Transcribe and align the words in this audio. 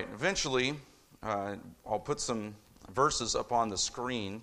right, 0.00 0.08
eventually, 0.14 0.74
uh, 1.22 1.56
I'll 1.86 1.98
put 1.98 2.20
some 2.20 2.54
verses 2.92 3.34
up 3.34 3.52
on 3.52 3.68
the 3.68 3.76
screen. 3.76 4.42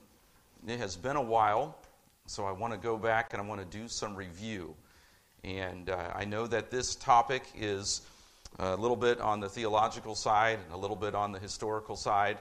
It 0.67 0.77
has 0.77 0.95
been 0.95 1.15
a 1.15 1.21
while, 1.21 1.79
so 2.27 2.45
I 2.45 2.51
want 2.51 2.73
to 2.73 2.79
go 2.79 2.95
back 2.95 3.33
and 3.33 3.41
I 3.41 3.45
want 3.45 3.59
to 3.59 3.77
do 3.77 3.87
some 3.87 4.15
review. 4.15 4.75
And 5.43 5.89
uh, 5.89 6.11
I 6.13 6.25
know 6.25 6.45
that 6.45 6.69
this 6.69 6.93
topic 6.93 7.43
is 7.57 8.01
a 8.59 8.75
little 8.75 8.95
bit 8.95 9.19
on 9.19 9.39
the 9.39 9.49
theological 9.49 10.13
side 10.13 10.59
and 10.63 10.73
a 10.73 10.77
little 10.77 10.95
bit 10.95 11.15
on 11.15 11.31
the 11.31 11.39
historical 11.39 11.95
side, 11.95 12.37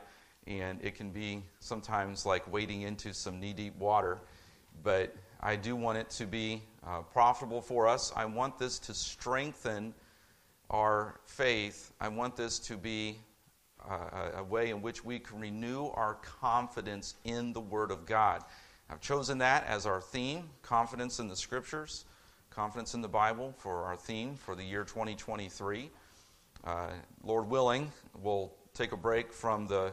and 0.46 0.78
it 0.82 0.94
can 0.94 1.10
be 1.10 1.42
sometimes 1.60 2.26
like 2.26 2.50
wading 2.52 2.82
into 2.82 3.14
some 3.14 3.40
knee 3.40 3.54
deep 3.54 3.78
water. 3.78 4.18
But 4.82 5.14
I 5.40 5.56
do 5.56 5.74
want 5.74 5.96
it 5.96 6.10
to 6.10 6.26
be 6.26 6.62
uh, 6.86 7.00
profitable 7.00 7.62
for 7.62 7.88
us. 7.88 8.12
I 8.14 8.26
want 8.26 8.58
this 8.58 8.78
to 8.80 8.92
strengthen 8.92 9.94
our 10.70 11.20
faith. 11.24 11.92
I 12.00 12.08
want 12.08 12.36
this 12.36 12.58
to 12.60 12.76
be 12.76 13.18
uh, 13.88 14.30
a 14.38 14.44
way 14.44 14.70
in 14.70 14.82
which 14.82 15.04
we 15.04 15.18
can 15.18 15.38
renew 15.38 15.86
our 15.94 16.14
confidence 16.14 17.14
in 17.24 17.52
the 17.52 17.60
Word 17.60 17.90
of 17.90 18.06
God. 18.06 18.42
I've 18.90 19.00
chosen 19.00 19.38
that 19.38 19.66
as 19.66 19.86
our 19.86 20.00
theme 20.00 20.50
confidence 20.62 21.18
in 21.18 21.28
the 21.28 21.36
Scriptures, 21.36 22.04
confidence 22.50 22.94
in 22.94 23.00
the 23.00 23.08
Bible 23.08 23.54
for 23.58 23.84
our 23.84 23.96
theme 23.96 24.34
for 24.34 24.54
the 24.54 24.64
year 24.64 24.84
2023. 24.84 25.90
Uh, 26.64 26.88
Lord 27.22 27.48
willing, 27.48 27.92
we'll 28.22 28.52
take 28.74 28.92
a 28.92 28.96
break 28.96 29.32
from 29.32 29.66
the 29.66 29.92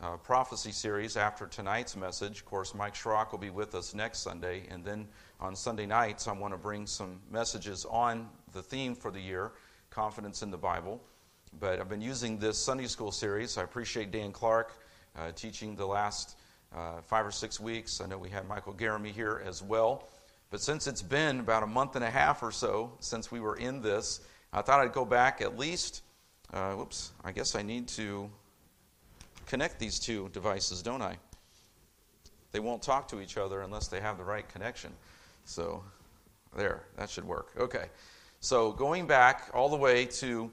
uh, 0.00 0.16
prophecy 0.18 0.72
series 0.72 1.16
after 1.16 1.46
tonight's 1.46 1.96
message. 1.96 2.38
Of 2.38 2.44
course, 2.44 2.74
Mike 2.74 2.94
Schrock 2.94 3.32
will 3.32 3.38
be 3.38 3.50
with 3.50 3.74
us 3.74 3.94
next 3.94 4.20
Sunday, 4.20 4.64
and 4.70 4.84
then 4.84 5.08
on 5.40 5.54
Sunday 5.56 5.86
nights, 5.86 6.28
I 6.28 6.32
want 6.32 6.54
to 6.54 6.58
bring 6.58 6.86
some 6.86 7.20
messages 7.30 7.84
on 7.90 8.28
the 8.52 8.62
theme 8.62 8.94
for 8.94 9.10
the 9.10 9.20
year 9.20 9.52
confidence 9.92 10.42
in 10.42 10.50
the 10.50 10.56
Bible. 10.56 11.00
But 11.60 11.78
I've 11.78 11.88
been 11.88 12.00
using 12.00 12.38
this 12.38 12.56
Sunday 12.56 12.86
school 12.86 13.12
series. 13.12 13.58
I 13.58 13.62
appreciate 13.62 14.10
Dan 14.10 14.32
Clark 14.32 14.72
uh, 15.16 15.32
teaching 15.32 15.76
the 15.76 15.86
last 15.86 16.38
uh, 16.74 17.02
five 17.02 17.26
or 17.26 17.30
six 17.30 17.60
weeks. 17.60 18.00
I 18.00 18.06
know 18.06 18.16
we 18.16 18.30
had 18.30 18.48
Michael 18.48 18.72
Garamy 18.72 19.12
here 19.12 19.42
as 19.44 19.62
well. 19.62 20.08
But 20.50 20.60
since 20.60 20.86
it's 20.86 21.02
been 21.02 21.40
about 21.40 21.62
a 21.62 21.66
month 21.66 21.96
and 21.96 22.04
a 22.04 22.10
half 22.10 22.42
or 22.42 22.52
so 22.52 22.92
since 23.00 23.30
we 23.30 23.40
were 23.40 23.56
in 23.56 23.82
this, 23.82 24.20
I 24.52 24.62
thought 24.62 24.80
I'd 24.80 24.92
go 24.92 25.04
back 25.04 25.40
at 25.40 25.58
least. 25.58 26.02
Uh, 26.52 26.72
whoops, 26.72 27.12
I 27.24 27.32
guess 27.32 27.54
I 27.54 27.62
need 27.62 27.88
to 27.88 28.30
connect 29.46 29.78
these 29.78 29.98
two 29.98 30.28
devices, 30.32 30.82
don't 30.82 31.00
I? 31.02 31.16
They 32.52 32.60
won't 32.60 32.82
talk 32.82 33.08
to 33.08 33.20
each 33.20 33.38
other 33.38 33.62
unless 33.62 33.88
they 33.88 34.00
have 34.00 34.18
the 34.18 34.24
right 34.24 34.46
connection. 34.48 34.92
So, 35.44 35.82
there, 36.54 36.82
that 36.96 37.08
should 37.08 37.24
work. 37.24 37.52
Okay. 37.58 37.86
So, 38.44 38.72
going 38.72 39.06
back 39.06 39.50
all 39.54 39.68
the 39.68 39.76
way 39.76 40.04
to 40.04 40.50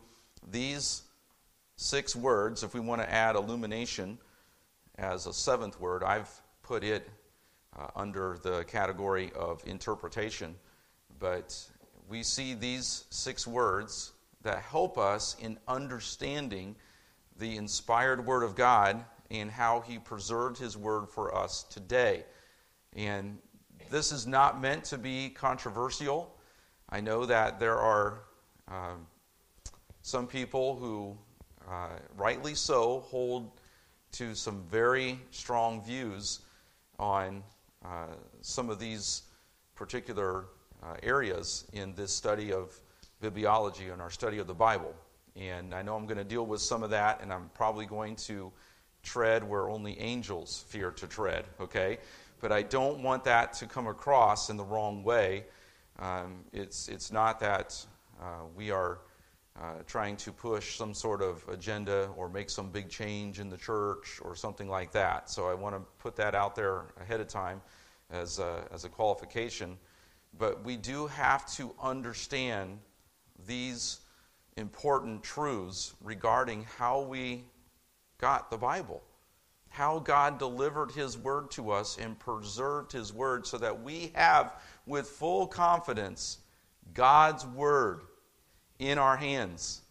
these 0.51 1.01
six 1.75 2.15
words, 2.15 2.61
if 2.61 2.75
we 2.75 2.79
want 2.79 3.01
to 3.01 3.11
add 3.11 3.35
illumination 3.35 4.19
as 4.99 5.25
a 5.25 5.33
seventh 5.33 5.81
word, 5.81 6.03
I've 6.03 6.29
put 6.61 6.83
it 6.83 7.09
uh, 7.75 7.87
under 7.95 8.37
the 8.43 8.63
category 8.65 9.31
of 9.35 9.63
interpretation. 9.65 10.53
But 11.17 11.59
we 12.07 12.21
see 12.21 12.53
these 12.53 13.05
six 13.09 13.47
words 13.47 14.11
that 14.43 14.59
help 14.59 14.99
us 14.99 15.35
in 15.39 15.57
understanding 15.67 16.75
the 17.39 17.57
inspired 17.57 18.23
Word 18.23 18.43
of 18.43 18.55
God 18.55 19.03
and 19.31 19.49
how 19.49 19.79
He 19.79 19.97
preserved 19.97 20.59
His 20.59 20.77
Word 20.77 21.09
for 21.09 21.35
us 21.35 21.63
today. 21.63 22.23
And 22.95 23.39
this 23.89 24.11
is 24.11 24.27
not 24.27 24.61
meant 24.61 24.83
to 24.85 24.99
be 24.99 25.29
controversial. 25.29 26.35
I 26.91 27.01
know 27.01 27.25
that 27.25 27.59
there 27.59 27.77
are 27.77 28.21
uh, 28.67 28.95
some 30.01 30.25
people 30.25 30.75
who, 30.75 31.15
uh, 31.69 31.89
rightly 32.17 32.55
so, 32.55 33.01
hold 33.01 33.51
to 34.13 34.33
some 34.33 34.63
very 34.71 35.19
strong 35.29 35.83
views 35.83 36.39
on 36.97 37.43
uh, 37.85 38.07
some 38.41 38.71
of 38.71 38.79
these 38.79 39.21
particular 39.75 40.45
uh, 40.81 40.95
areas 41.03 41.65
in 41.73 41.93
this 41.93 42.11
study 42.11 42.51
of 42.51 42.79
bibliology 43.21 43.93
and 43.93 44.01
our 44.01 44.09
study 44.09 44.39
of 44.39 44.47
the 44.47 44.53
Bible. 44.53 44.95
And 45.35 45.75
I 45.75 45.83
know 45.83 45.95
I'm 45.95 46.07
going 46.07 46.17
to 46.17 46.23
deal 46.23 46.47
with 46.47 46.59
some 46.59 46.81
of 46.81 46.89
that, 46.89 47.21
and 47.21 47.31
I'm 47.31 47.51
probably 47.53 47.85
going 47.85 48.15
to 48.15 48.51
tread 49.03 49.47
where 49.47 49.69
only 49.69 49.99
angels 49.99 50.65
fear 50.67 50.89
to 50.89 51.05
tread, 51.05 51.45
okay? 51.61 51.99
But 52.41 52.51
I 52.51 52.63
don't 52.63 53.03
want 53.03 53.23
that 53.25 53.53
to 53.53 53.67
come 53.67 53.85
across 53.85 54.49
in 54.49 54.57
the 54.57 54.63
wrong 54.63 55.03
way 55.03 55.45
um, 55.99 56.43
it's, 56.53 56.87
it's 56.87 57.11
not 57.11 57.39
that 57.39 57.85
uh, 58.21 58.45
we 58.55 58.71
are 58.71 58.99
uh, 59.59 59.83
trying 59.85 60.15
to 60.15 60.31
push 60.31 60.77
some 60.77 60.93
sort 60.93 61.21
of 61.21 61.43
agenda 61.49 62.09
or 62.15 62.29
make 62.29 62.49
some 62.49 62.69
big 62.69 62.89
change 62.89 63.39
in 63.39 63.49
the 63.49 63.57
church 63.57 64.19
or 64.21 64.35
something 64.35 64.69
like 64.69 64.91
that. 64.91 65.29
So 65.29 65.49
I 65.49 65.53
want 65.53 65.75
to 65.75 65.81
put 65.97 66.15
that 66.15 66.33
out 66.33 66.55
there 66.55 66.85
ahead 67.01 67.19
of 67.19 67.27
time 67.27 67.61
as 68.09 68.39
a, 68.39 68.65
as 68.71 68.85
a 68.85 68.89
qualification. 68.89 69.77
But 70.37 70.63
we 70.63 70.77
do 70.77 71.07
have 71.07 71.51
to 71.53 71.73
understand 71.81 72.79
these 73.47 73.99
important 74.55 75.23
truths 75.23 75.93
regarding 76.01 76.65
how 76.77 77.01
we 77.01 77.43
got 78.19 78.49
the 78.51 78.57
Bible, 78.57 79.01
how 79.69 79.99
God 79.99 80.37
delivered 80.39 80.91
His 80.91 81.17
Word 81.17 81.51
to 81.51 81.71
us 81.71 81.97
and 81.97 82.17
preserved 82.19 82.91
His 82.91 83.13
Word 83.13 83.47
so 83.47 83.57
that 83.57 83.81
we 83.81 84.11
have 84.15 84.61
with 84.89 85.07
full 85.07 85.47
confidence 85.47 86.39
God's 86.93 87.45
Word 87.45 88.01
in 88.79 88.97
our 88.97 89.15
hands. 89.15 89.81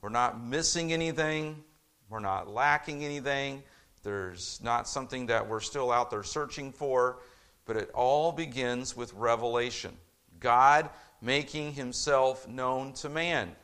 We're 0.00 0.08
not 0.08 0.42
missing 0.42 0.92
anything, 0.92 1.62
we're 2.08 2.20
not 2.20 2.48
lacking 2.48 3.04
anything. 3.04 3.62
There's 4.02 4.60
not 4.62 4.88
something 4.88 5.26
that 5.26 5.46
we're 5.46 5.60
still 5.60 5.92
out 5.92 6.10
there 6.10 6.22
searching 6.22 6.72
for, 6.72 7.18
but 7.66 7.76
it 7.76 7.90
all 7.92 8.32
begins 8.32 8.96
with 8.96 9.12
revelation. 9.12 9.94
God 10.40 10.88
making 11.20 11.74
himself 11.74 12.48
known 12.48 12.94
to 12.94 13.10
man. 13.10 13.54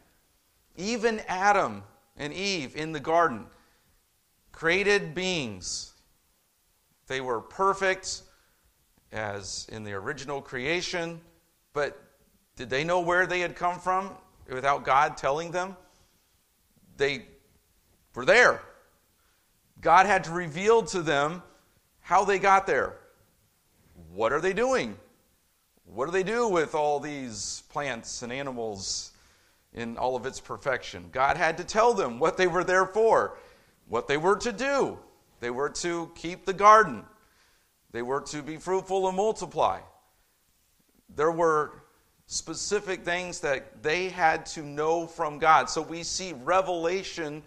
Even 0.77 1.23
Adam 1.27 1.83
and 2.19 2.35
Eve 2.35 2.77
in 2.77 2.93
the 2.93 3.01
garden, 3.01 3.47
created 4.53 5.15
beings. 5.15 5.95
They 7.07 7.23
were 7.23 7.41
perfect, 7.41 8.23
as 9.12 9.67
in 9.71 9.84
the 9.84 9.93
original 9.93 10.41
creation, 10.41 11.21
but 11.72 12.03
did 12.56 12.71
they 12.71 12.84
know 12.84 13.00
where 13.00 13.27
they 13.27 13.41
had 13.41 13.55
come 13.55 13.78
from 13.78 14.11
without 14.49 14.84
God 14.84 15.17
telling 15.17 15.50
them? 15.50 15.77
They 16.97 17.27
were 18.15 18.25
there. 18.25 18.62
God 19.81 20.06
had 20.06 20.25
to 20.25 20.31
reveal 20.31 20.83
to 20.84 21.03
them 21.03 21.43
how 22.00 22.25
they 22.25 22.39
got 22.39 22.67
there. 22.67 22.97
What 24.12 24.33
are 24.33 24.41
they 24.41 24.53
doing? 24.53 24.97
What 25.84 26.06
do 26.06 26.12
they 26.12 26.23
do 26.23 26.49
with 26.49 26.75
all 26.75 26.99
these 26.99 27.62
plants 27.71 28.23
and 28.23 28.33
animals 28.33 29.12
in 29.75 29.97
all 29.97 30.17
of 30.17 30.27
its 30.27 30.41
perfection? 30.41 31.09
God 31.12 31.37
had 31.37 31.59
to 31.59 31.65
tell 31.65 31.94
them 31.94 32.19
what 32.19 32.37
they 32.37 32.47
were 32.47 32.65
there 32.65 32.87
for, 32.87 33.38
what 33.88 34.09
they 34.09 34.17
were 34.17 34.37
to 34.37 34.53
do. 34.53 34.99
They 35.41 35.50
were 35.50 35.69
to 35.71 36.11
keep 36.15 36.47
the 36.47 36.53
garden. 36.53 37.05
They 37.97 38.03
were 38.03 38.21
to 38.21 38.43
be 38.43 38.59
fruitful 38.59 39.09
and 39.09 39.17
multiply. 39.17 39.81
There 41.15 41.33
were 41.33 41.73
specific 42.27 43.07
things 43.07 43.41
that 43.41 43.83
they 43.83 44.11
had 44.11 44.45
to 44.49 44.62
know 44.62 45.07
from 45.07 45.39
God. 45.39 45.71
So 45.71 45.81
we 45.81 46.03
see 46.03 46.35
revelation 46.35 47.43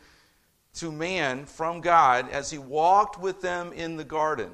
to 0.73 0.91
man 0.91 1.45
from 1.45 1.81
God 1.81 2.31
as 2.31 2.49
he 2.49 2.57
walked 2.57 3.21
with 3.21 3.41
them 3.41 3.73
in 3.73 3.95
the 3.95 4.03
garden. 4.03 4.49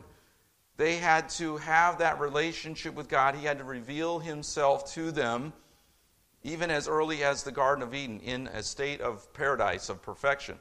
They 0.76 0.98
had 0.98 1.30
to 1.30 1.56
have 1.56 2.00
that 2.00 2.20
relationship 2.20 2.94
with 2.94 3.08
God. 3.08 3.34
He 3.36 3.46
had 3.46 3.60
to 3.60 3.64
reveal 3.64 4.20
himself 4.20 4.94
to 4.96 5.14
them 5.14 5.54
even 6.44 6.70
as 6.72 6.90
early 6.90 7.24
as 7.24 7.44
the 7.44 7.54
Garden 7.54 7.82
of 7.82 7.94
Eden 7.94 8.20
in 8.20 8.48
a 8.48 8.62
state 8.62 9.00
of 9.00 9.32
paradise, 9.32 9.88
of 9.88 10.02
perfection. 10.02 10.60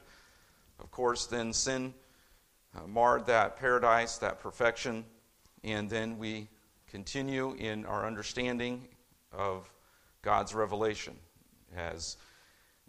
Of 0.79 0.91
course, 0.91 1.25
then 1.25 1.51
sin 1.51 1.93
uh, 2.73 2.87
marred 2.87 3.25
that 3.25 3.57
paradise, 3.57 4.17
that 4.19 4.39
perfection 4.39 5.03
and 5.65 5.89
then 5.89 6.17
we 6.19 6.47
continue 6.87 7.55
in 7.55 7.85
our 7.85 8.05
understanding 8.05 8.87
of 9.33 9.69
God's 10.21 10.53
revelation 10.53 11.15
as 11.75 12.17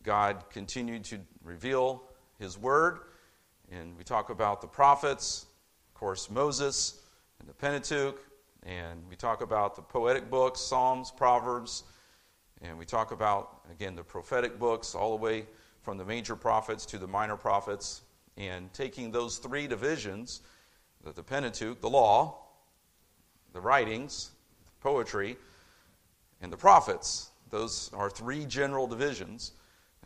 God 0.03 0.45
continued 0.51 1.03
to 1.05 1.19
reveal 1.43 2.03
His 2.39 2.59
Word. 2.59 3.01
And 3.73 3.97
we 3.97 4.05
talk 4.05 4.29
about 4.29 4.61
the 4.61 4.67
prophets, 4.69 5.47
of 5.89 5.99
course, 5.99 6.31
Moses 6.31 7.01
and 7.41 7.49
the 7.49 7.55
Pentateuch, 7.55 8.23
and 8.63 9.03
we 9.09 9.17
talk 9.17 9.41
about 9.41 9.75
the 9.75 9.83
poetic 9.83 10.31
books, 10.31 10.61
Psalms, 10.61 11.11
Proverbs, 11.11 11.85
and 12.61 12.79
we 12.79 12.85
talk 12.85 13.11
about, 13.11 13.63
again, 13.73 13.97
the 13.97 14.05
prophetic 14.05 14.59
books, 14.59 14.95
all 14.95 15.17
the 15.17 15.23
way 15.23 15.47
from 15.81 15.97
the 15.97 16.05
major 16.05 16.37
prophets 16.37 16.85
to 16.87 16.99
the 16.99 17.07
minor 17.07 17.37
prophets, 17.37 18.03
and 18.37 18.73
taking 18.75 19.11
those 19.11 19.39
three 19.39 19.67
divisions 19.67 20.43
the 21.15 21.23
Pentateuch, 21.23 21.81
the 21.81 21.89
law, 21.89 22.46
the 23.57 23.63
writings, 23.63 24.33
poetry, 24.81 25.35
and 26.43 26.53
the 26.53 26.57
prophets. 26.59 27.31
Those 27.49 27.91
are 27.95 28.11
three 28.11 28.45
general 28.45 28.87
divisions. 28.87 29.53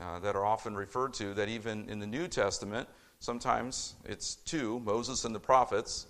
uh, 0.01 0.19
that 0.21 0.35
are 0.35 0.47
often 0.47 0.75
referred 0.75 1.13
to, 1.13 1.35
that 1.35 1.49
even 1.49 1.87
in 1.89 1.99
the 1.99 2.07
New 2.07 2.27
Testament, 2.27 2.89
sometimes 3.19 3.97
it's 4.07 4.37
two 4.37 4.81
Moses 4.81 5.25
and 5.25 5.35
the 5.35 5.41
prophets, 5.41 6.07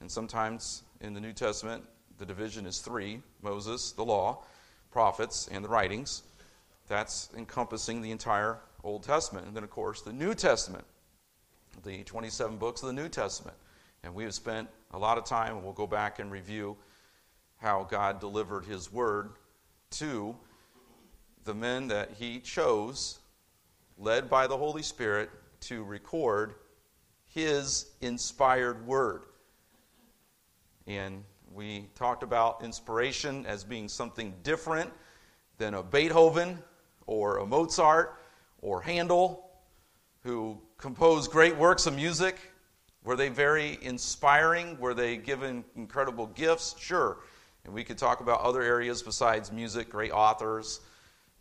and 0.00 0.10
sometimes 0.10 0.82
in 1.00 1.14
the 1.14 1.20
New 1.20 1.32
Testament, 1.32 1.82
the 2.18 2.26
division 2.26 2.66
is 2.66 2.80
three 2.80 3.22
Moses, 3.40 3.92
the 3.92 4.04
law, 4.04 4.44
prophets, 4.90 5.48
and 5.50 5.64
the 5.64 5.68
writings. 5.68 6.24
That's 6.88 7.30
encompassing 7.36 8.02
the 8.02 8.10
entire 8.10 8.58
Old 8.84 9.04
Testament. 9.04 9.46
And 9.46 9.56
then, 9.56 9.64
of 9.64 9.70
course, 9.70 10.02
the 10.02 10.12
New 10.12 10.34
Testament, 10.34 10.84
the 11.84 12.02
27 12.02 12.58
books 12.58 12.82
of 12.82 12.88
the 12.88 12.92
New 12.92 13.08
Testament. 13.08 13.56
And 14.04 14.14
we 14.14 14.24
have 14.24 14.34
spent 14.34 14.68
a 14.90 14.98
lot 14.98 15.16
of 15.16 15.24
time, 15.24 15.56
and 15.56 15.64
we'll 15.64 15.72
go 15.72 15.86
back 15.86 16.18
and 16.18 16.30
review 16.30 16.76
how 17.58 17.84
God 17.88 18.18
delivered 18.18 18.64
His 18.64 18.92
word 18.92 19.30
to 19.90 20.36
the 21.44 21.54
men 21.54 21.88
that 21.88 22.12
He 22.18 22.40
chose, 22.40 23.20
led 23.96 24.28
by 24.28 24.46
the 24.46 24.56
Holy 24.56 24.82
Spirit, 24.82 25.30
to 25.60 25.84
record 25.84 26.54
His 27.28 27.90
inspired 28.00 28.86
word. 28.86 29.22
And 30.86 31.22
we 31.52 31.88
talked 31.94 32.22
about 32.22 32.64
inspiration 32.64 33.46
as 33.46 33.62
being 33.62 33.88
something 33.88 34.34
different 34.42 34.90
than 35.58 35.74
a 35.74 35.82
Beethoven 35.82 36.58
or 37.06 37.38
a 37.38 37.46
Mozart 37.46 38.18
or 38.60 38.80
Handel 38.82 39.48
who 40.24 40.60
composed 40.78 41.30
great 41.30 41.56
works 41.56 41.86
of 41.86 41.94
music. 41.94 42.36
Were 43.04 43.16
they 43.16 43.28
very 43.28 43.78
inspiring? 43.82 44.78
Were 44.78 44.94
they 44.94 45.16
given 45.16 45.64
incredible 45.76 46.26
gifts? 46.26 46.76
Sure. 46.78 47.18
And 47.64 47.74
we 47.74 47.84
could 47.84 47.98
talk 47.98 48.20
about 48.20 48.40
other 48.40 48.62
areas 48.62 49.02
besides 49.02 49.50
music, 49.50 49.90
great 49.90 50.12
authors. 50.12 50.80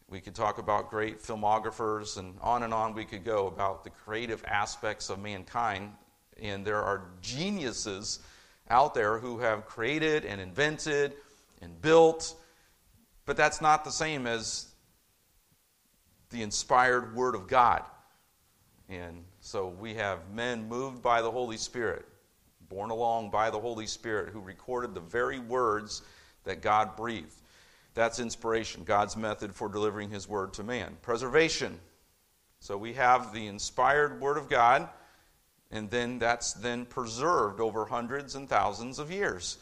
We 0.08 0.20
could 0.20 0.36
talk 0.36 0.58
about 0.58 0.90
great 0.90 1.22
filmographers, 1.22 2.18
and 2.18 2.36
on 2.42 2.64
and 2.64 2.74
on 2.74 2.94
we 2.94 3.06
could 3.06 3.24
go 3.24 3.48
about 3.48 3.84
the 3.84 3.90
creative 3.90 4.44
aspects 4.46 5.10
of 5.10 5.20
mankind. 5.20 5.94
And 6.42 6.66
there 6.66 6.82
are 6.82 7.06
geniuses 7.22 8.20
out 8.70 8.94
there 8.94 9.20
who 9.20 9.40
have 9.40 9.66
created 9.66 10.26
and 10.26 10.42
invented 10.42 11.14
and 11.62 11.80
built, 11.82 12.36
but 13.26 13.38
that's 13.38 13.62
not 13.62 13.84
the 13.84 13.92
same 13.92 14.26
as 14.28 14.68
the 16.32 16.42
inspired 16.42 17.16
Word 17.16 17.36
of 17.36 17.48
God. 17.48 17.84
And 18.90 19.24
so 19.42 19.68
we 19.68 19.96
have 19.96 20.30
men 20.34 20.70
moved 20.70 21.02
by 21.02 21.22
the 21.22 21.32
Holy 21.32 21.58
Spirit, 21.58 22.06
borne 22.70 22.92
along 22.92 23.32
by 23.32 23.50
the 23.50 23.60
Holy 23.60 23.88
Spirit, 23.88 24.30
who 24.30 24.40
recorded 24.40 24.94
the 24.94 25.02
very 25.02 25.40
words 25.40 26.04
that 26.44 26.62
God 26.62 26.96
breathed. 26.96 27.34
That's 27.94 28.20
inspiration, 28.20 28.84
God's 28.84 29.18
method 29.18 29.54
for 29.54 29.68
delivering 29.68 30.10
His 30.10 30.28
Word 30.28 30.54
to 30.54 30.64
man. 30.64 30.96
Preservation. 31.02 31.80
So 32.60 32.78
we 32.78 32.94
have 32.94 33.34
the 33.34 33.48
inspired 33.48 34.22
Word 34.22 34.38
of 34.38 34.48
God, 34.48 34.88
and 35.72 35.90
then 35.90 36.20
that's 36.20 36.54
then 36.54 36.86
preserved 36.86 37.60
over 37.60 37.86
hundreds 37.86 38.36
and 38.36 38.48
thousands 38.48 39.00
of 39.00 39.12
years. 39.12 39.58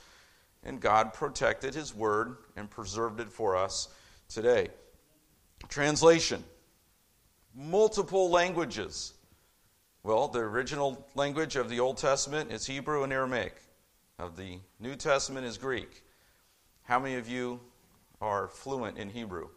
And 0.64 0.80
God 0.80 1.14
protected 1.14 1.74
His 1.74 1.96
Word 1.96 2.36
and 2.56 2.70
preserved 2.70 3.20
it 3.20 3.32
for 3.32 3.56
us 3.56 3.88
today. 4.28 4.68
Translation 5.70 6.44
multiple 7.56 8.30
languages. 8.30 9.14
Well, 10.02 10.30
the 10.30 10.40
original 10.40 11.06
language 11.16 11.58
of 11.58 11.70
the 11.70 11.82
Old 11.82 11.98
Testament 11.98 12.52
is 12.52 12.66
Hebrew 12.66 13.04
and 13.04 13.12
Aramaic. 13.12 13.56
Of 14.18 14.38
the 14.38 14.60
New 14.80 14.96
Testament 14.96 15.46
is 15.46 15.58
Greek. 15.58 16.04
How 16.84 17.00
many 17.00 17.16
of 17.16 17.28
you 17.28 17.60
are 18.22 18.48
fluent 18.48 18.98
in 18.98 19.10
Hebrew? 19.10 19.50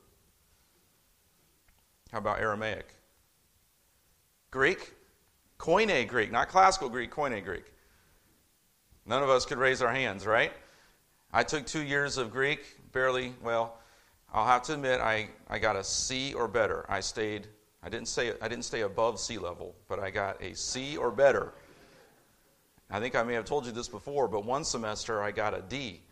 How 2.10 2.18
about 2.18 2.40
Aramaic? 2.40 2.94
Greek? 4.50 4.92
Koine 5.58 6.06
Greek, 6.08 6.32
not 6.32 6.48
classical 6.48 6.88
Greek, 6.88 7.12
Koine 7.12 7.42
Greek. 7.44 7.72
None 9.06 9.22
of 9.22 9.30
us 9.30 9.46
could 9.46 9.58
raise 9.58 9.80
our 9.80 9.92
hands, 9.92 10.26
right? 10.26 10.52
I 11.32 11.44
took 11.44 11.66
two 11.66 11.82
years 11.82 12.18
of 12.18 12.32
Greek, 12.32 12.76
barely, 12.92 13.34
well, 13.42 13.78
I'll 14.32 14.46
have 14.46 14.62
to 14.64 14.74
admit, 14.74 15.00
I, 15.00 15.28
I 15.48 15.58
got 15.58 15.76
a 15.76 15.84
C 15.84 16.34
or 16.34 16.48
better. 16.48 16.84
I 16.88 17.00
stayed 17.00 17.46
I 17.82 17.88
didn't 17.88 18.08
say 18.08 18.32
I 18.40 18.48
didn't 18.48 18.64
stay 18.64 18.82
above 18.82 19.18
sea 19.18 19.38
level, 19.38 19.74
but 19.88 19.98
I 19.98 20.10
got 20.10 20.40
a 20.42 20.54
C 20.54 20.96
or 20.96 21.10
better. 21.10 21.52
I 22.90 23.00
think 23.00 23.16
I 23.16 23.22
may 23.22 23.34
have 23.34 23.44
told 23.44 23.66
you 23.66 23.72
this 23.72 23.88
before, 23.88 24.28
but 24.28 24.44
one 24.44 24.64
semester 24.64 25.22
I 25.22 25.30
got 25.30 25.54
a 25.54 25.62
D. 25.62 26.02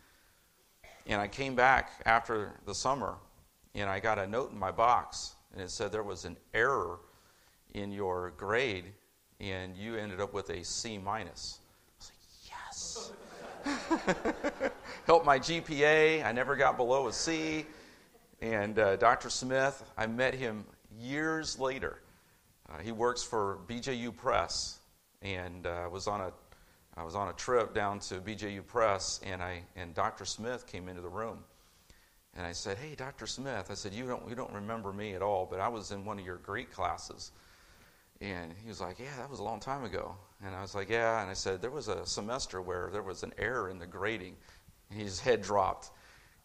And 1.07 1.21
I 1.21 1.27
came 1.27 1.55
back 1.55 1.91
after 2.05 2.53
the 2.65 2.75
summer 2.75 3.15
and 3.75 3.89
I 3.89 3.99
got 3.99 4.19
a 4.19 4.27
note 4.27 4.51
in 4.51 4.59
my 4.59 4.71
box 4.71 5.35
and 5.53 5.61
it 5.61 5.69
said 5.69 5.91
there 5.91 6.03
was 6.03 6.25
an 6.25 6.37
error 6.53 6.99
in 7.73 7.91
your 7.91 8.33
grade 8.37 8.85
and 9.39 9.75
you 9.75 9.95
ended 9.95 10.19
up 10.19 10.33
with 10.33 10.49
a 10.49 10.63
C 10.63 10.97
minus. 10.97 11.59
I 11.99 11.99
was 11.99 13.11
like, 13.65 13.91
yes. 14.05 14.71
Helped 15.05 15.25
my 15.25 15.39
GPA. 15.39 16.25
I 16.25 16.31
never 16.31 16.55
got 16.55 16.77
below 16.77 17.07
a 17.07 17.13
C. 17.13 17.65
And 18.41 18.77
uh, 18.79 18.95
Dr. 18.95 19.29
Smith, 19.29 19.83
I 19.97 20.07
met 20.07 20.33
him 20.33 20.65
years 20.99 21.59
later. 21.59 22.01
Uh, 22.69 22.77
he 22.79 22.91
works 22.91 23.23
for 23.23 23.59
BJU 23.67 24.15
Press, 24.15 24.79
and 25.21 25.65
uh, 25.65 25.89
was 25.91 26.07
on 26.07 26.21
a 26.21 26.31
I 26.97 27.03
was 27.03 27.15
on 27.15 27.29
a 27.29 27.33
trip 27.33 27.73
down 27.73 27.99
to 27.99 28.15
BJU 28.15 28.65
Press, 28.67 29.19
and 29.23 29.41
I 29.41 29.63
and 29.75 29.93
Dr. 29.93 30.25
Smith 30.25 30.67
came 30.67 30.87
into 30.87 31.01
the 31.01 31.09
room, 31.09 31.39
and 32.35 32.45
I 32.45 32.51
said, 32.51 32.77
"Hey, 32.77 32.95
Dr. 32.95 33.27
Smith," 33.27 33.67
I 33.69 33.73
said, 33.73 33.93
"You 33.93 34.07
don't 34.07 34.27
you 34.29 34.35
don't 34.35 34.53
remember 34.53 34.93
me 34.93 35.13
at 35.13 35.21
all, 35.21 35.45
but 35.49 35.59
I 35.59 35.67
was 35.67 35.91
in 35.91 36.05
one 36.05 36.19
of 36.19 36.25
your 36.25 36.37
Greek 36.37 36.71
classes." 36.71 37.31
And 38.21 38.53
he 38.61 38.69
was 38.69 38.79
like, 38.79 38.99
Yeah, 38.99 39.17
that 39.17 39.29
was 39.29 39.39
a 39.39 39.43
long 39.43 39.59
time 39.59 39.83
ago. 39.83 40.15
And 40.45 40.55
I 40.55 40.61
was 40.61 40.75
like, 40.75 40.89
Yeah. 40.89 41.21
And 41.21 41.29
I 41.29 41.33
said, 41.33 41.61
There 41.61 41.71
was 41.71 41.87
a 41.87 42.05
semester 42.05 42.61
where 42.61 42.89
there 42.93 43.01
was 43.01 43.23
an 43.23 43.33
error 43.37 43.69
in 43.69 43.79
the 43.79 43.87
grading. 43.87 44.35
And 44.91 45.01
his 45.01 45.19
head 45.19 45.41
dropped. 45.41 45.89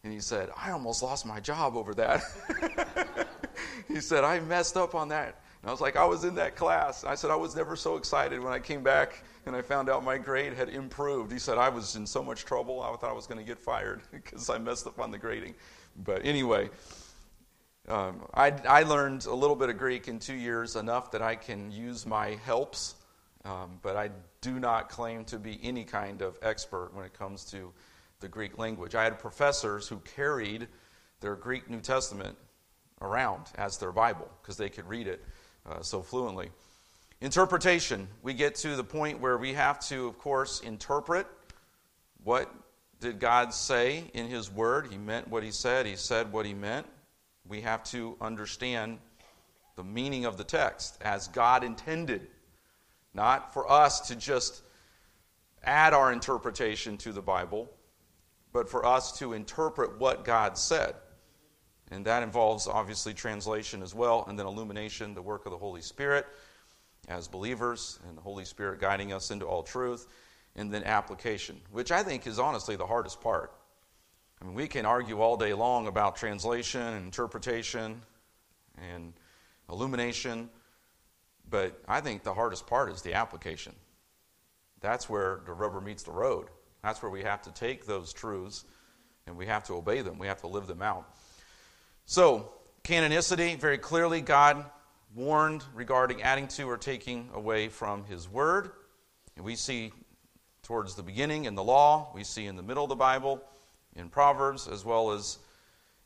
And 0.03 0.13
he 0.13 0.19
said, 0.19 0.49
I 0.55 0.71
almost 0.71 1.03
lost 1.03 1.25
my 1.25 1.39
job 1.39 1.75
over 1.75 1.93
that. 1.95 2.23
he 3.87 3.99
said, 3.99 4.23
I 4.23 4.39
messed 4.39 4.77
up 4.77 4.95
on 4.95 5.09
that. 5.09 5.41
And 5.61 5.69
I 5.69 5.71
was 5.71 5.81
like, 5.81 5.95
I 5.95 6.05
was 6.05 6.23
in 6.23 6.35
that 6.35 6.55
class. 6.55 7.03
I 7.03 7.15
said, 7.15 7.31
I 7.31 7.35
was 7.35 7.55
never 7.55 7.75
so 7.75 7.97
excited 7.97 8.41
when 8.41 8.53
I 8.53 8.59
came 8.59 8.83
back 8.83 9.23
and 9.45 9.55
I 9.55 9.61
found 9.61 9.89
out 9.89 10.03
my 10.03 10.17
grade 10.17 10.53
had 10.53 10.69
improved. 10.69 11.31
He 11.31 11.39
said, 11.39 11.57
I 11.57 11.69
was 11.69 11.95
in 11.95 12.05
so 12.05 12.21
much 12.21 12.45
trouble, 12.45 12.81
I 12.81 12.95
thought 12.97 13.09
I 13.09 13.13
was 13.13 13.27
going 13.27 13.39
to 13.39 13.45
get 13.45 13.57
fired 13.57 14.01
because 14.11 14.49
I 14.49 14.57
messed 14.57 14.85
up 14.87 14.99
on 14.99 15.11
the 15.11 15.17
grading. 15.17 15.55
But 16.03 16.25
anyway, 16.25 16.69
um, 17.87 18.21
I, 18.33 18.53
I, 18.67 18.83
learned 18.83 19.25
a 19.25 19.33
little 19.33 19.55
bit 19.55 19.69
of 19.69 19.77
Greek 19.77 20.07
in 20.07 20.19
two 20.19 20.35
years, 20.35 20.75
enough 20.75 21.11
that 21.11 21.21
I 21.21 21.35
can 21.35 21.71
use 21.71 22.05
my 22.05 22.37
helps, 22.43 22.95
um, 23.45 23.79
but 23.81 23.95
I 23.95 24.09
do 24.41 24.59
not 24.59 24.89
claim 24.89 25.23
to 25.25 25.39
be 25.39 25.57
any 25.63 25.85
kind 25.85 26.21
of 26.21 26.37
expert 26.41 26.91
when 26.93 27.05
it 27.05 27.13
comes 27.13 27.45
to 27.51 27.71
the 28.19 28.27
Greek 28.27 28.57
language. 28.57 28.95
I 28.95 29.03
had 29.03 29.19
professors 29.19 29.87
who 29.87 29.97
carried 29.99 30.67
their 31.19 31.35
Greek 31.35 31.69
New 31.69 31.81
Testament 31.81 32.37
around 33.01 33.45
as 33.55 33.77
their 33.77 33.91
Bible 33.91 34.29
because 34.41 34.57
they 34.57 34.69
could 34.69 34.87
read 34.87 35.07
it 35.07 35.23
uh, 35.69 35.81
so 35.81 36.01
fluently. 36.01 36.49
Interpretation. 37.21 38.07
We 38.21 38.33
get 38.33 38.55
to 38.55 38.75
the 38.75 38.83
point 38.83 39.19
where 39.19 39.37
we 39.37 39.53
have 39.53 39.79
to, 39.87 40.07
of 40.07 40.17
course, 40.19 40.61
interpret 40.61 41.27
what 42.23 42.53
did 42.99 43.19
God 43.19 43.53
say 43.53 44.03
in 44.13 44.27
His 44.27 44.51
Word. 44.51 44.87
He 44.91 44.97
meant 44.97 45.27
what 45.27 45.43
He 45.43 45.51
said, 45.51 45.85
He 45.85 45.95
said 45.95 46.31
what 46.31 46.45
He 46.45 46.53
meant. 46.53 46.85
We 47.47 47.61
have 47.61 47.83
to 47.85 48.17
understand 48.19 48.99
the 49.75 49.83
meaning 49.83 50.25
of 50.25 50.37
the 50.37 50.43
text 50.43 50.97
as 51.01 51.27
God 51.27 51.63
intended, 51.63 52.27
not 53.13 53.53
for 53.53 53.71
us 53.71 54.01
to 54.09 54.15
just 54.15 54.63
add 55.63 55.93
our 55.93 56.11
interpretation 56.11 56.97
to 56.97 57.11
the 57.11 57.21
Bible, 57.21 57.69
but 58.53 58.69
for 58.69 58.85
us 58.85 59.17
to 59.19 59.33
interpret 59.33 59.99
what 59.99 60.25
God 60.25 60.57
said. 60.57 60.95
And 61.89 62.05
that 62.05 62.23
involves 62.23 62.67
obviously 62.67 63.13
translation 63.13 63.81
as 63.81 63.95
well, 63.95 64.25
and 64.27 64.37
then 64.37 64.45
illumination, 64.45 65.13
the 65.13 65.21
work 65.21 65.45
of 65.45 65.51
the 65.51 65.57
Holy 65.57 65.81
Spirit 65.81 66.25
as 67.07 67.27
believers, 67.27 67.99
and 68.07 68.17
the 68.17 68.21
Holy 68.21 68.43
Spirit 68.45 68.81
guiding 68.81 69.13
us 69.13 69.31
into 69.31 69.45
all 69.45 69.63
truth, 69.63 70.07
and 70.55 70.73
then 70.73 70.83
application, 70.83 71.61
which 71.71 71.91
I 71.91 72.03
think 72.03 72.27
is 72.27 72.39
honestly 72.39 72.75
the 72.75 72.85
hardest 72.85 73.21
part. 73.21 73.53
I 74.41 74.45
mean, 74.45 74.53
we 74.53 74.67
can 74.67 74.85
argue 74.85 75.21
all 75.21 75.37
day 75.37 75.53
long 75.53 75.87
about 75.87 76.15
translation 76.15 76.81
and 76.81 77.05
interpretation 77.05 78.01
and 78.77 79.13
illumination, 79.69 80.49
but 81.49 81.81
I 81.87 82.01
think 82.01 82.23
the 82.23 82.33
hardest 82.33 82.67
part 82.67 82.91
is 82.91 83.01
the 83.01 83.13
application. 83.13 83.73
That's 84.81 85.09
where 85.09 85.41
the 85.45 85.53
rubber 85.53 85.81
meets 85.81 86.03
the 86.03 86.11
road. 86.11 86.49
That's 86.87 87.01
where 87.01 87.11
we 87.11 87.23
have 87.23 87.41
to 87.41 87.51
take 87.51 87.85
those 87.85 88.13
truths 88.13 88.63
and 89.25 89.35
we 89.35 89.45
have 89.47 89.65
to 89.65 89.73
obey 89.73 89.99
them. 89.99 90.19
We 90.19 90.27
have 90.27 90.39
to 90.39 90.47
live 90.47 90.67
them 90.67 90.81
out. 90.81 91.05
So, 92.05 92.53
canonicity, 92.85 93.59
very 93.59 93.77
clearly, 93.77 94.21
God 94.21 94.63
warned 95.13 95.65
regarding 95.73 96.21
adding 96.21 96.47
to 96.47 96.63
or 96.63 96.77
taking 96.77 97.29
away 97.33 97.67
from 97.67 98.05
His 98.05 98.29
Word. 98.29 98.71
And 99.35 99.43
we 99.43 99.57
see 99.57 99.91
towards 100.63 100.95
the 100.95 101.03
beginning 101.03 101.43
in 101.43 101.55
the 101.55 101.63
law, 101.63 102.09
we 102.15 102.23
see 102.23 102.45
in 102.45 102.55
the 102.55 102.63
middle 102.63 102.85
of 102.85 102.89
the 102.89 102.95
Bible, 102.95 103.43
in 103.97 104.07
Proverbs, 104.07 104.69
as 104.69 104.85
well 104.85 105.11
as 105.11 105.39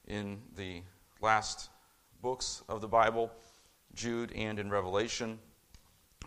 in 0.07 0.41
the 0.55 0.81
last 1.21 1.69
books 2.23 2.63
of 2.67 2.81
the 2.81 2.87
Bible. 2.87 3.31
Jude 3.93 4.31
and 4.31 4.57
in 4.57 4.71
Revelation, 4.71 5.37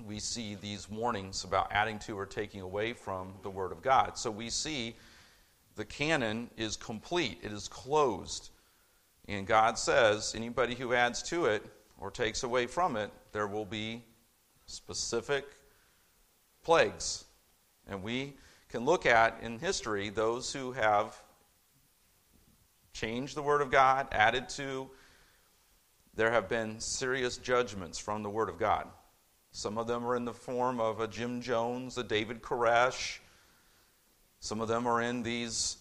we 0.07 0.19
see 0.19 0.55
these 0.55 0.91
warnings 0.91 1.45
about 1.45 1.69
adding 1.71 1.99
to 2.01 2.19
or 2.19 2.27
taking 2.27 2.61
away 2.61 2.93
from 2.93 3.35
the 3.43 3.51
Word 3.51 3.73
of 3.73 3.83
God. 3.83 4.19
So 4.19 4.31
we 4.31 4.51
see 4.51 4.97
the 5.77 5.85
canon 5.85 6.51
is 6.57 6.77
complete, 6.77 7.39
it 7.43 7.53
is 7.53 7.69
closed. 7.69 8.51
And 9.29 9.47
God 9.47 9.79
says 9.79 10.35
anybody 10.37 10.75
who 10.75 10.93
adds 10.93 11.23
to 11.25 11.47
it 11.47 11.65
or 11.99 12.11
takes 12.11 12.43
away 12.43 12.67
from 12.67 12.97
it, 12.97 13.11
there 13.33 13.47
will 13.47 13.65
be 13.65 14.05
specific 14.67 15.45
plagues. 16.63 17.25
And 17.87 18.03
we 18.03 18.35
can 18.69 18.85
look 18.85 19.07
at 19.07 19.39
in 19.43 19.59
history 19.59 20.11
those 20.11 20.53
who 20.53 20.73
have 20.73 21.17
changed 22.93 23.37
the 23.37 23.43
Word 23.43 23.61
of 23.61 23.71
God, 23.71 24.09
added 24.13 24.49
to. 24.51 24.89
There 26.15 26.31
have 26.31 26.49
been 26.49 26.79
serious 26.81 27.37
judgments 27.37 27.99
from 27.99 28.23
the 28.23 28.31
Word 28.31 28.49
of 28.49 28.59
God. 28.59 28.89
Some 29.57 29.79
of 29.79 29.87
them 29.87 30.05
are 30.05 30.17
in 30.17 30.25
the 30.25 30.35
form 30.35 30.81
of 30.81 30.99
a 30.99 31.07
Jim 31.07 31.41
Jones, 31.41 31.97
a 31.97 32.03
David 32.03 32.43
Koresh. 32.43 33.21
Some 34.41 34.61
of 34.61 34.67
them 34.67 34.85
are 34.85 35.01
in 35.01 35.23
these 35.23 35.77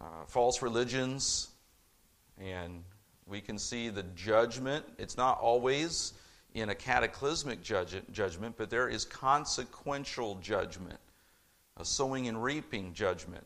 uh, 0.00 0.24
false 0.26 0.62
religions. 0.62 1.48
And 2.40 2.82
we 3.26 3.42
can 3.42 3.58
see 3.58 3.90
the 3.90 4.02
judgment. 4.14 4.86
It's 4.96 5.18
not 5.18 5.38
always 5.38 6.14
in 6.54 6.70
a 6.70 6.74
cataclysmic 6.74 7.62
judge, 7.62 7.94
judgment, 8.12 8.54
but 8.56 8.70
there 8.70 8.88
is 8.88 9.04
consequential 9.04 10.36
judgment, 10.36 10.98
a 11.76 11.84
sowing 11.84 12.28
and 12.28 12.42
reaping 12.42 12.94
judgment, 12.94 13.44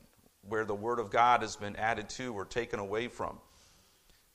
where 0.48 0.64
the 0.64 0.76
Word 0.76 1.00
of 1.00 1.10
God 1.10 1.42
has 1.42 1.56
been 1.56 1.74
added 1.74 2.08
to 2.10 2.32
or 2.34 2.44
taken 2.44 2.78
away 2.78 3.08
from. 3.08 3.36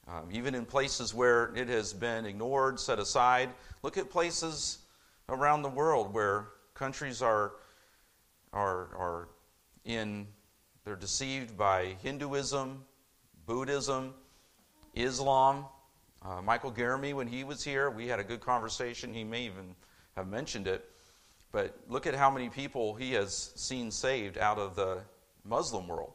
Um, 0.09 0.27
even 0.33 0.55
in 0.55 0.65
places 0.65 1.13
where 1.13 1.55
it 1.55 1.69
has 1.69 1.93
been 1.93 2.25
ignored, 2.25 2.81
set 2.81 2.99
aside. 2.99 3.49
Look 3.81 3.97
at 3.97 4.09
places 4.09 4.79
around 5.29 5.61
the 5.61 5.69
world 5.69 6.13
where 6.13 6.47
countries 6.73 7.21
are, 7.21 7.53
are, 8.53 8.89
are 8.95 9.29
in, 9.85 10.27
they're 10.83 10.95
deceived 10.95 11.57
by 11.57 11.95
Hinduism, 12.03 12.83
Buddhism, 13.45 14.13
Islam. 14.93 15.65
Uh, 16.21 16.41
Michael 16.41 16.71
Garamy, 16.71 17.13
when 17.13 17.27
he 17.27 17.43
was 17.43 17.63
here, 17.63 17.89
we 17.89 18.07
had 18.07 18.19
a 18.19 18.23
good 18.23 18.41
conversation. 18.41 19.13
He 19.13 19.23
may 19.23 19.45
even 19.45 19.75
have 20.15 20.27
mentioned 20.27 20.67
it. 20.67 20.89
But 21.51 21.77
look 21.87 22.07
at 22.07 22.15
how 22.15 22.29
many 22.29 22.49
people 22.49 22.95
he 22.95 23.13
has 23.13 23.51
seen 23.55 23.91
saved 23.91 24.37
out 24.37 24.57
of 24.57 24.75
the 24.75 24.99
Muslim 25.43 25.87
world. 25.87 26.13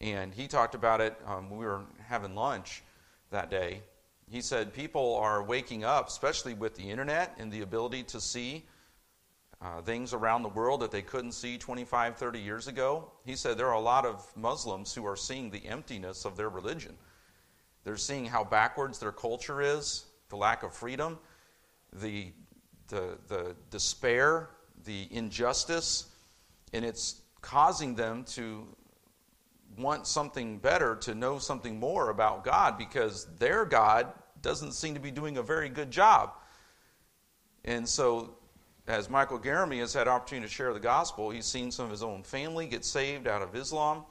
And 0.00 0.32
he 0.34 0.48
talked 0.48 0.74
about 0.74 1.00
it 1.00 1.16
um, 1.26 1.50
we 1.50 1.64
were 1.64 1.82
having 2.06 2.34
lunch 2.34 2.82
that 3.30 3.50
day. 3.50 3.82
He 4.30 4.40
said 4.40 4.74
people 4.74 5.14
are 5.16 5.42
waking 5.42 5.84
up, 5.84 6.08
especially 6.08 6.54
with 6.54 6.74
the 6.74 6.90
internet 6.90 7.36
and 7.38 7.52
the 7.52 7.62
ability 7.62 8.02
to 8.04 8.20
see 8.20 8.64
uh, 9.62 9.80
things 9.82 10.12
around 10.12 10.42
the 10.42 10.48
world 10.48 10.80
that 10.80 10.90
they 10.90 11.02
couldn't 11.02 11.32
see 11.32 11.56
25, 11.58 12.16
30 12.16 12.38
years 12.40 12.66
ago. 12.66 13.12
He 13.24 13.36
said 13.36 13.56
there 13.56 13.68
are 13.68 13.74
a 13.74 13.80
lot 13.80 14.04
of 14.04 14.26
Muslims 14.36 14.92
who 14.94 15.06
are 15.06 15.16
seeing 15.16 15.50
the 15.50 15.64
emptiness 15.66 16.24
of 16.24 16.36
their 16.36 16.48
religion. 16.48 16.94
They're 17.84 17.96
seeing 17.96 18.26
how 18.26 18.42
backwards 18.42 18.98
their 18.98 19.12
culture 19.12 19.62
is, 19.62 20.06
the 20.28 20.36
lack 20.36 20.64
of 20.64 20.74
freedom, 20.74 21.18
the, 21.92 22.32
the, 22.88 23.16
the 23.28 23.54
despair, 23.70 24.50
the 24.84 25.06
injustice, 25.10 26.10
and 26.72 26.84
it's 26.84 27.22
causing 27.40 27.94
them 27.94 28.24
to 28.24 28.66
want 29.78 30.06
something 30.06 30.58
better, 30.58 30.96
to 30.96 31.14
know 31.14 31.38
something 31.38 31.78
more 31.78 32.10
about 32.10 32.44
God, 32.44 32.78
because 32.78 33.26
their 33.38 33.64
God 33.64 34.12
doesn't 34.42 34.72
seem 34.72 34.94
to 34.94 35.00
be 35.00 35.10
doing 35.10 35.38
a 35.38 35.42
very 35.42 35.68
good 35.68 35.90
job. 35.90 36.32
And 37.64 37.88
so, 37.88 38.36
as 38.86 39.10
Michael 39.10 39.38
Garamy 39.38 39.80
has 39.80 39.92
had 39.92 40.08
opportunity 40.08 40.46
to 40.46 40.52
share 40.52 40.72
the 40.72 40.80
gospel, 40.80 41.30
he's 41.30 41.46
seen 41.46 41.70
some 41.70 41.86
of 41.86 41.90
his 41.90 42.02
own 42.02 42.22
family 42.22 42.66
get 42.66 42.84
saved 42.84 43.26
out 43.26 43.42
of 43.42 43.54
Islam. 43.56 44.04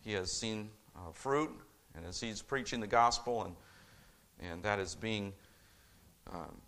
He 0.00 0.12
has 0.12 0.32
seen 0.32 0.70
uh, 0.96 1.12
fruit 1.12 1.50
and 1.98 2.06
as 2.06 2.20
he's 2.20 2.42
preaching 2.42 2.80
the 2.80 2.86
gospel, 2.86 3.44
and, 3.44 3.54
and 4.50 4.62
that 4.62 4.78
is 4.78 4.94
being 4.94 5.32
um, 6.32 6.60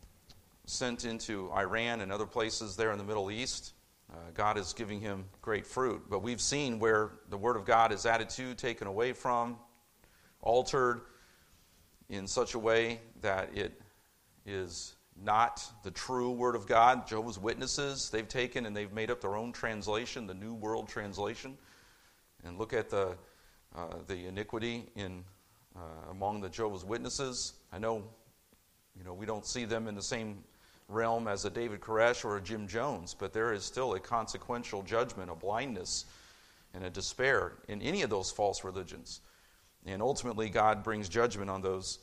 sent 0.67 1.05
into 1.05 1.51
Iran 1.53 2.01
and 2.01 2.13
other 2.13 2.27
places 2.27 2.77
there 2.77 2.91
in 2.93 2.99
the 2.99 3.05
Middle 3.05 3.31
East, 3.31 3.73
uh, 4.13 4.17
God 4.35 4.59
is 4.59 4.73
giving 4.73 5.01
him 5.01 5.25
great 5.41 5.67
fruit. 5.67 6.03
But 6.09 6.23
we've 6.23 6.41
seen 6.41 6.79
where 6.79 7.13
the 7.29 7.37
Word 7.37 7.57
of 7.57 7.65
God 7.65 7.93
is 7.93 8.07
added 8.07 8.29
to, 8.31 8.55
taken 8.55 8.87
away 8.87 9.13
from, 9.13 9.57
altered 10.41 11.03
in 12.09 12.27
such 12.27 12.55
a 12.55 12.59
way 12.59 13.01
that 13.21 13.51
it 13.55 13.81
is 14.45 14.95
not 15.23 15.63
the 15.85 15.91
true 15.91 16.33
Word 16.33 16.57
of 16.57 16.67
God. 16.67 17.07
Jehovah's 17.07 17.39
Witnesses, 17.39 18.11
they've 18.11 18.27
taken 18.29 18.67
and 18.67 18.77
they've 18.77 18.93
made 18.93 19.11
up 19.11 19.21
their 19.21 19.37
own 19.37 19.53
translation, 19.53 20.27
the 20.27 20.35
New 20.35 20.55
World 20.55 20.89
Translation. 20.89 21.57
And 22.45 22.59
look 22.59 22.73
at 22.73 22.89
the 22.89 23.17
uh, 23.77 23.87
the 24.09 24.27
iniquity 24.27 24.87
in 24.97 25.23
uh, 25.77 26.11
among 26.11 26.41
the 26.41 26.49
Jehovah's 26.49 26.85
Witnesses. 26.85 27.53
I 27.73 27.79
know, 27.79 28.03
you 28.97 29.05
know, 29.05 29.15
we 29.15 29.27
don't 29.27 29.47
see 29.47 29.65
them 29.65 29.87
in 29.87 29.95
the 29.95 30.03
same 30.03 30.43
realm 30.91 31.29
as 31.29 31.45
a 31.45 31.51
David 31.51 31.81
Koresh 31.81 32.25
or 32.25 32.37
a 32.37 32.41
Jim 32.41 32.67
Jones, 32.67 33.15
but 33.15 33.33
there 33.33 33.53
is 33.53 33.65
still 33.65 33.95
a 33.95 34.01
consequential 34.01 34.83
judgment, 34.83 35.31
a 35.31 35.35
blindness, 35.35 36.05
and 36.75 36.85
a 36.85 36.91
despair 36.91 37.53
in 37.69 37.81
any 37.83 38.03
of 38.03 38.11
those 38.11 38.31
false 38.31 38.65
religions. 38.65 39.21
And 39.87 40.03
ultimately, 40.03 40.49
God 40.49 40.83
brings 40.83 41.09
judgment 41.09 41.51
on 41.51 41.63
those 41.63 42.01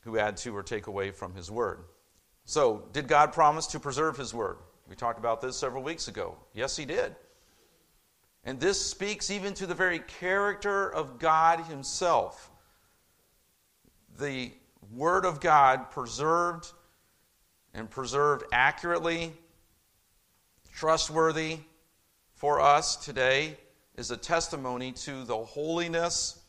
who 0.00 0.18
add 0.18 0.36
to 0.38 0.54
or 0.54 0.62
take 0.62 0.86
away 0.86 1.10
from 1.10 1.34
His 1.34 1.50
Word. 1.50 1.84
So, 2.44 2.84
did 2.92 3.08
God 3.08 3.32
promise 3.32 3.66
to 3.68 3.80
preserve 3.80 4.16
His 4.16 4.34
Word? 4.34 4.58
We 4.88 4.94
talked 4.94 5.18
about 5.18 5.40
this 5.40 5.56
several 5.56 5.82
weeks 5.82 6.08
ago. 6.08 6.36
Yes, 6.52 6.76
He 6.76 6.84
did. 6.84 7.16
And 8.44 8.60
this 8.60 8.78
speaks 8.78 9.30
even 9.30 9.54
to 9.54 9.66
the 9.66 9.74
very 9.74 10.00
character 10.00 10.92
of 10.92 11.18
God 11.18 11.60
Himself. 11.60 12.50
The 14.18 14.52
Word 14.92 15.24
of 15.24 15.40
God 15.40 15.90
preserved 15.90 16.72
and 17.74 17.90
preserved 17.90 18.44
accurately, 18.52 19.32
trustworthy 20.72 21.58
for 22.34 22.60
us 22.60 22.96
today 22.96 23.58
is 23.96 24.10
a 24.10 24.16
testimony 24.16 24.92
to 24.92 25.24
the 25.24 25.36
holiness 25.36 26.40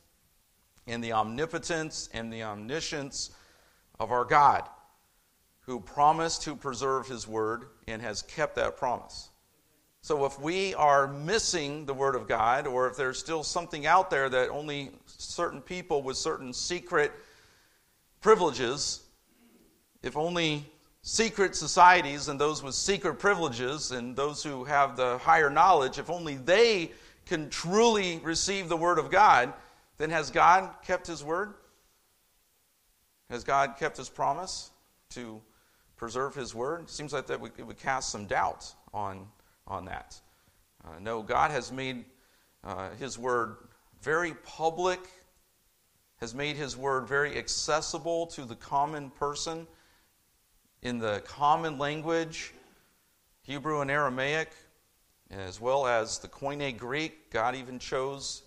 and 0.87 1.03
the 1.03 1.13
omnipotence 1.13 2.09
and 2.13 2.31
the 2.31 2.43
omniscience 2.43 3.31
of 3.99 4.11
our 4.11 4.25
God, 4.25 4.67
who 5.61 5.79
promised 5.79 6.43
to 6.43 6.55
preserve 6.55 7.07
His 7.07 7.27
Word 7.27 7.65
and 7.87 8.01
has 8.01 8.21
kept 8.21 8.55
that 8.55 8.77
promise. 8.77 9.29
So 10.01 10.25
if 10.25 10.39
we 10.39 10.75
are 10.75 11.07
missing 11.07 11.87
the 11.87 11.93
Word 11.95 12.13
of 12.13 12.27
God, 12.27 12.67
or 12.67 12.87
if 12.87 12.95
there's 12.95 13.17
still 13.17 13.43
something 13.43 13.87
out 13.87 14.11
there 14.11 14.29
that 14.29 14.49
only 14.49 14.91
certain 15.07 15.61
people 15.61 16.03
with 16.03 16.17
certain 16.17 16.53
secret 16.53 17.11
privileges, 18.21 19.01
if 20.03 20.15
only 20.15 20.71
secret 21.05 21.55
societies 21.55 22.29
and 22.29 22.41
those 22.41 22.63
with 22.63 22.73
secret 22.73 23.19
privileges 23.19 23.91
and 23.91 24.15
those 24.15 24.41
who 24.41 24.63
have 24.63 24.97
the 24.97 25.19
higher 25.19 25.51
knowledge, 25.51 25.99
if 25.99 26.09
only 26.09 26.35
they 26.35 26.91
can 27.27 27.47
truly 27.51 28.19
receive 28.23 28.67
the 28.67 28.75
Word 28.75 28.97
of 28.97 29.11
God, 29.11 29.53
then 29.97 30.09
has 30.09 30.31
God 30.31 30.67
kept 30.83 31.05
His 31.05 31.23
Word? 31.23 31.53
Has 33.29 33.43
God 33.43 33.75
kept 33.77 33.97
His 33.97 34.09
promise 34.09 34.71
to 35.11 35.39
preserve 35.95 36.33
His 36.33 36.55
Word? 36.55 36.81
It 36.81 36.89
seems 36.89 37.13
like 37.13 37.27
that 37.27 37.39
it 37.55 37.63
would 37.63 37.79
cast 37.79 38.09
some 38.09 38.25
doubt 38.25 38.73
on 38.91 39.27
on 39.67 39.85
that. 39.85 40.19
Uh, 40.83 40.99
no, 40.99 41.21
God 41.21 41.51
has 41.51 41.71
made 41.71 42.03
uh, 42.63 42.89
His 42.99 43.19
Word 43.19 43.57
very 44.01 44.33
public, 44.43 45.01
has 46.19 46.33
made 46.33 46.55
His 46.55 46.75
Word 46.75 47.07
very 47.07 47.37
accessible 47.37 48.25
to 48.27 48.43
the 48.43 48.55
common 48.55 49.11
person 49.11 49.67
in 50.85 50.99
the 50.99 51.19
common 51.25 51.79
language, 51.79 52.53
Hebrew 53.41 53.81
and 53.81 53.89
Aramaic, 53.89 54.51
as 55.31 55.59
well 55.59 55.87
as 55.87 56.19
the 56.19 56.27
Koine 56.27 56.77
Greek. 56.77 57.31
God 57.31 57.55
even 57.55 57.79
chose 57.79 58.43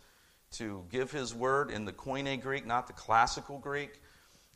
to 0.52 0.84
give 0.88 1.10
His 1.10 1.34
Word 1.34 1.72
in 1.72 1.84
the 1.84 1.92
Koine 1.92 2.40
Greek, 2.40 2.64
not 2.64 2.86
the 2.86 2.92
classical 2.92 3.58
Greek. 3.58 4.00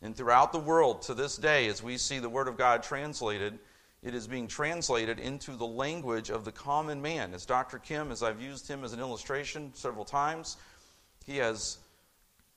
And 0.00 0.16
throughout 0.16 0.52
the 0.52 0.60
world 0.60 1.02
to 1.02 1.14
this 1.14 1.36
day, 1.36 1.66
as 1.66 1.82
we 1.82 1.98
see 1.98 2.20
the 2.20 2.28
Word 2.28 2.46
of 2.46 2.56
God 2.56 2.84
translated, 2.84 3.58
it 4.00 4.14
is 4.14 4.28
being 4.28 4.46
translated 4.46 5.18
into 5.18 5.56
the 5.56 5.66
language 5.66 6.30
of 6.30 6.44
the 6.44 6.52
common 6.52 7.02
man. 7.02 7.34
As 7.34 7.44
Dr. 7.44 7.80
Kim, 7.80 8.12
as 8.12 8.22
I've 8.22 8.40
used 8.40 8.68
him 8.68 8.84
as 8.84 8.92
an 8.92 9.00
illustration 9.00 9.72
several 9.74 10.04
times, 10.04 10.56
he 11.26 11.38
has 11.38 11.78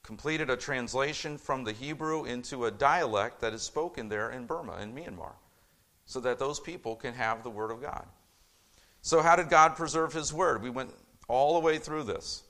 completed 0.05 0.51
a 0.51 0.55
translation 0.55 1.35
from 1.37 1.63
the 1.63 1.71
Hebrew 1.71 2.25
into 2.25 2.65
a 2.65 2.71
dialect 2.71 3.41
that 3.41 3.53
is 3.53 3.63
spoken 3.63 4.07
there 4.07 4.29
in 4.29 4.45
Burma, 4.45 4.77
in 4.77 4.93
Myanmar, 4.93 5.33
so 6.05 6.19
that 6.19 6.37
those 6.37 6.59
people 6.59 6.95
can 6.95 7.15
have 7.15 7.41
the 7.41 7.49
Word 7.49 7.71
of 7.71 7.81
God. 7.81 8.05
So, 9.01 9.21
how 9.21 9.35
did 9.35 9.49
God 9.49 9.75
preserve 9.75 10.13
His 10.13 10.31
Word? 10.31 10.61
We 10.61 10.69
went 10.69 10.93
all 11.27 11.55
the 11.55 11.65
way 11.65 11.79
through 11.79 12.03
this. 12.03 12.43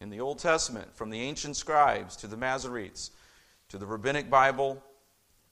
In 0.00 0.08
the 0.08 0.20
Old 0.20 0.38
Testament, 0.38 0.96
from 0.96 1.10
the 1.10 1.20
ancient 1.20 1.56
scribes 1.56 2.16
to 2.16 2.26
the 2.26 2.36
Masoretes, 2.36 3.10
to 3.68 3.76
the 3.76 3.86
Rabbinic 3.86 4.30
Bible, 4.30 4.82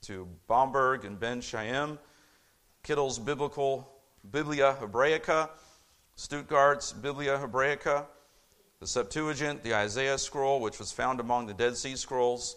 to 0.02 0.26
Bomberg 0.48 1.04
and 1.04 1.20
Ben 1.20 1.42
Chaim, 1.42 1.98
Kittel's 2.84 3.18
Biblical 3.18 3.86
Biblia 4.30 4.76
Hebraica, 4.80 5.50
Stuttgart's 6.16 6.92
Biblia 6.92 7.36
Hebraica, 7.36 8.06
the 8.80 8.86
Septuagint, 8.86 9.62
the 9.62 9.74
Isaiah 9.74 10.18
scroll, 10.18 10.60
which 10.60 10.78
was 10.78 10.92
found 10.92 11.20
among 11.20 11.46
the 11.46 11.54
Dead 11.54 11.76
Sea 11.76 11.96
Scrolls, 11.96 12.56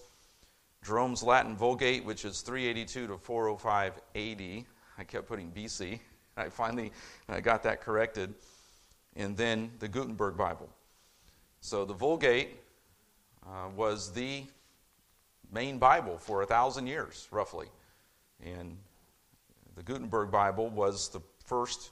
Jerome's 0.83 1.23
Latin 1.23 1.55
Vulgate, 1.55 2.03
which 2.03 2.25
is 2.25 2.41
382 2.41 3.07
to 3.07 3.17
405 3.17 3.93
AD. 4.15 4.65
I 4.97 5.03
kept 5.03 5.27
putting 5.27 5.51
BC. 5.51 5.99
I 6.35 6.49
finally 6.49 6.91
got 7.41 7.63
that 7.63 7.81
corrected. 7.81 8.33
And 9.15 9.35
then 9.35 9.71
the 9.79 9.87
Gutenberg 9.87 10.37
Bible. 10.37 10.69
So 11.61 11.83
the 11.83 11.93
Vulgate 11.93 12.61
uh, 13.45 13.69
was 13.75 14.13
the 14.13 14.43
main 15.51 15.77
Bible 15.77 16.17
for 16.17 16.41
a 16.41 16.45
thousand 16.45 16.87
years, 16.87 17.27
roughly. 17.31 17.67
And 18.43 18.77
the 19.75 19.83
Gutenberg 19.83 20.31
Bible 20.31 20.69
was 20.69 21.09
the 21.09 21.19
first 21.45 21.91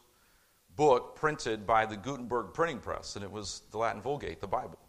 book 0.78 1.16
printed 1.16 1.68
by 1.68 1.86
the 1.86 1.98
Gutenberg 1.98 2.54
printing 2.54 2.80
press, 2.80 3.16
and 3.16 3.26
it 3.26 3.32
was 3.32 3.64
the 3.72 3.78
Latin 3.78 4.02
Vulgate, 4.02 4.40
the 4.40 4.48
Bible. 4.48 4.80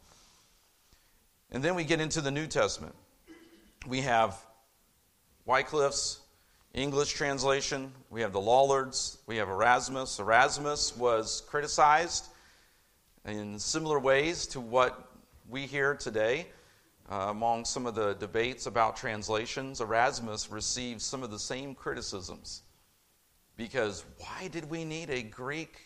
And 1.50 1.64
then 1.64 1.74
we 1.74 1.82
get 1.82 2.00
into 2.00 2.20
the 2.20 2.30
New 2.30 2.46
Testament. 2.46 2.94
We 3.86 4.02
have 4.02 4.36
Wycliffe's 5.46 6.20
English 6.74 7.14
translation, 7.14 7.92
we 8.10 8.20
have 8.20 8.32
the 8.32 8.40
Lollards, 8.40 9.18
we 9.26 9.38
have 9.38 9.48
Erasmus. 9.48 10.18
Erasmus 10.18 10.94
was 10.96 11.42
criticized 11.48 12.26
in 13.24 13.58
similar 13.58 13.98
ways 13.98 14.46
to 14.48 14.60
what 14.60 15.10
we 15.48 15.66
hear 15.66 15.94
today. 15.94 16.46
Uh, 17.10 17.28
among 17.30 17.64
some 17.64 17.86
of 17.86 17.94
the 17.94 18.12
debates 18.14 18.66
about 18.66 18.94
translations, 18.94 19.80
Erasmus 19.80 20.50
received 20.50 21.00
some 21.00 21.22
of 21.22 21.30
the 21.30 21.38
same 21.38 21.74
criticisms. 21.74 22.62
Because 23.58 24.06
why 24.16 24.48
did 24.48 24.70
we 24.70 24.86
need 24.86 25.10
a 25.10 25.22
Greek 25.22 25.80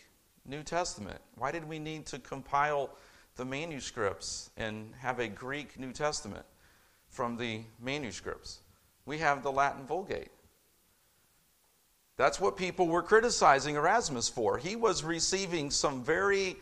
New 0.45 0.63
Testament? 0.63 1.19
Why 1.35 1.51
did 1.51 1.67
we 1.67 1.79
need 1.79 2.05
to 2.05 2.19
compile 2.19 2.91
the 3.35 3.43
manuscripts 3.43 4.51
and 4.55 4.93
have 4.99 5.19
a 5.19 5.27
Greek 5.27 5.77
New 5.77 5.91
Testament 5.91 6.45
from 7.09 7.35
the 7.35 7.63
manuscripts? 7.81 8.61
We 9.05 9.17
have 9.17 9.43
the 9.43 9.51
Latin 9.51 9.85
Vulgate. 9.85 10.31
That's 12.15 12.39
what 12.39 12.55
people 12.55 12.87
were 12.87 13.03
criticizing 13.03 13.75
Erasmus 13.75 14.29
for. 14.29 14.57
He 14.57 14.77
was 14.77 15.03
receiving 15.03 15.69
some 15.69 16.05
very 16.05 16.55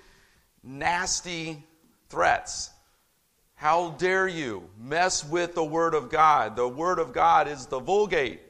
nasty 0.63 1.63
threats 2.09 2.71
how 3.61 3.91
dare 3.91 4.27
you 4.27 4.67
mess 4.79 5.23
with 5.23 5.53
the 5.53 5.63
Word 5.63 5.93
of 5.93 6.09
God? 6.09 6.55
The 6.55 6.67
Word 6.67 6.97
of 6.97 7.13
God 7.13 7.47
is 7.47 7.67
the 7.67 7.79
Vulgate. 7.79 8.41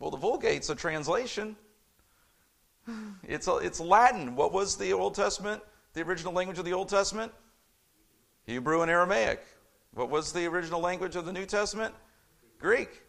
Well, 0.00 0.10
the 0.10 0.16
Vulgate's 0.16 0.70
a 0.70 0.74
translation. 0.74 1.54
It's, 3.22 3.46
a, 3.46 3.56
it's 3.58 3.78
Latin. 3.78 4.34
What 4.34 4.52
was 4.52 4.76
the 4.76 4.92
Old 4.94 5.14
Testament, 5.14 5.62
the 5.92 6.02
original 6.02 6.32
language 6.32 6.58
of 6.58 6.64
the 6.64 6.72
Old 6.72 6.88
Testament? 6.88 7.32
Hebrew 8.46 8.80
and 8.80 8.90
Aramaic. 8.90 9.42
What 9.92 10.08
was 10.08 10.32
the 10.32 10.46
original 10.46 10.80
language 10.80 11.16
of 11.16 11.26
the 11.26 11.32
New 11.32 11.44
Testament? 11.44 11.94
Greek. 12.58 13.02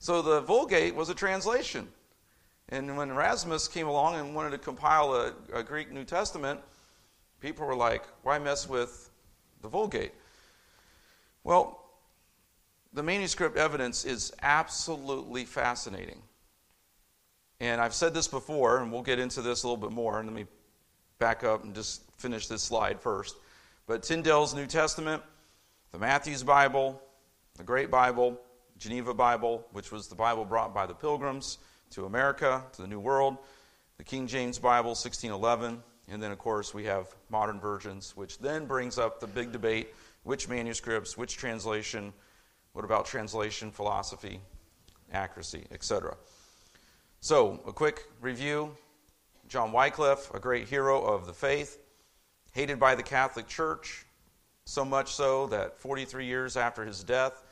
So 0.00 0.20
the 0.20 0.40
Vulgate 0.40 0.94
was 0.94 1.08
a 1.08 1.14
translation. 1.14 1.88
And 2.70 2.96
when 2.96 3.10
Erasmus 3.10 3.68
came 3.68 3.86
along 3.86 4.16
and 4.16 4.34
wanted 4.34 4.50
to 4.50 4.58
compile 4.58 5.14
a, 5.14 5.32
a 5.54 5.62
Greek 5.62 5.92
New 5.92 6.04
Testament, 6.04 6.60
people 7.40 7.64
were 7.64 7.76
like, 7.76 8.02
why 8.24 8.40
mess 8.40 8.68
with 8.68 9.10
the 9.62 9.68
Vulgate? 9.68 10.12
Well, 11.44 11.85
the 12.96 13.02
manuscript 13.02 13.58
evidence 13.58 14.06
is 14.06 14.32
absolutely 14.40 15.44
fascinating. 15.44 16.22
And 17.60 17.78
I've 17.78 17.92
said 17.92 18.14
this 18.14 18.26
before, 18.26 18.78
and 18.78 18.90
we'll 18.90 19.02
get 19.02 19.18
into 19.18 19.42
this 19.42 19.62
a 19.62 19.68
little 19.68 19.80
bit 19.80 19.94
more. 19.94 20.18
And 20.18 20.26
let 20.26 20.34
me 20.34 20.46
back 21.18 21.44
up 21.44 21.62
and 21.62 21.74
just 21.74 22.02
finish 22.16 22.46
this 22.46 22.62
slide 22.62 22.98
first. 22.98 23.36
But 23.86 24.02
Tyndale's 24.02 24.54
New 24.54 24.66
Testament, 24.66 25.22
the 25.92 25.98
Matthew's 25.98 26.42
Bible, 26.42 27.00
the 27.58 27.64
Great 27.64 27.90
Bible, 27.90 28.40
Geneva 28.78 29.12
Bible, 29.12 29.66
which 29.72 29.92
was 29.92 30.08
the 30.08 30.14
Bible 30.14 30.46
brought 30.46 30.74
by 30.74 30.86
the 30.86 30.94
Pilgrims 30.94 31.58
to 31.90 32.06
America, 32.06 32.64
to 32.72 32.82
the 32.82 32.88
New 32.88 33.00
World, 33.00 33.36
the 33.98 34.04
King 34.04 34.26
James 34.26 34.58
Bible, 34.58 34.90
1611, 34.90 35.82
and 36.08 36.22
then, 36.22 36.32
of 36.32 36.38
course, 36.38 36.72
we 36.72 36.84
have 36.84 37.14
modern 37.28 37.60
versions, 37.60 38.16
which 38.16 38.38
then 38.38 38.64
brings 38.64 38.98
up 38.98 39.20
the 39.20 39.26
big 39.26 39.52
debate 39.52 39.88
which 40.22 40.48
manuscripts, 40.48 41.18
which 41.18 41.36
translation, 41.36 42.12
what 42.76 42.84
about 42.84 43.06
translation, 43.06 43.70
philosophy, 43.70 44.38
accuracy, 45.10 45.64
etc. 45.70 46.14
So, 47.20 47.58
a 47.66 47.72
quick 47.72 48.02
review 48.20 48.76
John 49.48 49.72
Wycliffe, 49.72 50.30
a 50.34 50.38
great 50.38 50.68
hero 50.68 51.02
of 51.02 51.24
the 51.24 51.32
faith, 51.32 51.78
hated 52.52 52.78
by 52.78 52.94
the 52.94 53.02
Catholic 53.02 53.48
Church, 53.48 54.04
so 54.66 54.84
much 54.84 55.14
so 55.14 55.46
that 55.46 55.80
43 55.80 56.26
years 56.26 56.58
after 56.58 56.84
his 56.84 57.02
death, 57.02 57.44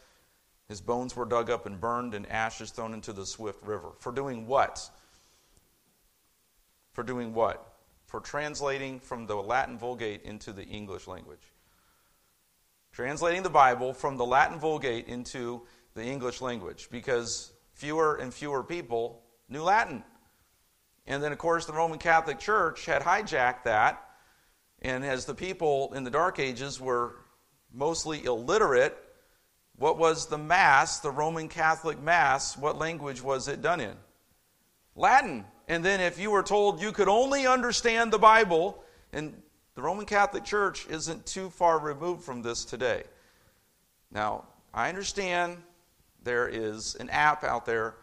his 0.68 0.82
bones 0.82 1.16
were 1.16 1.24
dug 1.24 1.48
up 1.48 1.64
and 1.64 1.80
burned 1.80 2.12
and 2.12 2.30
ashes 2.30 2.70
thrown 2.70 2.92
into 2.92 3.14
the 3.14 3.24
swift 3.24 3.64
river. 3.64 3.92
For 4.00 4.12
doing 4.12 4.46
what? 4.46 4.90
For 6.92 7.02
doing 7.02 7.32
what? 7.32 7.76
For 8.04 8.20
translating 8.20 9.00
from 9.00 9.26
the 9.26 9.37
Latin 9.37 9.78
Vulgate 9.78 10.22
into 10.24 10.52
the 10.52 10.66
English 10.66 11.06
language 11.06 11.54
translating 12.94 13.42
the 13.42 13.50
Bible 13.50 13.92
from 13.92 14.16
the 14.16 14.24
Latin 14.24 14.61
Vulgate 14.61 15.09
into 15.09 15.62
the 15.94 16.04
English 16.04 16.40
language 16.40 16.88
because 16.92 17.52
fewer 17.72 18.14
and 18.14 18.33
fewer 18.33 18.62
people 18.62 19.20
knew 19.48 19.62
Latin. 19.62 20.04
And 21.04 21.20
then, 21.20 21.33
of 21.33 21.38
course, 21.38 21.66
the 21.66 21.72
Roman 21.72 21.98
Catholic 21.98 22.38
Church 22.38 22.87
had 22.87 23.02
hijacked 23.02 23.64
that. 23.64 24.00
And 24.80 25.04
as 25.04 25.24
the 25.24 25.35
people 25.35 25.92
in 25.94 26.04
the 26.04 26.11
Dark 26.11 26.38
Ages 26.38 26.80
were 26.80 27.16
mostly 27.72 28.24
illiterate, 28.24 28.96
what 29.76 29.98
was 29.98 30.28
the 30.28 30.38
Mass, 30.38 31.00
the 31.00 31.11
Roman 31.11 31.48
Catholic 31.48 32.00
Mass, 32.00 32.57
what 32.57 32.78
language 32.78 33.20
was 33.20 33.48
it 33.48 33.61
done 33.61 33.80
in? 33.80 33.96
Latin. 34.94 35.44
And 35.66 35.85
then, 35.85 36.00
if 36.00 36.18
you 36.18 36.30
were 36.30 36.44
told 36.44 36.80
you 36.80 36.92
could 36.92 37.09
only 37.09 37.46
understand 37.46 38.12
the 38.12 38.18
Bible, 38.18 38.85
and 39.12 39.42
the 39.74 39.82
Roman 39.82 40.06
Catholic 40.06 40.44
Church 40.44 40.87
isn't 40.88 41.26
too 41.26 41.50
far 41.50 41.78
removed 41.78 42.22
from 42.22 42.42
this 42.42 42.64
today. 42.64 43.02
Now, 44.12 44.44
I 44.72 44.88
understand 44.88 45.58
there 46.22 46.48
is 46.48 46.94
an 46.96 47.10
app 47.10 47.42
out 47.42 47.66
there, 47.66 47.96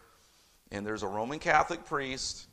and 0.70 0.86
there's 0.86 1.02
a 1.02 1.08
Roman 1.08 1.38
Catholic 1.38 1.84
priest 1.84 2.46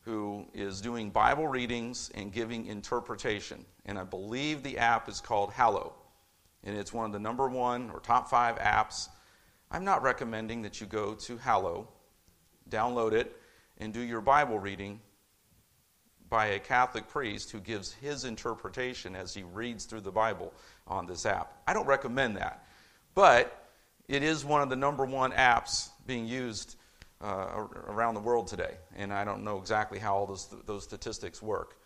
who 0.00 0.46
is 0.54 0.80
doing 0.80 1.10
Bible 1.10 1.46
readings 1.46 2.10
and 2.14 2.32
giving 2.32 2.66
interpretation. 2.66 3.64
And 3.86 3.98
I 3.98 4.04
believe 4.04 4.62
the 4.62 4.78
app 4.78 5.08
is 5.08 5.20
called 5.20 5.52
Hallow. 5.52 5.94
And 6.64 6.76
it's 6.76 6.92
one 6.92 7.06
of 7.06 7.12
the 7.12 7.18
number 7.18 7.48
one 7.48 7.90
or 7.90 8.00
top 8.00 8.28
five 8.28 8.56
apps. 8.58 9.08
I'm 9.70 9.84
not 9.84 10.02
recommending 10.02 10.62
that 10.62 10.80
you 10.80 10.86
go 10.86 11.14
to 11.14 11.36
Hallow, 11.36 11.88
download 12.70 13.12
it, 13.12 13.36
and 13.78 13.92
do 13.92 14.00
your 14.00 14.20
Bible 14.20 14.58
reading 14.58 15.00
by 16.28 16.46
a 16.46 16.58
Catholic 16.58 17.08
priest 17.08 17.50
who 17.50 17.60
gives 17.60 17.92
his 17.92 18.24
interpretation 18.24 19.16
as 19.16 19.34
he 19.34 19.42
reads 19.42 19.84
through 19.84 20.02
the 20.02 20.12
Bible 20.12 20.52
on 20.86 21.06
this 21.06 21.26
app. 21.26 21.52
I 21.66 21.72
don't 21.72 21.86
recommend 21.86 22.36
that, 22.36 22.66
but 23.14 23.68
it 24.08 24.22
is 24.22 24.44
one 24.44 24.62
of 24.62 24.70
the 24.70 24.76
number 24.76 25.04
one 25.04 25.32
apps 25.32 25.90
being 26.06 26.26
used 26.26 26.76
uh, 27.20 27.66
around 27.86 28.14
the 28.14 28.20
world 28.20 28.46
today. 28.46 28.76
And 28.96 29.12
I 29.12 29.24
don't 29.24 29.44
know 29.44 29.58
exactly 29.58 29.98
how 29.98 30.16
all 30.16 30.26
those, 30.26 30.54
those 30.66 30.84
statistics 30.84 31.42
work, 31.42 31.76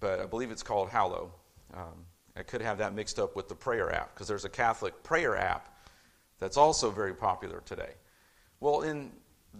but 0.00 0.20
I 0.20 0.26
believe 0.26 0.50
it's 0.50 0.62
called 0.62 0.88
Hallow. 0.88 1.32
Um, 1.74 2.06
I 2.36 2.42
could 2.42 2.60
have 2.60 2.78
that 2.78 2.94
mixed 2.94 3.18
up 3.18 3.34
with 3.34 3.48
the 3.48 3.54
prayer 3.54 3.92
app 3.92 4.14
because 4.14 4.28
there's 4.28 4.44
a 4.44 4.50
Catholic 4.50 5.02
prayer 5.02 5.36
app 5.36 5.74
that's 6.38 6.56
also 6.56 6.90
very 6.90 7.14
popular 7.14 7.62
today. 7.64 7.92
Well, 8.60 8.82
in 8.82 9.10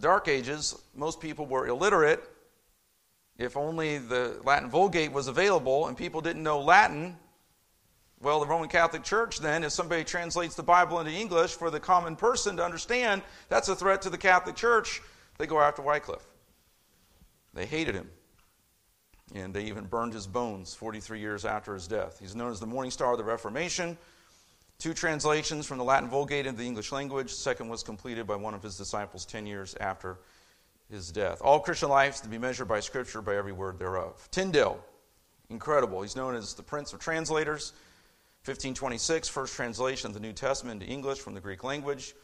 Dark 0.00 0.28
Ages, 0.28 0.78
most 0.94 1.20
people 1.20 1.46
were 1.46 1.66
illiterate 1.66 2.22
if 3.38 3.56
only 3.56 3.98
the 3.98 4.40
Latin 4.44 4.70
Vulgate 4.70 5.12
was 5.12 5.28
available 5.28 5.86
and 5.86 5.96
people 5.96 6.20
didn't 6.20 6.42
know 6.42 6.60
Latin, 6.60 7.16
well, 8.20 8.40
the 8.40 8.46
Roman 8.46 8.68
Catholic 8.68 9.02
Church 9.02 9.40
then, 9.40 9.62
if 9.62 9.72
somebody 9.72 10.02
translates 10.02 10.54
the 10.54 10.62
Bible 10.62 10.98
into 11.00 11.12
English 11.12 11.52
for 11.52 11.70
the 11.70 11.78
common 11.78 12.16
person 12.16 12.56
to 12.56 12.64
understand, 12.64 13.22
that's 13.48 13.68
a 13.68 13.76
threat 13.76 14.02
to 14.02 14.10
the 14.10 14.18
Catholic 14.18 14.56
Church. 14.56 15.02
They 15.38 15.46
go 15.46 15.60
after 15.60 15.82
Wycliffe. 15.82 16.26
They 17.52 17.66
hated 17.66 17.94
him. 17.94 18.10
And 19.34 19.52
they 19.52 19.64
even 19.64 19.84
burned 19.84 20.14
his 20.14 20.26
bones 20.26 20.74
43 20.74 21.20
years 21.20 21.44
after 21.44 21.74
his 21.74 21.86
death. 21.86 22.18
He's 22.20 22.34
known 22.34 22.52
as 22.52 22.60
the 22.60 22.66
Morning 22.66 22.90
Star 22.90 23.12
of 23.12 23.18
the 23.18 23.24
Reformation. 23.24 23.98
Two 24.78 24.94
translations 24.94 25.66
from 25.66 25.78
the 25.78 25.84
Latin 25.84 26.08
Vulgate 26.08 26.46
into 26.46 26.60
the 26.60 26.66
English 26.66 26.92
language. 26.92 27.30
The 27.30 27.36
second 27.36 27.68
was 27.68 27.82
completed 27.82 28.26
by 28.26 28.36
one 28.36 28.54
of 28.54 28.62
his 28.62 28.76
disciples 28.76 29.26
10 29.26 29.46
years 29.46 29.74
after 29.80 30.18
his 30.90 31.10
death. 31.10 31.40
All 31.42 31.60
Christian 31.60 31.88
life 31.88 32.14
is 32.14 32.20
to 32.20 32.28
be 32.28 32.38
measured 32.38 32.68
by 32.68 32.80
Scripture, 32.80 33.20
by 33.20 33.36
every 33.36 33.52
word 33.52 33.78
thereof. 33.78 34.28
Tyndale, 34.30 34.78
incredible. 35.50 36.02
He's 36.02 36.16
known 36.16 36.34
as 36.34 36.54
the 36.54 36.62
Prince 36.62 36.92
of 36.92 37.00
Translators. 37.00 37.72
1526, 38.44 39.28
first 39.28 39.56
translation 39.56 40.08
of 40.08 40.14
the 40.14 40.20
New 40.20 40.32
Testament 40.32 40.80
into 40.80 40.92
English 40.92 41.18
from 41.18 41.34
the 41.34 41.40
Greek 41.40 41.64
language. 41.64 42.14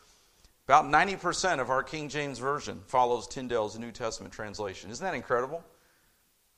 About 0.68 0.84
90% 0.84 1.58
of 1.58 1.68
our 1.68 1.82
King 1.82 2.08
James 2.08 2.38
Version 2.38 2.80
follows 2.86 3.26
Tyndale's 3.26 3.76
New 3.76 3.90
Testament 3.90 4.32
translation. 4.32 4.90
Isn't 4.90 5.04
that 5.04 5.14
incredible? 5.14 5.64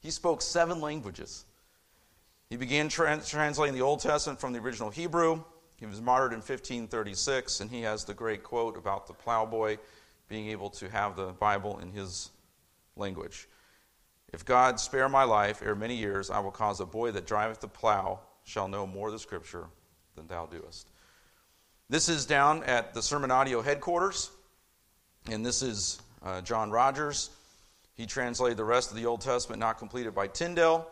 He 0.01 0.11
spoke 0.11 0.43
seven 0.43 0.83
languages. 0.83 1.47
He 2.51 2.57
began 2.57 2.91
trans- 2.91 3.27
translating 3.27 3.75
the 3.75 3.81
Old 3.81 4.01
Testament 4.01 4.39
from 4.39 4.53
the 4.53 4.59
original 4.59 4.91
Hebrew. 4.91 5.43
He 5.79 5.87
was 5.87 6.03
martyred 6.03 6.33
in 6.33 6.41
1536, 6.41 7.61
and 7.61 7.71
he 7.71 7.81
has 7.83 8.05
the 8.05 8.13
great 8.13 8.43
quote 8.43 8.77
about 8.77 9.07
the 9.07 9.15
plowboy 9.15 9.79
being 10.35 10.49
able 10.49 10.69
to 10.69 10.89
have 10.89 11.15
the 11.15 11.27
Bible 11.27 11.79
in 11.79 11.93
his 11.93 12.31
language. 12.97 13.47
If 14.33 14.45
God 14.45 14.81
spare 14.81 15.09
my 15.09 15.23
life 15.23 15.63
ere 15.63 15.77
many 15.77 15.95
years, 15.95 16.29
I 16.29 16.41
will 16.41 16.51
cause 16.51 16.81
a 16.81 16.87
boy 16.87 17.13
that 17.13 17.25
driveth 17.25 17.61
the 17.61 17.69
plow 17.69 18.19
shall 18.43 18.67
know 18.67 18.85
more 18.85 19.13
the 19.13 19.19
Scripture 19.21 19.67
than 20.17 20.27
thou 20.27 20.47
doest. 20.47 20.89
This 21.89 22.09
is 22.09 22.27
down 22.27 22.65
at 22.65 22.95
the 22.95 23.01
SermonAudio 23.01 23.63
headquarters, 23.63 24.33
and 25.31 25.47
this 25.47 25.63
is 25.63 26.03
uh, 26.21 26.41
John 26.41 26.73
Rogers. 26.73 27.31
He 27.95 28.05
translated 28.05 28.57
the 28.57 28.65
rest 28.65 28.91
of 28.91 28.97
the 28.97 29.07
Old 29.07 29.21
Testament 29.21 29.61
not 29.61 29.79
completed 29.79 30.17
by 30.17 30.27
Tyndale. 30.27 30.91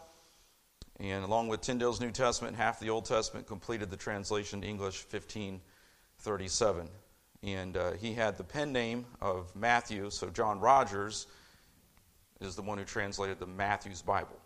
And 1.00 1.24
along 1.24 1.48
with 1.48 1.62
Tyndale's 1.62 2.00
New 2.00 2.12
Testament, 2.12 2.56
half 2.56 2.78
the 2.78 2.90
Old 2.90 3.06
Testament 3.06 3.48
completed 3.48 3.90
the 3.90 3.96
translation 3.96 4.60
to 4.60 4.68
English 4.68 5.04
1537. 5.10 6.88
And 7.42 7.76
uh, 7.76 7.92
he 7.92 8.14
had 8.14 8.36
the 8.36 8.44
pen 8.44 8.72
name 8.72 9.04
of 9.20 9.54
Matthew, 9.56 10.10
so 10.10 10.30
John 10.30 10.60
Rogers 10.60 11.26
is 12.40 12.54
the 12.54 12.62
one 12.62 12.78
who 12.78 12.84
translated 12.84 13.38
the 13.38 13.46
Matthew's 13.46 14.02
Bible. 14.02 14.38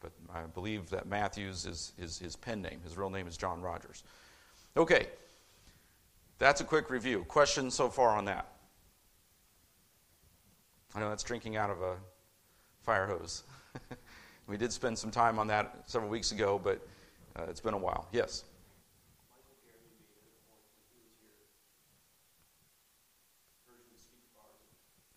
But 0.00 0.12
I 0.32 0.42
believe 0.42 0.90
that 0.90 1.06
Matthew's 1.06 1.66
is, 1.66 1.92
is 1.98 2.18
his 2.18 2.36
pen 2.36 2.62
name. 2.62 2.80
His 2.82 2.96
real 2.96 3.10
name 3.10 3.26
is 3.26 3.36
John 3.36 3.60
Rogers. 3.60 4.04
Okay, 4.76 5.08
that's 6.38 6.60
a 6.60 6.64
quick 6.64 6.90
review. 6.90 7.24
Questions 7.24 7.74
so 7.74 7.88
far 7.88 8.10
on 8.16 8.24
that? 8.24 8.48
I 10.94 11.00
know 11.00 11.08
that's 11.08 11.22
drinking 11.22 11.56
out 11.56 11.70
of 11.70 11.82
a 11.82 11.96
fire 12.82 13.06
hose. 13.06 13.44
We 14.46 14.56
did 14.58 14.72
spend 14.72 14.98
some 14.98 15.10
time 15.10 15.38
on 15.38 15.46
that 15.46 15.84
several 15.86 16.10
weeks 16.10 16.32
ago, 16.32 16.60
but 16.62 16.86
uh, 17.36 17.44
it's 17.48 17.60
been 17.60 17.74
a 17.74 17.78
while. 17.78 18.08
Yes? 18.12 18.44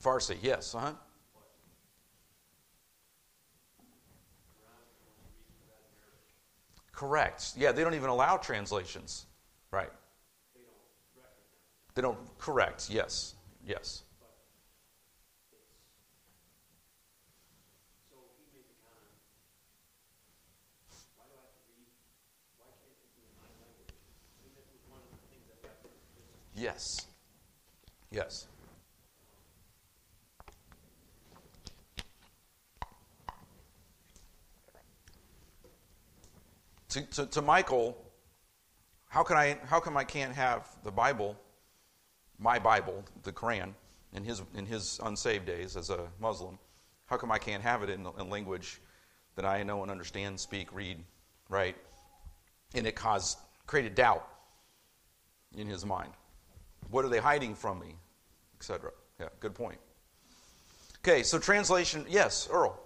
Farsi, 0.03 0.37
yes, 0.41 0.75
uh 0.75 0.79
huh. 0.79 0.93
Correct. 6.91 7.53
Yeah, 7.55 7.71
they 7.71 7.83
don't 7.83 7.93
even 7.93 8.09
allow 8.09 8.37
translations. 8.37 9.27
Right. 9.69 9.91
They 11.93 12.01
don't, 12.01 12.17
correct, 12.39 12.89
yes, 12.89 13.35
yes. 13.65 14.03
Yes. 26.55 27.05
Yes. 28.09 28.47
To, 36.89 37.01
to, 37.01 37.25
to, 37.25 37.41
Michael, 37.41 37.97
how 39.09 39.23
can 39.23 39.37
I 39.37 39.57
how 39.65 39.79
come 39.79 39.97
I 39.97 40.03
can't 40.03 40.33
have 40.33 40.67
the 40.83 40.91
Bible, 40.91 41.37
my 42.39 42.59
Bible, 42.59 43.03
the 43.23 43.31
Quran, 43.31 43.73
in 44.13 44.23
his 44.23 44.41
in 44.55 44.65
his 44.65 44.99
unsaved 45.03 45.45
days 45.45 45.75
as 45.75 45.89
a 45.89 46.07
Muslim? 46.19 46.57
How 47.07 47.17
come 47.17 47.31
I 47.31 47.37
can't 47.37 47.63
have 47.63 47.83
it 47.83 47.89
in 47.89 48.29
language 48.29 48.81
that 49.35 49.45
I 49.45 49.63
know 49.63 49.81
and 49.81 49.91
understand, 49.91 50.39
speak, 50.39 50.73
read, 50.73 50.97
right? 51.49 51.75
And 52.73 52.85
it 52.85 52.95
caused 52.95 53.37
created 53.65 53.95
doubt 53.95 54.27
in 55.55 55.67
his 55.67 55.85
mind. 55.85 56.11
What 56.89 57.05
are 57.05 57.09
they 57.09 57.19
hiding 57.19 57.55
from 57.55 57.79
me? 57.79 57.95
Etc. 58.59 58.91
Yeah, 59.19 59.27
good 59.39 59.53
point. 59.53 59.79
Okay, 60.99 61.23
so 61.23 61.37
translation, 61.39 62.05
yes, 62.09 62.47
Earl. 62.51 62.79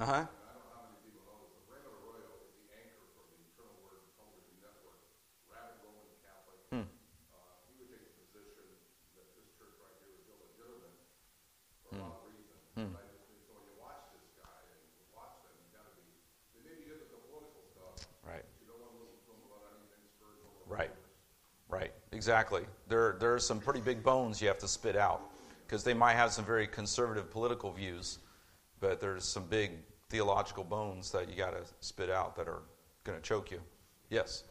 Uh 0.00 0.06
huh. 0.06 0.26
Exactly. 22.24 22.62
There, 22.88 23.16
there 23.20 23.34
are 23.34 23.38
some 23.38 23.60
pretty 23.60 23.82
big 23.82 24.02
bones 24.02 24.40
you 24.40 24.48
have 24.48 24.56
to 24.60 24.66
spit 24.66 24.96
out 24.96 25.20
because 25.66 25.84
they 25.84 25.92
might 25.92 26.14
have 26.14 26.32
some 26.32 26.46
very 26.46 26.66
conservative 26.66 27.30
political 27.30 27.70
views, 27.70 28.16
but 28.80 28.98
there's 28.98 29.24
some 29.24 29.44
big 29.44 29.72
theological 30.08 30.64
bones 30.64 31.10
that 31.10 31.28
you 31.28 31.36
got 31.36 31.50
to 31.50 31.70
spit 31.80 32.08
out 32.08 32.34
that 32.36 32.48
are 32.48 32.62
going 33.04 33.18
to 33.18 33.22
choke 33.22 33.50
you. 33.50 33.60
Yes. 34.08 34.44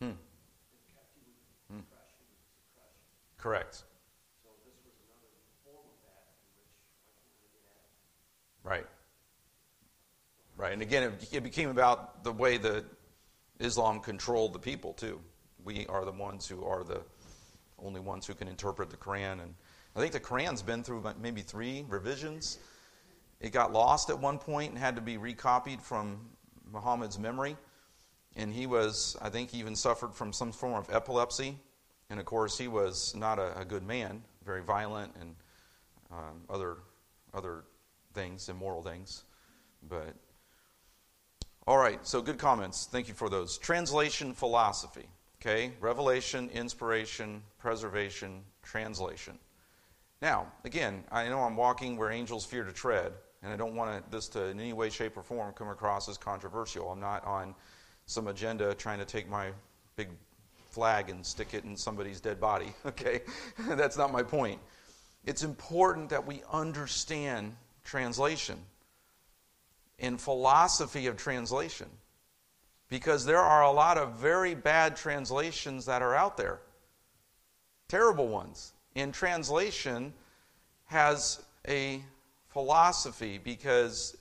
Hmm. 0.00 0.10
Hmm. 1.70 1.78
Correct. 3.38 3.84
Right. 8.64 8.86
Right. 10.56 10.63
And 10.74 10.82
again, 10.82 11.12
it, 11.30 11.44
became 11.44 11.68
about 11.68 12.24
the 12.24 12.32
way 12.32 12.56
that 12.56 12.84
Islam 13.60 14.00
controlled 14.00 14.54
the 14.54 14.58
people, 14.58 14.92
too. 14.92 15.20
We 15.64 15.86
are 15.86 16.04
the 16.04 16.10
ones 16.10 16.48
who 16.48 16.64
are 16.64 16.82
the 16.82 17.00
only 17.78 18.00
ones 18.00 18.26
who 18.26 18.34
can 18.34 18.48
interpret 18.48 18.90
the 18.90 18.96
Quran. 18.96 19.40
And 19.40 19.54
I 19.94 20.00
think 20.00 20.10
the 20.10 20.18
Quran's 20.18 20.62
been 20.62 20.82
through 20.82 21.04
maybe 21.22 21.42
three 21.42 21.84
revisions. 21.86 22.58
It 23.38 23.52
got 23.52 23.72
lost 23.72 24.10
at 24.10 24.18
one 24.18 24.36
point 24.36 24.70
and 24.70 24.78
had 24.80 24.96
to 24.96 25.00
be 25.00 25.16
recopied 25.16 25.80
from 25.80 26.18
Muhammad's 26.72 27.20
memory. 27.20 27.56
And 28.34 28.52
he 28.52 28.66
was, 28.66 29.16
I 29.22 29.28
think, 29.28 29.54
even 29.54 29.76
suffered 29.76 30.12
from 30.12 30.32
some 30.32 30.50
form 30.50 30.74
of 30.74 30.92
epilepsy. 30.92 31.56
And 32.10 32.18
of 32.18 32.26
course, 32.26 32.58
he 32.58 32.66
was 32.66 33.14
not 33.14 33.38
a, 33.38 33.60
a 33.60 33.64
good 33.64 33.84
man, 33.84 34.24
very 34.44 34.64
violent 34.64 35.14
and 35.20 35.36
um, 36.10 36.42
other, 36.50 36.78
other 37.32 37.62
things, 38.12 38.48
immoral 38.48 38.82
things. 38.82 39.22
But 39.88 40.16
all 41.66 41.78
right, 41.78 42.06
so 42.06 42.20
good 42.20 42.38
comments. 42.38 42.86
Thank 42.90 43.08
you 43.08 43.14
for 43.14 43.30
those. 43.30 43.56
Translation 43.56 44.34
philosophy. 44.34 45.06
Okay, 45.40 45.72
revelation, 45.80 46.50
inspiration, 46.52 47.42
preservation, 47.58 48.42
translation. 48.62 49.38
Now, 50.20 50.52
again, 50.64 51.04
I 51.10 51.28
know 51.28 51.40
I'm 51.40 51.56
walking 51.56 51.96
where 51.96 52.10
angels 52.10 52.44
fear 52.44 52.64
to 52.64 52.72
tread, 52.72 53.12
and 53.42 53.52
I 53.52 53.56
don't 53.56 53.74
want 53.74 54.10
this 54.10 54.28
to 54.28 54.44
in 54.46 54.60
any 54.60 54.72
way, 54.72 54.90
shape, 54.90 55.16
or 55.16 55.22
form 55.22 55.52
come 55.54 55.68
across 55.68 56.08
as 56.08 56.18
controversial. 56.18 56.90
I'm 56.90 57.00
not 57.00 57.26
on 57.26 57.54
some 58.06 58.28
agenda 58.28 58.74
trying 58.74 58.98
to 58.98 59.04
take 59.04 59.28
my 59.28 59.50
big 59.96 60.08
flag 60.70 61.08
and 61.08 61.24
stick 61.24 61.54
it 61.54 61.64
in 61.64 61.76
somebody's 61.76 62.20
dead 62.20 62.40
body. 62.40 62.72
Okay, 62.86 63.22
that's 63.70 63.96
not 63.96 64.12
my 64.12 64.22
point. 64.22 64.60
It's 65.24 65.42
important 65.42 66.10
that 66.10 66.26
we 66.26 66.42
understand 66.52 67.56
translation, 67.84 68.58
in 69.98 70.18
philosophy 70.18 71.06
of 71.06 71.16
translation, 71.16 71.88
because 72.88 73.24
there 73.24 73.40
are 73.40 73.62
a 73.62 73.70
lot 73.70 73.98
of 73.98 74.16
very 74.16 74.54
bad 74.54 74.96
translations 74.96 75.86
that 75.86 76.02
are 76.02 76.14
out 76.14 76.36
there, 76.36 76.60
terrible 77.88 78.28
ones. 78.28 78.72
And 78.96 79.12
translation 79.12 80.12
has 80.84 81.42
a 81.68 82.02
philosophy 82.48 83.38
because 83.42 84.16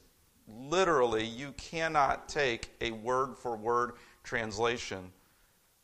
literally 0.47 1.25
you 1.25 1.53
cannot 1.53 2.27
take 2.27 2.71
a 2.81 2.91
word 2.91 3.38
for 3.38 3.55
word 3.55 3.93
translation, 4.23 5.12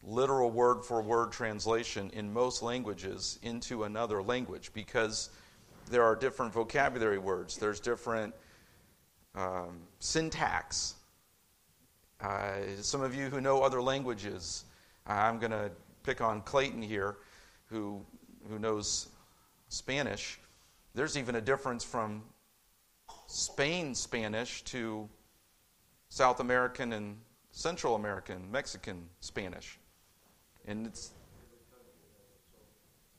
literal 0.04 0.50
word 0.50 0.84
for 0.84 1.02
word 1.02 1.32
translation 1.32 2.10
in 2.14 2.32
most 2.32 2.62
languages 2.64 3.40
into 3.44 3.84
another 3.84 4.24
language 4.24 4.72
because 4.74 5.30
there 5.90 6.04
are 6.04 6.16
different 6.16 6.54
vocabulary 6.54 7.18
words, 7.18 7.58
there's 7.58 7.80
different 7.80 8.34
um, 9.36 9.80
syntax, 10.00 10.96
Uh, 12.22 12.76
some 12.82 13.02
of 13.02 13.16
you 13.16 13.30
who 13.30 13.40
know 13.40 13.64
other 13.64 13.82
languages, 13.82 14.66
I'm 15.08 15.40
going 15.40 15.52
to 15.52 15.72
pick 16.04 16.20
on 16.22 16.42
Clayton 16.42 16.82
here, 16.82 17.16
who, 17.70 18.06
who 18.50 18.60
knows 18.60 19.08
Spanish. 19.70 20.40
There's 20.94 21.16
even 21.18 21.36
a 21.36 21.42
difference 21.42 21.86
from 21.86 22.24
Spain 23.28 23.96
Spanish 23.96 24.64
to 24.64 25.08
South 26.10 26.40
American 26.42 26.94
and 26.94 27.18
Central 27.52 27.96
American, 27.96 28.52
Mexican 28.52 29.08
Spanish. 29.22 29.80
And 30.68 30.88
it's, 30.88 31.12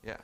yeah. 0.04 0.20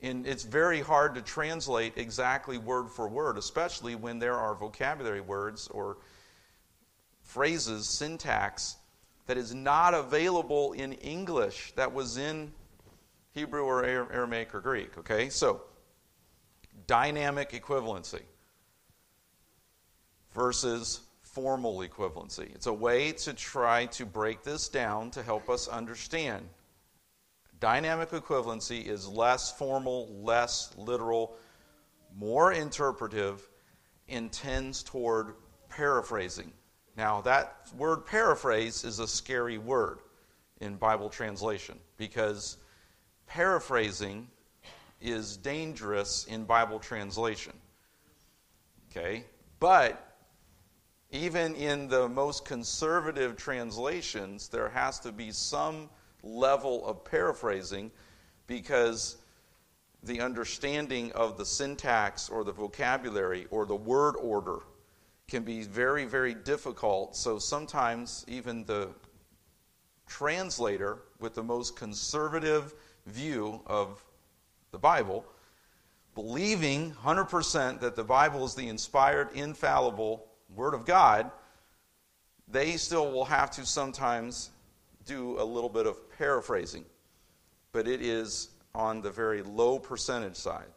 And 0.00 0.26
it's 0.26 0.44
very 0.44 0.80
hard 0.80 1.14
to 1.16 1.22
translate 1.22 1.94
exactly 1.96 2.56
word 2.56 2.88
for 2.88 3.08
word, 3.08 3.36
especially 3.36 3.96
when 3.96 4.18
there 4.18 4.36
are 4.36 4.54
vocabulary 4.54 5.20
words 5.20 5.66
or 5.68 5.98
phrases, 7.22 7.88
syntax 7.88 8.76
that 9.26 9.36
is 9.36 9.54
not 9.54 9.94
available 9.94 10.72
in 10.72 10.92
English 10.94 11.72
that 11.76 11.92
was 11.92 12.16
in 12.16 12.52
Hebrew 13.34 13.62
or 13.62 13.84
Aramaic 13.84 14.54
or 14.54 14.60
Greek. 14.60 14.96
Okay? 14.98 15.28
So, 15.28 15.62
dynamic 16.86 17.50
equivalency 17.50 18.22
versus 20.32 21.00
formal 21.22 21.78
equivalency. 21.78 22.54
It's 22.54 22.66
a 22.66 22.72
way 22.72 23.12
to 23.12 23.34
try 23.34 23.86
to 23.86 24.06
break 24.06 24.42
this 24.42 24.68
down 24.68 25.10
to 25.12 25.22
help 25.22 25.50
us 25.50 25.68
understand. 25.68 26.48
Dynamic 27.60 28.10
equivalency 28.10 28.86
is 28.86 29.08
less 29.08 29.52
formal, 29.52 30.08
less 30.22 30.72
literal, 30.76 31.36
more 32.16 32.52
interpretive, 32.52 33.48
and 34.08 34.30
tends 34.32 34.82
toward 34.82 35.34
paraphrasing. 35.68 36.52
Now, 36.96 37.20
that 37.22 37.68
word 37.76 38.06
paraphrase 38.06 38.84
is 38.84 38.98
a 38.98 39.06
scary 39.06 39.58
word 39.58 39.98
in 40.60 40.76
Bible 40.76 41.08
translation 41.08 41.78
because 41.96 42.58
paraphrasing 43.26 44.28
is 45.00 45.36
dangerous 45.36 46.24
in 46.24 46.44
Bible 46.44 46.78
translation. 46.78 47.52
Okay? 48.90 49.24
But 49.60 50.16
even 51.10 51.54
in 51.54 51.88
the 51.88 52.08
most 52.08 52.44
conservative 52.44 53.36
translations, 53.36 54.48
there 54.48 54.68
has 54.68 54.98
to 55.00 55.12
be 55.12 55.30
some 55.30 55.88
level 56.22 56.86
of 56.86 57.04
paraphrasing 57.04 57.90
because 58.46 59.16
the 60.02 60.20
understanding 60.20 61.12
of 61.12 61.36
the 61.36 61.44
syntax 61.44 62.28
or 62.28 62.44
the 62.44 62.52
vocabulary 62.52 63.46
or 63.50 63.66
the 63.66 63.76
word 63.76 64.14
order 64.16 64.60
can 65.28 65.42
be 65.42 65.62
very, 65.62 66.04
very 66.04 66.34
difficult. 66.34 67.14
So 67.14 67.38
sometimes 67.38 68.24
even 68.28 68.64
the 68.64 68.88
translator 70.06 71.02
with 71.20 71.34
the 71.34 71.42
most 71.42 71.76
conservative 71.76 72.74
view 73.06 73.60
of 73.66 74.02
the 74.70 74.78
Bible, 74.78 75.24
believing 76.14 76.92
100% 76.92 77.80
that 77.80 77.94
the 77.94 78.04
Bible 78.04 78.44
is 78.44 78.54
the 78.54 78.68
inspired, 78.68 79.30
infallible 79.34 80.26
Word 80.54 80.74
of 80.74 80.86
God, 80.86 81.30
they 82.50 82.76
still 82.78 83.12
will 83.12 83.26
have 83.26 83.50
to 83.52 83.66
sometimes 83.66 84.50
do 85.08 85.40
a 85.40 85.42
little 85.42 85.70
bit 85.70 85.86
of 85.86 85.96
paraphrasing. 86.16 86.84
But 87.72 87.88
it 87.88 88.00
is 88.00 88.50
on 88.74 89.00
the 89.00 89.10
very 89.10 89.42
low 89.42 89.78
percentage 89.78 90.36
side. 90.36 90.68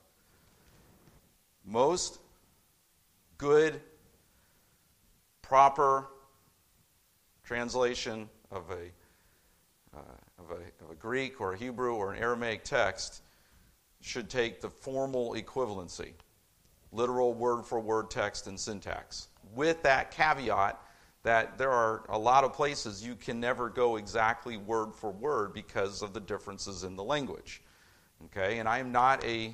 Most 1.64 2.20
good 3.38 3.80
proper 5.42 6.08
translation 7.44 8.30
of 8.50 8.72
a, 8.72 9.98
uh, 9.98 10.02
of, 10.40 10.52
a, 10.52 10.84
of 10.84 10.92
a 10.92 10.96
Greek 10.96 11.40
or 11.40 11.54
a 11.54 11.58
Hebrew 11.58 11.94
or 11.94 12.14
an 12.14 12.22
Aramaic 12.22 12.64
text 12.64 13.22
should 14.00 14.30
take 14.30 14.62
the 14.62 14.70
formal 14.70 15.34
equivalency, 15.34 16.14
literal 16.92 17.34
word 17.34 17.64
for 17.66 17.80
word 17.80 18.10
text 18.10 18.48
and 18.48 18.60
syntax, 18.60 19.28
with 19.54 19.84
that 19.84 20.12
caveat 20.12 20.80
that 21.24 21.58
there 21.58 21.72
are 21.72 22.04
a 22.10 22.18
lot 22.18 22.44
of 22.44 22.54
places 22.54 23.06
you 23.06 23.16
can 23.16 23.40
never 23.40 23.70
go 23.70 23.98
exactly 23.98 24.58
word 24.58 24.94
for 24.94 25.12
word 25.12 25.54
because 25.54 26.02
of 26.02 26.14
the 26.14 26.20
differences 26.20 26.84
in 26.84 26.96
the 26.96 27.04
language. 27.04 27.62
Okay, 28.26 28.60
and 28.60 28.68
I 28.68 28.80
am 28.80 28.92
not 28.92 29.24
a 29.24 29.54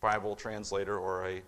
Bible 0.00 0.36
translator 0.36 0.98
or 0.98 1.26
a 1.26 1.42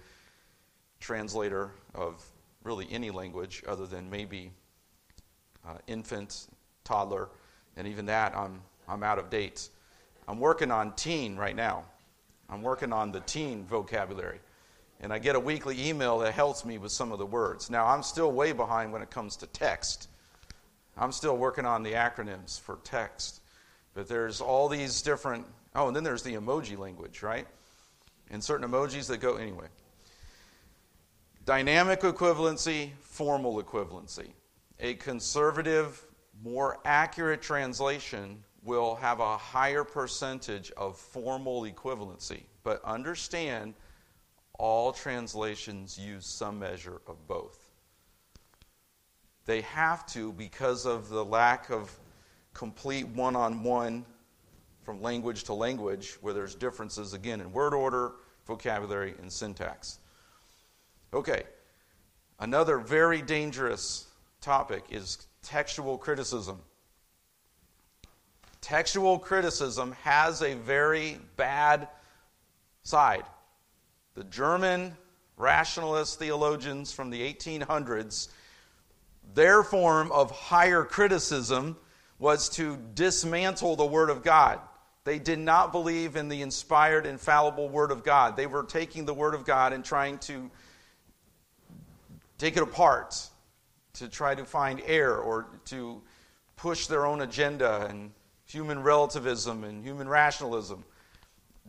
translator 1.01 1.73
of 1.95 2.25
really 2.65 2.87
any 2.91 3.11
language 3.11 3.63
other 3.67 3.87
than 3.87 4.11
maybe 4.11 4.51
uh, 5.67 5.75
infant, 5.87 6.49
toddler, 6.85 7.29
and 7.77 7.87
even 7.87 8.07
that 8.07 8.37
I'm, 8.37 8.61
I'm 8.89 9.03
out 9.03 9.19
of 9.19 9.31
date. 9.31 9.69
I'm 10.27 10.41
working 10.41 10.71
on 10.71 10.95
teen 10.95 11.37
right 11.37 11.57
now. 11.57 11.85
I'm 12.51 12.63
working 12.63 12.93
on 12.93 13.13
the 13.13 13.21
teen 13.21 13.65
vocabulary. 13.65 14.41
And 15.01 15.13
I 15.13 15.19
get 15.19 15.37
a 15.37 15.41
weekly 15.41 15.89
email 15.89 16.19
that 16.19 16.35
helps 16.35 16.65
me 16.65 16.79
with 16.79 16.91
some 16.91 17.13
of 17.13 17.19
the 17.19 17.27
words. 17.27 17.71
Now, 17.71 17.87
I'm 17.87 18.03
still 18.03 18.33
way 18.33 18.53
behind 18.53 18.93
when 18.93 19.01
it 19.03 19.11
comes 19.11 19.37
to 19.37 19.47
text. 19.47 20.09
I'm 20.97 21.13
still 21.13 21.37
working 21.37 21.65
on 21.65 21.83
the 21.83 21.93
acronyms 21.93 22.61
for 22.61 22.81
text. 22.83 23.41
But 23.95 24.09
there's 24.09 24.41
all 24.41 24.69
these 24.69 25.01
different, 25.03 25.47
oh, 25.75 25.87
and 25.87 25.95
then 25.95 26.03
there's 26.03 26.23
the 26.23 26.35
emoji 26.35 26.77
language, 26.77 27.23
right? 27.23 27.47
And 28.31 28.43
certain 28.43 28.69
emojis 28.69 29.07
that 29.09 29.19
go, 29.19 29.37
anyway. 29.37 29.67
Dynamic 31.45 32.01
equivalency, 32.01 32.91
formal 33.01 33.63
equivalency. 33.63 34.33
A 34.81 34.95
conservative, 34.95 36.05
more 36.43 36.79
accurate 36.85 37.41
translation 37.41 38.43
will 38.65 38.97
have 38.97 39.21
a 39.21 39.37
higher 39.37 39.85
percentage 39.85 40.71
of 40.73 40.99
formal 40.99 41.63
equivalency. 41.63 42.43
But 42.65 42.85
understand, 42.85 43.75
all 44.59 44.93
translations 44.93 45.99
use 45.99 46.27
some 46.27 46.59
measure 46.59 47.01
of 47.07 47.27
both. 47.27 47.71
They 49.47 49.63
have 49.63 50.05
to 50.09 50.33
because 50.33 50.85
of 50.85 51.09
the 51.09 51.25
lack 51.25 51.71
of 51.71 51.91
complete 52.53 53.07
one 53.09 53.37
on 53.37 53.63
one 53.63 54.05
from 54.83 55.01
language 55.01 55.45
to 55.45 55.55
language, 55.55 56.19
where 56.21 56.35
there's 56.35 56.55
differences, 56.55 57.15
again, 57.15 57.41
in 57.41 57.53
word 57.53 57.73
order, 57.73 58.13
vocabulary, 58.47 59.15
and 59.21 59.33
syntax. 59.33 59.99
Okay, 61.15 61.45
another 62.41 62.79
very 62.79 63.23
dangerous 63.23 64.07
topic 64.41 64.85
is 64.91 65.27
textual 65.43 65.97
criticism. 65.99 66.59
Textual 68.61 69.19
criticism 69.19 69.93
has 70.03 70.43
a 70.43 70.55
very 70.55 71.19
bad 71.37 71.89
side. 72.83 73.25
The 74.19 74.25
German 74.25 74.97
rationalist 75.37 76.19
theologians 76.19 76.91
from 76.91 77.11
the 77.11 77.21
1800s, 77.33 78.27
their 79.33 79.63
form 79.63 80.11
of 80.11 80.33
higher 80.33 80.83
criticism 80.83 81.77
was 82.19 82.49
to 82.57 82.77
dismantle 82.95 83.77
the 83.77 83.87
Word 83.87 84.11
of 84.11 84.25
God. 84.25 84.59
They 85.05 85.21
did 85.21 85.39
not 85.39 85.71
believe 85.71 86.17
in 86.17 86.29
the 86.29 86.43
inspired, 86.43 87.07
infallible 87.07 87.69
Word 87.69 87.93
of 87.93 88.03
God. 88.03 88.37
They 88.37 88.49
were 88.49 88.65
taking 88.65 89.05
the 89.05 89.15
Word 89.15 89.35
of 89.35 89.45
God 89.45 89.73
and 89.73 89.85
trying 89.85 90.19
to 90.19 90.51
take 92.39 92.57
it 92.57 92.63
apart 92.65 93.25
to 93.93 94.09
try 94.09 94.35
to 94.35 94.45
find 94.45 94.83
error 94.85 95.19
or 95.19 95.47
to 95.67 96.03
push 96.57 96.89
their 96.89 97.07
own 97.07 97.21
agenda 97.21 97.87
and 97.89 98.11
human 98.47 98.83
relativism 98.83 99.63
and 99.63 99.85
human 99.85 100.09
rationalism. 100.09 100.85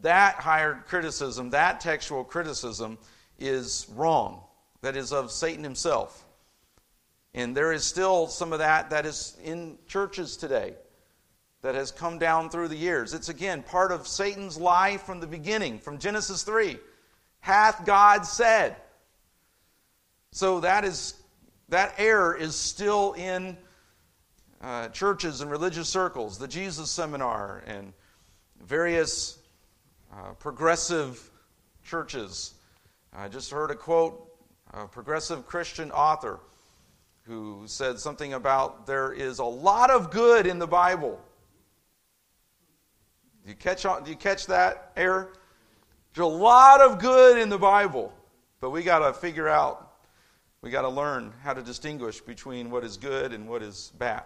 That 0.02 0.36
higher 0.36 0.84
criticism, 0.88 1.50
that 1.52 1.80
textual 1.80 2.24
criticism, 2.24 2.98
is 3.38 3.88
wrong. 3.96 4.44
That 4.82 4.96
is 4.96 5.12
of 5.12 5.32
Satan 5.32 5.64
himself. 5.64 6.26
And 7.34 7.56
there 7.56 7.72
is 7.72 7.84
still 7.84 8.28
some 8.28 8.54
of 8.54 8.60
that 8.60 8.90
that 8.90 9.06
is 9.06 9.38
in 9.44 9.78
churches 9.88 10.38
today 10.38 10.74
that 11.62 11.76
has 11.76 11.92
come 11.92 12.18
down 12.18 12.50
through 12.50 12.70
the 12.70 12.78
years. 12.78 13.14
It's 13.14 13.30
again 13.30 13.64
part 13.64 13.92
of 13.92 14.08
Satan's 14.08 14.58
lie 14.58 14.98
from 14.98 15.20
the 15.20 15.28
beginning, 15.28 15.80
from 15.80 16.00
Genesis 16.00 16.44
3. 16.44 16.80
Hath 17.42 17.86
God 17.86 18.26
said? 18.26 18.76
So 20.32 20.62
that 20.62 20.86
is 20.86 21.16
that 21.70 21.94
error 21.98 22.36
is 22.36 22.56
still 22.56 23.14
in 23.14 23.58
uh, 24.62 24.90
churches 24.90 25.42
and 25.42 25.52
religious 25.52 25.88
circles, 25.88 26.38
the 26.38 26.48
Jesus 26.48 26.90
Seminar, 26.90 27.64
and 27.66 27.94
various 28.62 29.39
uh, 30.12 30.32
progressive 30.34 31.30
churches. 31.84 32.54
I 33.14 33.28
just 33.28 33.52
heard 33.52 33.72
a 33.72 33.76
quote, 33.76 34.32
a 34.74 34.88
progressive 34.88 35.46
Christian 35.46 35.92
author 35.92 36.40
who 37.24 37.64
said 37.68 38.00
something 38.00 38.34
about 38.34 38.88
there 38.88 39.12
is 39.12 39.40
a 39.40 39.44
lot 39.44 39.90
of 39.90 40.12
good 40.12 40.48
in 40.48 40.60
the 40.60 40.68
Bible. 40.68 41.20
Do 43.44 43.50
you 43.50 43.56
catch 43.56 43.86
on? 43.86 44.04
Do 44.04 44.10
you 44.10 44.18
catch 44.18 44.48
that 44.48 44.92
error? 44.96 45.34
There's 46.14 46.26
a 46.26 46.28
lot 46.28 46.82
of 46.82 47.00
good 47.00 47.38
in 47.38 47.50
the 47.50 47.58
Bible, 47.58 48.12
but 48.60 48.72
we 48.72 48.84
got 48.84 49.00
to 49.00 49.14
figure 49.14 49.48
out 49.48 49.92
We 50.62 50.72
got 50.72 50.82
to 50.82 50.90
learn 50.90 51.34
how 51.42 51.54
to 51.54 51.62
distinguish 51.62 52.20
between 52.20 52.70
what 52.70 52.84
is 52.84 52.98
good 52.98 53.32
and 53.34 53.48
what 53.48 53.64
is 53.64 53.94
bad. 53.98 54.24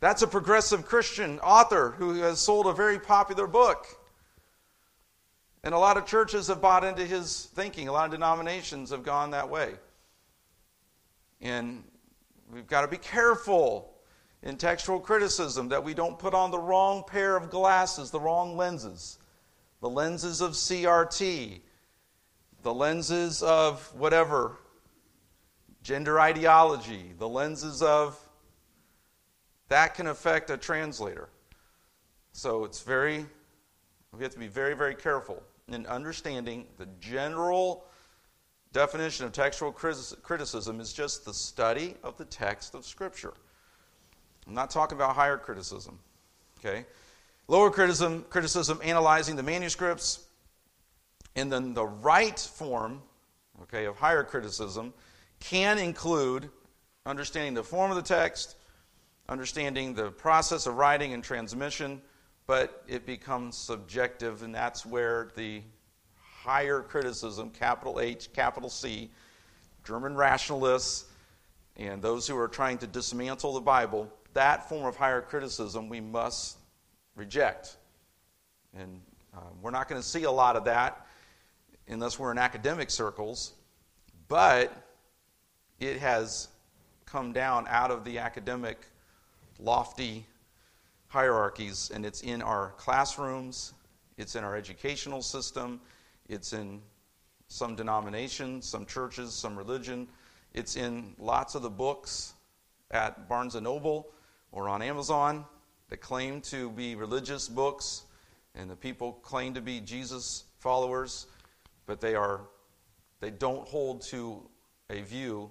That's 0.00 0.22
a 0.22 0.26
progressive 0.26 0.86
Christian 0.86 1.38
author 1.40 1.90
who 1.98 2.14
has 2.22 2.40
sold 2.40 2.66
a 2.66 2.72
very 2.72 2.98
popular 2.98 3.46
book. 3.46 3.86
And 5.64 5.72
a 5.72 5.78
lot 5.78 5.96
of 5.96 6.04
churches 6.04 6.48
have 6.48 6.60
bought 6.60 6.84
into 6.84 7.06
his 7.06 7.46
thinking. 7.54 7.88
A 7.88 7.92
lot 7.92 8.04
of 8.04 8.10
denominations 8.10 8.90
have 8.90 9.02
gone 9.02 9.30
that 9.30 9.48
way. 9.48 9.72
And 11.40 11.82
we've 12.52 12.66
got 12.66 12.82
to 12.82 12.88
be 12.88 12.98
careful 12.98 13.94
in 14.42 14.58
textual 14.58 15.00
criticism 15.00 15.70
that 15.70 15.82
we 15.82 15.94
don't 15.94 16.18
put 16.18 16.34
on 16.34 16.50
the 16.50 16.58
wrong 16.58 17.02
pair 17.06 17.34
of 17.34 17.48
glasses, 17.48 18.10
the 18.10 18.20
wrong 18.20 18.58
lenses. 18.58 19.18
The 19.80 19.88
lenses 19.88 20.42
of 20.42 20.52
CRT, 20.52 21.60
the 22.62 22.74
lenses 22.74 23.42
of 23.42 23.90
whatever, 23.96 24.58
gender 25.82 26.20
ideology, 26.20 27.14
the 27.18 27.28
lenses 27.28 27.80
of 27.80 28.20
that 29.68 29.94
can 29.94 30.08
affect 30.08 30.50
a 30.50 30.58
translator. 30.58 31.30
So 32.32 32.64
it's 32.64 32.82
very, 32.82 33.24
we 34.12 34.22
have 34.22 34.32
to 34.32 34.38
be 34.38 34.46
very, 34.46 34.74
very 34.74 34.94
careful 34.94 35.42
in 35.68 35.86
understanding 35.86 36.66
the 36.78 36.86
general 37.00 37.84
definition 38.72 39.24
of 39.24 39.32
textual 39.32 39.72
criticism 39.72 40.80
is 40.80 40.92
just 40.92 41.24
the 41.24 41.32
study 41.32 41.94
of 42.02 42.16
the 42.16 42.24
text 42.24 42.74
of 42.74 42.84
Scripture. 42.84 43.32
I'm 44.46 44.54
not 44.54 44.70
talking 44.70 44.98
about 44.98 45.14
higher 45.14 45.38
criticism. 45.38 45.98
Okay? 46.58 46.84
Lower 47.48 47.70
criticism, 47.70 48.24
criticism 48.28 48.80
analyzing 48.82 49.36
the 49.36 49.42
manuscripts, 49.42 50.26
and 51.36 51.52
then 51.52 51.74
the 51.74 51.86
right 51.86 52.38
form, 52.38 53.02
okay, 53.62 53.84
of 53.86 53.96
higher 53.96 54.24
criticism 54.24 54.92
can 55.40 55.78
include 55.78 56.48
understanding 57.06 57.54
the 57.54 57.62
form 57.62 57.90
of 57.90 57.96
the 57.96 58.02
text, 58.02 58.56
understanding 59.28 59.94
the 59.94 60.10
process 60.10 60.66
of 60.66 60.76
writing 60.76 61.12
and 61.12 61.22
transmission, 61.22 62.00
but 62.46 62.84
it 62.86 63.06
becomes 63.06 63.56
subjective, 63.56 64.42
and 64.42 64.54
that's 64.54 64.84
where 64.84 65.30
the 65.36 65.62
higher 66.16 66.82
criticism, 66.82 67.50
capital 67.50 68.00
H, 68.00 68.32
capital 68.32 68.68
C, 68.68 69.10
German 69.84 70.14
rationalists, 70.14 71.06
and 71.76 72.02
those 72.02 72.26
who 72.26 72.36
are 72.38 72.48
trying 72.48 72.78
to 72.78 72.86
dismantle 72.86 73.54
the 73.54 73.60
Bible, 73.60 74.12
that 74.34 74.68
form 74.68 74.86
of 74.86 74.96
higher 74.96 75.20
criticism 75.20 75.88
we 75.88 76.00
must 76.00 76.58
reject. 77.16 77.76
And 78.76 79.00
uh, 79.34 79.40
we're 79.62 79.70
not 79.70 79.88
going 79.88 80.00
to 80.00 80.06
see 80.06 80.24
a 80.24 80.30
lot 80.30 80.56
of 80.56 80.64
that 80.64 81.06
unless 81.88 82.18
we're 82.18 82.30
in 82.30 82.38
academic 82.38 82.90
circles, 82.90 83.54
but 84.28 84.72
it 85.80 85.98
has 85.98 86.48
come 87.06 87.32
down 87.32 87.66
out 87.68 87.90
of 87.90 88.04
the 88.04 88.18
academic 88.18 88.78
lofty 89.58 90.26
hierarchies, 91.14 91.92
and 91.94 92.04
it's 92.04 92.22
in 92.22 92.42
our 92.42 92.74
classrooms, 92.76 93.72
it's 94.18 94.34
in 94.34 94.42
our 94.42 94.56
educational 94.56 95.22
system, 95.22 95.80
it's 96.28 96.52
in 96.52 96.82
some 97.46 97.76
denominations, 97.76 98.66
some 98.66 98.84
churches, 98.84 99.32
some 99.32 99.56
religion. 99.56 100.08
It's 100.54 100.74
in 100.74 101.14
lots 101.16 101.54
of 101.54 101.62
the 101.62 101.70
books 101.70 102.34
at 102.90 103.28
Barnes 103.28 103.54
and 103.54 103.62
Noble 103.62 104.08
or 104.50 104.68
on 104.68 104.82
Amazon 104.82 105.44
that 105.88 105.98
claim 105.98 106.40
to 106.40 106.70
be 106.70 106.96
religious 106.96 107.46
books, 107.46 108.02
and 108.56 108.68
the 108.68 108.74
people 108.74 109.12
claim 109.12 109.54
to 109.54 109.60
be 109.60 109.78
Jesus 109.78 110.44
followers, 110.58 111.28
but 111.86 112.00
they 112.00 112.16
are 112.16 112.40
they 113.20 113.30
don't 113.30 113.68
hold 113.68 114.02
to 114.02 114.42
a 114.90 115.00
view 115.02 115.48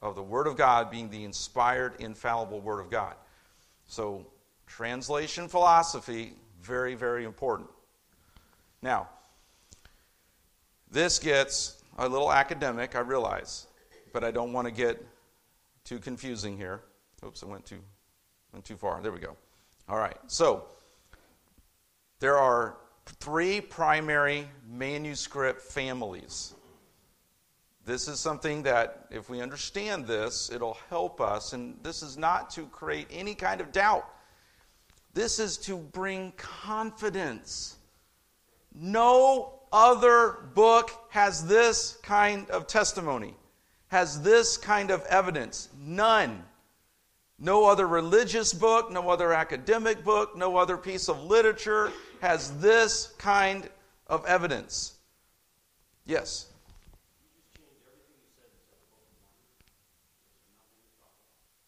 of 0.00 0.14
the 0.14 0.22
Word 0.22 0.46
of 0.46 0.56
God 0.56 0.90
being 0.90 1.10
the 1.10 1.22
inspired, 1.22 2.00
infallible 2.00 2.62
Word 2.62 2.80
of 2.80 2.90
God. 2.90 3.14
So, 3.86 4.26
translation 4.66 5.48
philosophy, 5.48 6.34
very, 6.60 6.94
very 6.94 7.24
important. 7.24 7.68
Now, 8.80 9.08
this 10.90 11.18
gets 11.18 11.82
a 11.98 12.08
little 12.08 12.32
academic, 12.32 12.96
I 12.96 13.00
realize, 13.00 13.66
but 14.12 14.24
I 14.24 14.30
don't 14.30 14.52
want 14.52 14.66
to 14.66 14.72
get 14.72 15.04
too 15.84 15.98
confusing 15.98 16.56
here. 16.56 16.82
Oops, 17.24 17.42
I 17.42 17.46
went 17.46 17.64
too, 17.66 17.80
went 18.52 18.64
too 18.64 18.76
far. 18.76 19.00
There 19.02 19.12
we 19.12 19.20
go. 19.20 19.36
All 19.88 19.98
right, 19.98 20.16
so 20.26 20.64
there 22.20 22.38
are 22.38 22.76
three 23.06 23.60
primary 23.60 24.48
manuscript 24.70 25.60
families. 25.60 26.54
This 27.84 28.06
is 28.06 28.20
something 28.20 28.62
that, 28.62 29.06
if 29.10 29.28
we 29.28 29.40
understand 29.40 30.06
this, 30.06 30.50
it'll 30.52 30.78
help 30.88 31.20
us. 31.20 31.52
And 31.52 31.76
this 31.82 32.02
is 32.02 32.16
not 32.16 32.48
to 32.50 32.66
create 32.66 33.08
any 33.10 33.34
kind 33.34 33.60
of 33.60 33.72
doubt, 33.72 34.08
this 35.14 35.38
is 35.38 35.56
to 35.58 35.76
bring 35.76 36.32
confidence. 36.36 37.76
No 38.74 39.60
other 39.72 40.48
book 40.54 40.90
has 41.10 41.46
this 41.46 41.98
kind 42.02 42.48
of 42.50 42.66
testimony, 42.66 43.34
has 43.88 44.22
this 44.22 44.56
kind 44.56 44.90
of 44.90 45.02
evidence. 45.06 45.68
None. 45.78 46.44
No 47.38 47.64
other 47.64 47.88
religious 47.88 48.52
book, 48.52 48.90
no 48.90 49.10
other 49.10 49.32
academic 49.32 50.04
book, 50.04 50.36
no 50.36 50.56
other 50.56 50.76
piece 50.76 51.08
of 51.08 51.24
literature 51.24 51.90
has 52.20 52.58
this 52.60 53.14
kind 53.18 53.68
of 54.06 54.24
evidence. 54.26 54.94
Yes? 56.06 56.46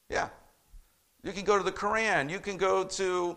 Yeah. 0.09 0.29
You 1.25 1.33
can 1.33 1.45
go 1.45 1.57
to 1.57 1.65
the 1.65 1.73
Quran. 1.73 2.31
You 2.31 2.39
can 2.39 2.59
go 2.59 2.85
to, 2.85 3.37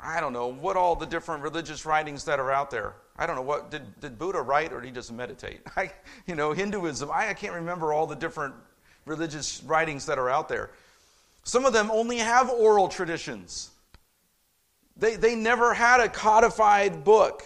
I 0.00 0.20
don't 0.20 0.34
know, 0.34 0.48
what 0.48 0.76
all 0.76 0.94
the 0.94 1.06
different 1.06 1.42
religious 1.42 1.86
writings 1.86 2.24
that 2.26 2.38
are 2.38 2.52
out 2.52 2.70
there. 2.70 2.94
I 3.16 3.26
don't 3.26 3.34
know 3.34 3.42
what 3.42 3.70
did, 3.70 3.98
did 4.00 4.18
Buddha 4.18 4.42
write 4.42 4.72
or 4.72 4.80
did 4.80 4.88
he 4.88 4.92
just 4.92 5.10
meditate? 5.10 5.60
I, 5.76 5.90
you 6.26 6.34
know, 6.34 6.52
Hinduism. 6.52 7.10
I, 7.10 7.30
I 7.30 7.34
can't 7.34 7.54
remember 7.54 7.94
all 7.94 8.06
the 8.06 8.14
different 8.14 8.54
religious 9.06 9.62
writings 9.64 10.04
that 10.06 10.18
are 10.18 10.28
out 10.28 10.50
there. 10.50 10.70
Some 11.44 11.64
of 11.64 11.72
them 11.72 11.90
only 11.90 12.18
have 12.18 12.50
oral 12.50 12.88
traditions. 12.88 13.70
They, 14.98 15.16
they 15.16 15.34
never 15.34 15.72
had 15.72 16.00
a 16.00 16.08
codified 16.08 17.04
book. 17.04 17.44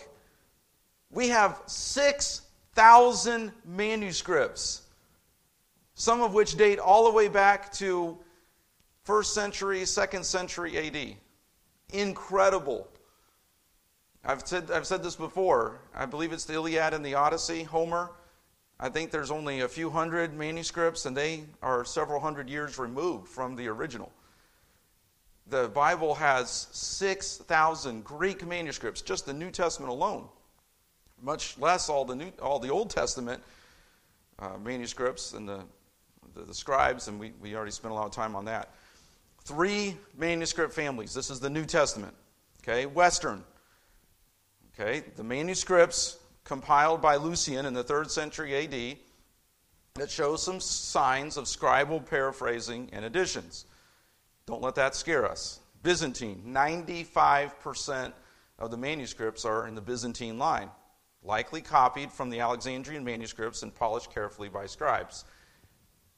We 1.10 1.28
have 1.28 1.60
6,000 1.66 3.52
manuscripts, 3.64 4.82
some 5.94 6.20
of 6.20 6.32
which 6.32 6.56
date 6.56 6.78
all 6.78 7.04
the 7.04 7.12
way 7.12 7.28
back 7.28 7.72
to 7.74 8.18
first 9.04 9.34
century, 9.34 9.84
second 9.84 10.24
century 10.24 10.78
AD. 10.78 11.16
Incredible. 11.92 12.88
I've 14.24 14.46
said, 14.46 14.70
I've 14.70 14.86
said 14.86 15.02
this 15.02 15.16
before. 15.16 15.80
I 15.94 16.06
believe 16.06 16.32
it's 16.32 16.44
the 16.44 16.54
Iliad 16.54 16.94
and 16.94 17.04
the 17.04 17.14
Odyssey, 17.14 17.62
Homer. 17.62 18.10
I 18.78 18.88
think 18.88 19.10
there's 19.10 19.30
only 19.30 19.60
a 19.60 19.68
few 19.68 19.90
hundred 19.90 20.34
manuscripts, 20.34 21.04
and 21.06 21.16
they 21.16 21.44
are 21.62 21.84
several 21.84 22.20
hundred 22.20 22.48
years 22.48 22.78
removed 22.78 23.28
from 23.28 23.56
the 23.56 23.68
original. 23.68 24.10
The 25.48 25.68
Bible 25.68 26.14
has 26.14 26.68
6,000 26.72 28.04
Greek 28.04 28.46
manuscripts, 28.46 29.02
just 29.02 29.26
the 29.26 29.34
New 29.34 29.50
Testament 29.50 29.90
alone, 29.90 30.28
much 31.20 31.58
less 31.58 31.88
all 31.88 32.04
the, 32.04 32.14
New, 32.14 32.32
all 32.40 32.58
the 32.58 32.70
Old 32.70 32.88
Testament 32.88 33.42
uh, 34.38 34.56
manuscripts 34.62 35.32
and 35.32 35.48
the, 35.48 35.62
the, 36.34 36.42
the 36.42 36.54
scribes, 36.54 37.08
and 37.08 37.18
we, 37.18 37.32
we 37.40 37.56
already 37.56 37.72
spent 37.72 37.92
a 37.92 37.94
lot 37.94 38.06
of 38.06 38.12
time 38.12 38.36
on 38.36 38.44
that. 38.46 38.70
Three 39.50 39.96
manuscript 40.16 40.72
families. 40.72 41.12
This 41.12 41.28
is 41.28 41.40
the 41.40 41.50
New 41.50 41.64
Testament. 41.64 42.14
Okay, 42.62 42.86
Western. 42.86 43.42
Okay, 44.72 45.02
the 45.16 45.24
manuscripts 45.24 46.18
compiled 46.44 47.02
by 47.02 47.16
Lucian 47.16 47.66
in 47.66 47.74
the 47.74 47.82
third 47.82 48.12
century 48.12 48.54
AD 48.54 48.98
that 49.94 50.08
shows 50.08 50.40
some 50.40 50.60
signs 50.60 51.36
of 51.36 51.46
scribal 51.46 52.08
paraphrasing 52.08 52.90
and 52.92 53.04
additions. 53.04 53.64
Don't 54.46 54.62
let 54.62 54.76
that 54.76 54.94
scare 54.94 55.28
us. 55.28 55.58
Byzantine, 55.82 56.44
95% 56.46 58.12
of 58.60 58.70
the 58.70 58.76
manuscripts 58.76 59.44
are 59.44 59.66
in 59.66 59.74
the 59.74 59.80
Byzantine 59.80 60.38
line, 60.38 60.70
likely 61.24 61.60
copied 61.60 62.12
from 62.12 62.30
the 62.30 62.38
Alexandrian 62.38 63.02
manuscripts 63.02 63.64
and 63.64 63.74
polished 63.74 64.14
carefully 64.14 64.48
by 64.48 64.66
scribes. 64.66 65.24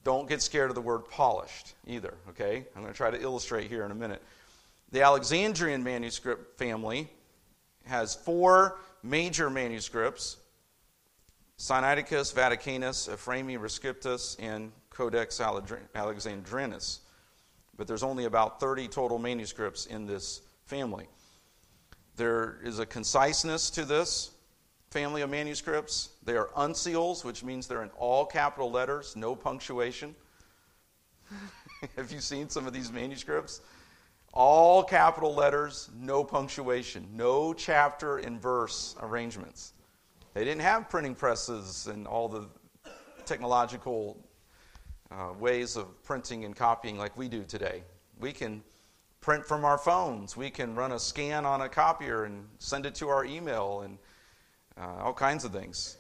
Don't 0.05 0.29
get 0.29 0.43
scared 0.43 0.71
of 0.71 0.75
the 0.75 0.81
word 0.81 1.09
polished 1.09 1.75
either, 1.87 2.15
okay? 2.31 2.65
I'm 2.75 2.83
going 2.83 2.93
to 2.93 2.97
try 2.97 3.11
to 3.11 3.21
illustrate 3.21 3.69
here 3.69 3.85
in 3.85 3.91
a 3.91 3.95
minute. 3.95 4.23
The 4.91 5.03
Alexandrian 5.03 5.83
manuscript 5.83 6.59
family 6.59 7.09
has 7.87 8.15
four 8.15 8.79
major 9.03 9.49
manuscripts 9.51 10.39
Sinaiticus, 11.59 12.35
Vaticanus, 12.35 13.09
Ephraemi 13.09 13.57
Rescriptus, 13.57 14.37
and 14.41 14.73
Codex 14.91 15.41
Alexandrinus. 15.41 17.01
But 17.77 17.87
there's 17.87 18.03
only 18.03 18.25
about 18.25 18.59
30 18.59 18.89
total 18.89 19.19
manuscripts 19.19 19.87
in 19.87 20.05
this 20.05 20.41
family. 20.65 21.07
There 22.17 22.59
is 22.65 22.81
a 22.81 22.87
conciseness 22.87 23.71
to 23.71 23.85
this. 23.85 24.33
Family 24.93 25.23
of 25.23 25.31
manuscripts. 25.31 26.11
They 26.23 26.37
are 26.37 26.51
uncials, 26.55 27.25
which 27.25 27.43
means 27.43 27.67
they're 27.67 27.83
in 27.83 27.89
all 27.97 28.27
capital 28.27 28.71
letters, 28.71 29.17
no 29.17 29.35
punctuation. 29.35 30.15
Have 31.97 32.13
you 32.13 32.21
seen 32.21 32.51
some 32.51 32.67
of 32.67 32.75
these 32.75 32.93
manuscripts? 32.93 33.63
All 34.35 34.85
capital 34.85 35.35
letters, 35.35 35.89
no 35.99 36.23
punctuation, 36.23 37.09
no 37.11 37.55
chapter 37.55 38.19
and 38.19 38.39
verse 38.39 38.95
arrangements. 39.01 39.73
They 40.35 40.45
didn't 40.45 40.61
have 40.61 40.91
printing 40.91 41.15
presses 41.15 41.87
and 41.87 42.07
all 42.07 42.29
the 42.29 42.47
technological 43.25 44.23
uh, 45.11 45.33
ways 45.39 45.75
of 45.75 46.03
printing 46.03 46.45
and 46.45 46.55
copying 46.55 46.99
like 46.99 47.17
we 47.17 47.31
do 47.31 47.45
today. 47.45 47.83
We 48.21 48.31
can 48.33 48.63
print 49.23 49.47
from 49.47 49.65
our 49.65 49.79
phones, 49.79 50.37
we 50.37 50.51
can 50.51 50.75
run 50.75 50.93
a 50.93 50.99
scan 50.99 51.47
on 51.47 51.63
a 51.63 51.69
copier 51.71 52.25
and 52.25 52.45
send 52.59 52.85
it 52.85 52.95
to 52.97 53.09
our 53.09 53.25
email, 53.25 53.81
and 53.87 53.97
uh, 54.81 55.03
all 55.03 55.15
kinds 55.15 55.45
of 55.45 55.53
things. 55.53 55.97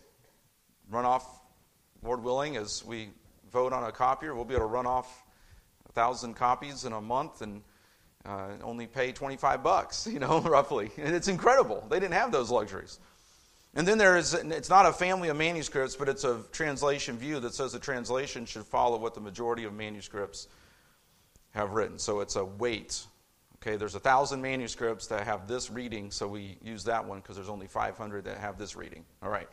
Run 0.90 1.04
off, 1.04 1.40
Lord 2.02 2.22
willing, 2.22 2.56
as 2.56 2.84
we 2.84 3.08
vote 3.50 3.72
on 3.72 3.84
a 3.84 3.92
copier, 3.92 4.34
we'll 4.34 4.44
be 4.44 4.54
able 4.54 4.66
to 4.66 4.72
run 4.72 4.86
off 4.86 5.24
a 5.88 5.92
thousand 5.92 6.34
copies 6.34 6.84
in 6.84 6.92
a 6.92 7.00
month 7.00 7.42
and 7.42 7.62
uh, 8.24 8.48
only 8.62 8.86
pay 8.86 9.12
25 9.12 9.62
bucks, 9.62 10.06
you 10.12 10.18
know, 10.18 10.40
roughly. 10.40 10.90
And 10.96 11.14
it's 11.14 11.28
incredible. 11.28 11.84
They 11.88 12.00
didn't 12.00 12.14
have 12.14 12.32
those 12.32 12.50
luxuries. 12.50 12.98
And 13.74 13.88
then 13.88 13.96
there 13.96 14.18
is, 14.18 14.34
it's 14.34 14.68
not 14.68 14.84
a 14.84 14.92
family 14.92 15.28
of 15.28 15.36
manuscripts, 15.36 15.96
but 15.96 16.08
it's 16.08 16.24
a 16.24 16.42
translation 16.52 17.16
view 17.16 17.40
that 17.40 17.54
says 17.54 17.72
the 17.72 17.78
translation 17.78 18.44
should 18.44 18.66
follow 18.66 18.98
what 18.98 19.14
the 19.14 19.20
majority 19.20 19.64
of 19.64 19.72
manuscripts 19.72 20.48
have 21.52 21.72
written. 21.72 21.98
So 21.98 22.20
it's 22.20 22.36
a 22.36 22.44
weight. 22.44 23.02
Okay, 23.62 23.76
there's 23.76 23.94
a 23.94 24.00
thousand 24.00 24.42
manuscripts 24.42 25.06
that 25.06 25.24
have 25.24 25.46
this 25.46 25.70
reading, 25.70 26.10
so 26.10 26.26
we 26.26 26.58
use 26.64 26.82
that 26.82 27.04
one 27.04 27.20
because 27.20 27.36
there's 27.36 27.48
only 27.48 27.68
500 27.68 28.24
that 28.24 28.38
have 28.38 28.58
this 28.58 28.74
reading. 28.74 29.04
All 29.22 29.30
right. 29.30 29.48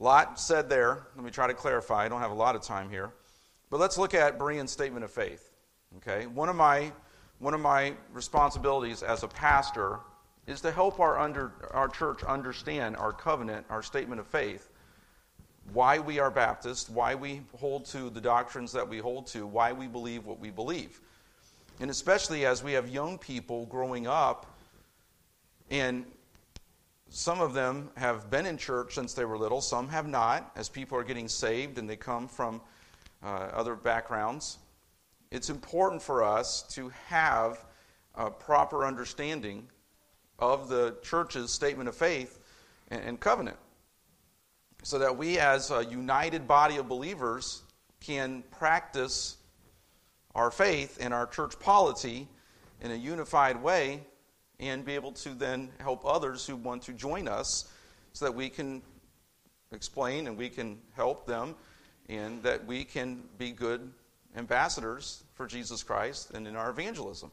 Lot 0.00 0.40
said 0.40 0.70
there. 0.70 1.06
Let 1.14 1.22
me 1.22 1.30
try 1.30 1.46
to 1.46 1.52
clarify. 1.52 2.06
I 2.06 2.08
don't 2.08 2.22
have 2.22 2.30
a 2.30 2.34
lot 2.34 2.56
of 2.56 2.62
time 2.62 2.88
here. 2.88 3.10
But 3.68 3.78
let's 3.78 3.98
look 3.98 4.14
at 4.14 4.38
Berean's 4.38 4.70
statement 4.70 5.04
of 5.04 5.10
faith. 5.10 5.50
Okay, 5.98 6.26
one 6.26 6.48
of 6.48 6.56
my 6.56 6.90
one 7.40 7.52
of 7.52 7.60
my 7.60 7.92
responsibilities 8.12 9.02
as 9.02 9.22
a 9.22 9.28
pastor 9.28 10.00
is 10.46 10.62
to 10.62 10.72
help 10.72 10.98
our, 10.98 11.18
under, 11.18 11.52
our 11.72 11.88
church 11.88 12.22
understand 12.24 12.96
our 12.96 13.12
covenant, 13.12 13.66
our 13.68 13.82
statement 13.82 14.20
of 14.20 14.26
faith, 14.26 14.70
why 15.72 15.98
we 15.98 16.18
are 16.18 16.30
Baptist, 16.30 16.90
why 16.90 17.14
we 17.14 17.42
hold 17.58 17.84
to 17.86 18.08
the 18.08 18.20
doctrines 18.20 18.72
that 18.72 18.88
we 18.88 18.98
hold 18.98 19.26
to, 19.26 19.46
why 19.46 19.72
we 19.72 19.86
believe 19.86 20.24
what 20.24 20.38
we 20.38 20.50
believe. 20.50 21.00
And 21.80 21.90
especially 21.90 22.46
as 22.46 22.62
we 22.62 22.72
have 22.72 22.88
young 22.88 23.18
people 23.18 23.66
growing 23.66 24.06
up, 24.06 24.46
and 25.70 26.04
some 27.08 27.40
of 27.40 27.54
them 27.54 27.90
have 27.96 28.30
been 28.30 28.46
in 28.46 28.58
church 28.58 28.94
since 28.94 29.14
they 29.14 29.24
were 29.24 29.38
little, 29.38 29.60
some 29.60 29.88
have 29.88 30.06
not, 30.06 30.50
as 30.56 30.68
people 30.68 30.98
are 30.98 31.04
getting 31.04 31.28
saved 31.28 31.78
and 31.78 31.88
they 31.88 31.96
come 31.96 32.28
from 32.28 32.60
uh, 33.22 33.50
other 33.52 33.74
backgrounds. 33.74 34.58
It's 35.30 35.50
important 35.50 36.02
for 36.02 36.22
us 36.22 36.62
to 36.74 36.90
have 37.06 37.64
a 38.14 38.30
proper 38.30 38.84
understanding 38.84 39.68
of 40.38 40.68
the 40.68 40.96
church's 41.02 41.52
statement 41.52 41.88
of 41.88 41.96
faith 41.96 42.38
and 42.90 43.18
covenant 43.18 43.56
so 44.84 44.98
that 44.98 45.16
we, 45.16 45.38
as 45.38 45.70
a 45.70 45.84
united 45.84 46.46
body 46.46 46.76
of 46.76 46.88
believers, 46.88 47.62
can 48.00 48.44
practice 48.50 49.38
our 50.34 50.50
faith 50.50 50.98
and 51.00 51.14
our 51.14 51.26
church 51.26 51.58
polity 51.58 52.28
in 52.80 52.90
a 52.90 52.94
unified 52.94 53.62
way 53.62 54.00
and 54.60 54.84
be 54.84 54.94
able 54.94 55.12
to 55.12 55.30
then 55.30 55.70
help 55.78 56.04
others 56.04 56.46
who 56.46 56.56
want 56.56 56.82
to 56.82 56.92
join 56.92 57.28
us 57.28 57.70
so 58.12 58.24
that 58.24 58.32
we 58.32 58.48
can 58.48 58.82
explain 59.72 60.26
and 60.26 60.36
we 60.36 60.48
can 60.48 60.78
help 60.94 61.26
them 61.26 61.54
and 62.08 62.42
that 62.42 62.64
we 62.66 62.84
can 62.84 63.22
be 63.38 63.50
good 63.50 63.92
ambassadors 64.36 65.24
for 65.34 65.46
Jesus 65.46 65.82
Christ 65.82 66.30
and 66.32 66.46
in 66.46 66.56
our 66.56 66.70
evangelism. 66.70 67.30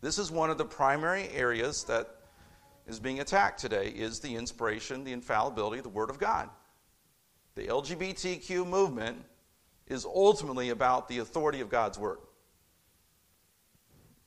This 0.00 0.18
is 0.18 0.30
one 0.30 0.50
of 0.50 0.58
the 0.58 0.64
primary 0.64 1.28
areas 1.30 1.84
that 1.84 2.16
is 2.86 3.00
being 3.00 3.20
attacked 3.20 3.60
today 3.60 3.88
is 3.88 4.20
the 4.20 4.34
inspiration, 4.34 5.04
the 5.04 5.12
infallibility 5.12 5.80
the 5.80 5.88
Word 5.88 6.10
of 6.10 6.18
God. 6.18 6.50
The 7.54 7.66
LGBTQ 7.66 8.66
movement 8.66 9.24
is 9.86 10.04
ultimately 10.04 10.70
about 10.70 11.08
the 11.08 11.18
authority 11.18 11.60
of 11.60 11.68
God's 11.68 11.98
Word. 11.98 12.18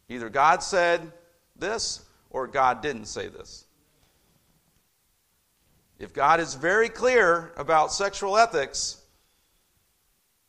Either 0.10 0.30
God 0.30 0.64
said 0.64 1.12
this 1.56 2.06
or 2.30 2.48
God 2.48 2.82
didn't 2.82 3.06
say 3.06 3.28
this. 3.28 3.66
If 6.00 6.14
God 6.14 6.40
is 6.40 6.54
very 6.54 6.90
clear 6.90 7.52
about 7.58 7.92
sexual 7.92 8.38
ethics, 8.38 9.02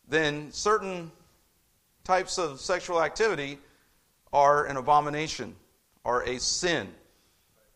then 0.07 0.51
certain 0.51 1.11
types 2.03 2.37
of 2.37 2.59
sexual 2.59 3.01
activity 3.01 3.57
are 4.31 4.65
an 4.65 4.77
abomination, 4.77 5.55
are 6.05 6.23
a 6.23 6.39
sin. 6.39 6.87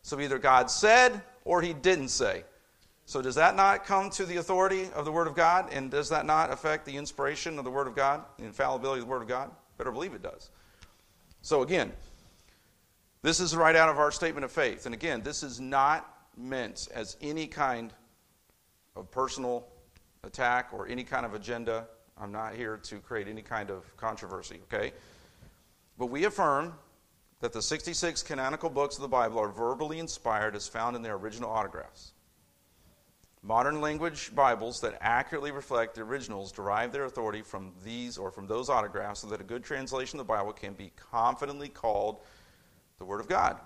So 0.02 0.20
either 0.20 0.38
God 0.38 0.70
said 0.70 1.20
or 1.44 1.62
he 1.62 1.72
didn't 1.72 2.08
say. 2.08 2.44
So 3.06 3.20
does 3.20 3.34
that 3.34 3.54
not 3.54 3.84
come 3.84 4.08
to 4.10 4.24
the 4.24 4.36
authority 4.36 4.88
of 4.94 5.04
the 5.04 5.12
Word 5.12 5.26
of 5.26 5.34
God? 5.34 5.70
And 5.72 5.90
does 5.90 6.08
that 6.08 6.24
not 6.24 6.50
affect 6.50 6.86
the 6.86 6.96
inspiration 6.96 7.58
of 7.58 7.64
the 7.64 7.70
Word 7.70 7.86
of 7.86 7.94
God, 7.94 8.24
the 8.38 8.44
infallibility 8.44 9.00
of 9.00 9.06
the 9.06 9.10
Word 9.10 9.22
of 9.22 9.28
God? 9.28 9.50
Better 9.76 9.92
believe 9.92 10.14
it 10.14 10.22
does. 10.22 10.50
So 11.42 11.62
again, 11.62 11.92
this 13.22 13.40
is 13.40 13.54
right 13.54 13.76
out 13.76 13.90
of 13.90 13.98
our 13.98 14.10
statement 14.10 14.44
of 14.44 14.52
faith. 14.52 14.86
And 14.86 14.94
again, 14.94 15.22
this 15.22 15.42
is 15.42 15.60
not 15.60 16.10
meant 16.36 16.88
as 16.94 17.16
any 17.20 17.46
kind 17.46 17.92
of 18.96 19.10
personal 19.10 19.66
attack 20.22 20.70
or 20.72 20.88
any 20.88 21.04
kind 21.04 21.26
of 21.26 21.34
agenda. 21.34 21.86
I'm 22.16 22.32
not 22.32 22.54
here 22.54 22.78
to 22.78 22.98
create 23.00 23.28
any 23.28 23.42
kind 23.42 23.70
of 23.70 23.96
controversy, 23.98 24.60
okay? 24.72 24.92
But 25.98 26.06
we 26.06 26.24
affirm 26.24 26.74
that 27.40 27.52
the 27.52 27.60
66 27.60 28.22
canonical 28.22 28.70
books 28.70 28.96
of 28.96 29.02
the 29.02 29.08
Bible 29.08 29.38
are 29.38 29.48
verbally 29.48 29.98
inspired 29.98 30.56
as 30.56 30.66
found 30.66 30.96
in 30.96 31.02
their 31.02 31.16
original 31.16 31.50
autographs. 31.50 32.13
Modern 33.46 33.82
language 33.82 34.34
Bibles 34.34 34.80
that 34.80 34.96
accurately 35.02 35.50
reflect 35.50 35.96
the 35.96 36.00
originals 36.00 36.50
derive 36.50 36.92
their 36.92 37.04
authority 37.04 37.42
from 37.42 37.72
these 37.84 38.16
or 38.16 38.30
from 38.30 38.46
those 38.46 38.70
autographs 38.70 39.20
so 39.20 39.26
that 39.26 39.42
a 39.42 39.44
good 39.44 39.62
translation 39.62 40.18
of 40.18 40.26
the 40.26 40.32
Bible 40.32 40.54
can 40.54 40.72
be 40.72 40.92
confidently 40.96 41.68
called 41.68 42.22
the 42.98 43.04
Word 43.04 43.20
of 43.20 43.28
God. 43.28 43.60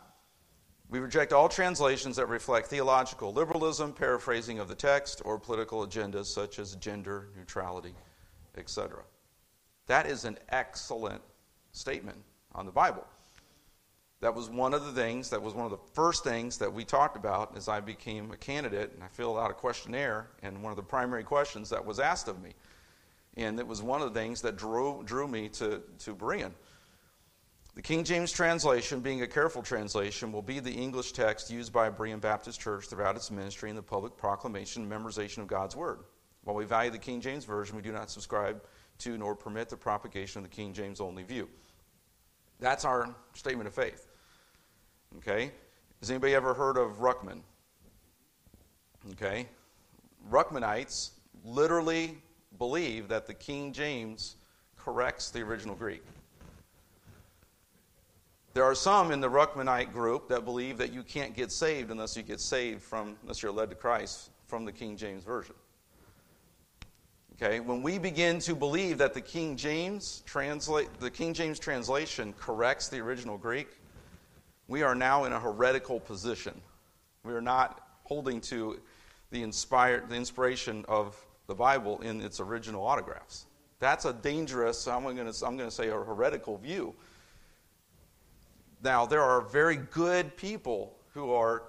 We 0.90 0.98
reject 0.98 1.32
all 1.32 1.48
translations 1.48 2.16
that 2.16 2.26
reflect 2.26 2.66
theological 2.66 3.32
liberalism, 3.32 3.92
paraphrasing 3.92 4.58
of 4.58 4.66
the 4.66 4.74
text, 4.74 5.22
or 5.24 5.38
political 5.38 5.86
agendas 5.86 6.26
such 6.26 6.58
as 6.58 6.74
gender 6.74 7.28
neutrality, 7.36 7.94
etc. 8.56 9.04
That 9.86 10.06
is 10.06 10.24
an 10.24 10.40
excellent 10.48 11.22
statement 11.70 12.18
on 12.52 12.66
the 12.66 12.72
Bible. 12.72 13.06
That 14.20 14.34
was 14.34 14.50
one 14.50 14.74
of 14.74 14.84
the 14.84 14.92
things, 14.92 15.30
that 15.30 15.40
was 15.40 15.54
one 15.54 15.64
of 15.64 15.70
the 15.70 15.92
first 15.92 16.24
things 16.24 16.58
that 16.58 16.72
we 16.72 16.84
talked 16.84 17.16
about 17.16 17.56
as 17.56 17.68
I 17.68 17.78
became 17.78 18.32
a 18.32 18.36
candidate, 18.36 18.92
and 18.92 19.04
I 19.04 19.06
filled 19.08 19.38
out 19.38 19.50
a 19.50 19.54
questionnaire, 19.54 20.28
and 20.42 20.60
one 20.62 20.72
of 20.72 20.76
the 20.76 20.82
primary 20.82 21.22
questions 21.22 21.70
that 21.70 21.84
was 21.84 22.00
asked 22.00 22.26
of 22.26 22.42
me. 22.42 22.54
And 23.36 23.60
it 23.60 23.66
was 23.66 23.80
one 23.80 24.02
of 24.02 24.12
the 24.12 24.18
things 24.18 24.42
that 24.42 24.56
drew, 24.56 25.02
drew 25.04 25.28
me 25.28 25.48
to, 25.50 25.82
to 26.00 26.16
Berean. 26.16 26.50
The 27.76 27.82
King 27.82 28.02
James 28.02 28.32
translation, 28.32 28.98
being 28.98 29.22
a 29.22 29.26
careful 29.28 29.62
translation, 29.62 30.32
will 30.32 30.42
be 30.42 30.58
the 30.58 30.72
English 30.72 31.12
text 31.12 31.48
used 31.48 31.72
by 31.72 31.88
Berean 31.88 32.20
Baptist 32.20 32.58
Church 32.58 32.88
throughout 32.88 33.14
its 33.14 33.30
ministry 33.30 33.70
in 33.70 33.76
the 33.76 33.82
public 33.82 34.16
proclamation 34.16 34.82
and 34.82 34.90
memorization 34.90 35.38
of 35.38 35.46
God's 35.46 35.76
Word. 35.76 36.00
While 36.42 36.56
we 36.56 36.64
value 36.64 36.90
the 36.90 36.98
King 36.98 37.20
James 37.20 37.44
Version, 37.44 37.76
we 37.76 37.82
do 37.82 37.92
not 37.92 38.10
subscribe 38.10 38.64
to 38.98 39.16
nor 39.16 39.36
permit 39.36 39.68
the 39.68 39.76
propagation 39.76 40.42
of 40.42 40.50
the 40.50 40.56
King 40.56 40.72
James 40.72 41.00
only 41.00 41.22
view. 41.22 41.48
That's 42.58 42.84
our 42.84 43.14
statement 43.34 43.68
of 43.68 43.74
faith. 43.74 44.07
Okay? 45.16 45.50
Has 46.00 46.10
anybody 46.10 46.34
ever 46.34 46.54
heard 46.54 46.76
of 46.76 46.98
Ruckman? 46.98 47.40
Okay? 49.12 49.48
Ruckmanites 50.30 51.10
literally 51.44 52.18
believe 52.58 53.08
that 53.08 53.26
the 53.26 53.34
King 53.34 53.72
James 53.72 54.36
corrects 54.76 55.30
the 55.30 55.40
original 55.40 55.74
Greek. 55.74 56.02
There 58.54 58.64
are 58.64 58.74
some 58.74 59.12
in 59.12 59.20
the 59.20 59.30
Ruckmanite 59.30 59.92
group 59.92 60.28
that 60.28 60.44
believe 60.44 60.78
that 60.78 60.92
you 60.92 61.02
can't 61.02 61.34
get 61.34 61.52
saved 61.52 61.90
unless 61.90 62.16
you 62.16 62.22
get 62.22 62.40
saved 62.40 62.82
from, 62.82 63.16
unless 63.22 63.42
you're 63.42 63.52
led 63.52 63.70
to 63.70 63.76
Christ 63.76 64.30
from 64.46 64.64
the 64.64 64.72
King 64.72 64.96
James 64.96 65.22
Version. 65.22 65.54
Okay, 67.40 67.60
when 67.60 67.82
we 67.82 67.98
begin 67.98 68.40
to 68.40 68.56
believe 68.56 68.98
that 68.98 69.14
the 69.14 69.20
King 69.20 69.56
James 69.56 70.24
translate 70.26 70.88
the 70.98 71.10
King 71.10 71.32
James 71.32 71.60
translation 71.60 72.34
corrects 72.36 72.88
the 72.88 72.98
original 72.98 73.38
Greek, 73.38 73.68
we 74.68 74.82
are 74.82 74.94
now 74.94 75.24
in 75.24 75.32
a 75.32 75.40
heretical 75.40 75.98
position. 75.98 76.60
We 77.24 77.32
are 77.32 77.40
not 77.40 77.80
holding 78.04 78.40
to 78.42 78.78
the 79.30 79.42
inspired 79.42 80.08
the 80.08 80.14
inspiration 80.14 80.84
of 80.88 81.16
the 81.46 81.54
Bible 81.54 82.00
in 82.02 82.20
its 82.20 82.38
original 82.38 82.86
autographs. 82.86 83.46
That's 83.80 84.04
a 84.04 84.12
dangerous, 84.12 84.86
I'm 84.86 85.02
going 85.02 85.16
to, 85.16 85.46
I'm 85.46 85.56
going 85.56 85.68
to 85.68 85.74
say 85.74 85.88
a 85.88 85.92
heretical 85.92 86.58
view. 86.58 86.94
Now, 88.82 89.06
there 89.06 89.22
are 89.22 89.40
very 89.40 89.76
good 89.76 90.36
people 90.36 90.96
who 91.14 91.32
are 91.32 91.64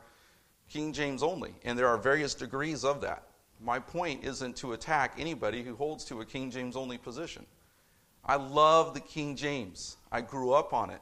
King 0.69 0.93
James 0.93 1.23
only, 1.23 1.55
and 1.63 1.77
there 1.77 1.87
are 1.87 1.97
various 1.97 2.35
degrees 2.35 2.83
of 2.83 3.01
that. 3.01 3.23
My 3.61 3.79
point 3.79 4.23
isn't 4.23 4.55
to 4.57 4.73
attack 4.73 5.15
anybody 5.17 5.63
who 5.63 5.75
holds 5.75 6.05
to 6.05 6.21
a 6.21 6.25
King 6.25 6.51
James 6.51 6.75
only 6.75 6.97
position. 6.97 7.45
I 8.25 8.35
love 8.35 8.93
the 8.93 8.99
King 8.99 9.35
James. 9.35 9.97
I 10.11 10.21
grew 10.21 10.51
up 10.51 10.73
on 10.73 10.89
it. 10.89 11.01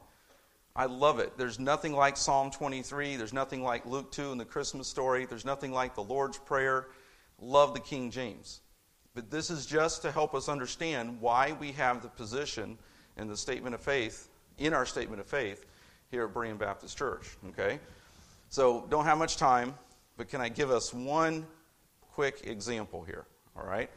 I 0.78 0.86
love 0.86 1.18
it. 1.18 1.36
There's 1.38 1.58
nothing 1.58 1.94
like 1.94 2.16
Psalm 2.16 2.52
23. 2.52 3.16
There's 3.16 3.34
nothing 3.34 3.64
like 3.64 3.88
Luke 3.88 4.12
2 4.12 4.32
in 4.32 4.38
the 4.38 4.46
Christmas 4.46 4.88
story. 4.88 5.26
There's 5.26 5.44
nothing 5.44 5.72
like 5.72 5.96
the 5.96 6.04
Lord's 6.04 6.38
Prayer. 6.38 6.90
Love 7.42 7.74
the 7.74 7.80
King 7.80 8.12
James. 8.12 8.62
But 9.16 9.32
this 9.32 9.50
is 9.50 9.66
just 9.66 10.04
to 10.04 10.12
help 10.12 10.36
us 10.36 10.48
understand 10.48 11.20
why 11.20 11.54
we 11.60 11.72
have 11.72 12.04
the 12.04 12.10
position 12.10 12.78
in 13.18 13.28
the 13.28 13.36
statement 13.36 13.74
of 13.74 13.82
faith, 13.82 14.30
in 14.60 14.72
our 14.72 14.86
statement 14.86 15.20
of 15.20 15.26
faith, 15.26 15.66
here 16.12 16.26
at 16.26 16.34
Berean 16.34 16.60
Baptist 16.60 16.96
Church. 16.96 17.36
Okay? 17.50 17.80
So, 18.50 18.86
don't 18.92 19.06
have 19.06 19.18
much 19.18 19.38
time, 19.38 19.74
but 20.16 20.30
can 20.30 20.42
I 20.42 20.50
give 20.50 20.70
us 20.70 20.94
one 20.94 21.48
quick 22.14 22.42
example 22.46 23.04
here? 23.04 23.26
All 23.58 23.66
right? 23.66 23.90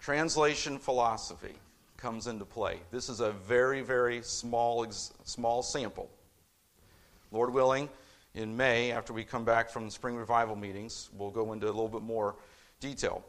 Translation 0.00 0.78
philosophy 0.78 1.54
comes 1.98 2.28
into 2.28 2.46
play. 2.46 2.80
This 2.90 3.10
is 3.10 3.20
a 3.20 3.32
very, 3.32 3.82
very 3.82 4.22
small, 4.22 4.86
small 4.90 5.62
sample. 5.62 6.08
Lord 7.30 7.52
willing, 7.52 7.90
in 8.34 8.56
May, 8.56 8.92
after 8.92 9.12
we 9.12 9.24
come 9.24 9.44
back 9.44 9.68
from 9.68 9.84
the 9.84 9.90
spring 9.90 10.16
revival 10.16 10.56
meetings, 10.56 11.10
we'll 11.12 11.30
go 11.30 11.52
into 11.52 11.66
a 11.66 11.68
little 11.68 11.88
bit 11.88 12.02
more 12.02 12.36
detail. 12.80 13.24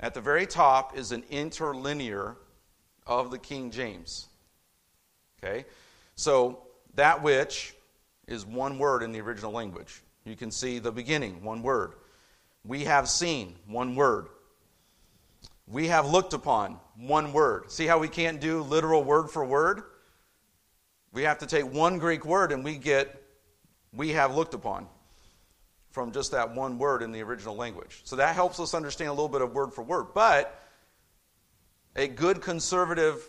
At 0.00 0.14
the 0.14 0.20
very 0.20 0.46
top 0.46 0.96
is 0.96 1.12
an 1.12 1.24
interlinear 1.30 2.36
of 3.06 3.30
the 3.30 3.38
King 3.38 3.70
James. 3.70 4.28
Okay? 5.42 5.66
So, 6.14 6.60
that 6.94 7.22
which 7.22 7.74
is 8.28 8.46
one 8.46 8.78
word 8.78 9.02
in 9.02 9.12
the 9.12 9.20
original 9.20 9.52
language. 9.52 10.02
You 10.24 10.36
can 10.36 10.50
see 10.50 10.78
the 10.78 10.92
beginning, 10.92 11.42
one 11.42 11.62
word. 11.62 11.94
We 12.64 12.84
have 12.84 13.08
seen, 13.08 13.56
one 13.66 13.96
word. 13.96 14.28
We 15.66 15.88
have 15.88 16.10
looked 16.10 16.34
upon 16.34 16.78
one 16.96 17.32
word. 17.32 17.70
See 17.70 17.86
how 17.86 17.98
we 17.98 18.08
can't 18.08 18.40
do 18.40 18.62
literal 18.62 19.02
word 19.02 19.30
for 19.30 19.44
word? 19.44 19.82
We 21.12 21.22
have 21.22 21.38
to 21.38 21.46
take 21.46 21.72
one 21.72 21.98
Greek 21.98 22.24
word 22.24 22.52
and 22.52 22.64
we 22.64 22.76
get 22.76 23.22
we 23.92 24.10
have 24.10 24.34
looked 24.34 24.54
upon 24.54 24.88
from 25.90 26.10
just 26.10 26.32
that 26.32 26.52
one 26.52 26.78
word 26.78 27.02
in 27.02 27.12
the 27.12 27.22
original 27.22 27.54
language. 27.54 28.00
So 28.04 28.16
that 28.16 28.34
helps 28.34 28.58
us 28.58 28.74
understand 28.74 29.10
a 29.10 29.12
little 29.12 29.28
bit 29.28 29.40
of 29.40 29.54
word 29.54 29.72
for 29.72 29.82
word. 29.82 30.08
But 30.12 30.60
a 31.94 32.08
good 32.08 32.42
conservative 32.42 33.24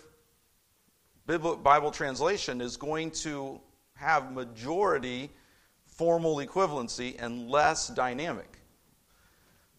Bible 1.27 1.91
translation 1.91 2.61
is 2.61 2.77
going 2.77 3.11
to 3.11 3.61
have 3.93 4.31
majority 4.31 5.29
formal 5.85 6.37
equivalency 6.37 7.15
and 7.19 7.49
less 7.49 7.87
dynamic 7.89 8.59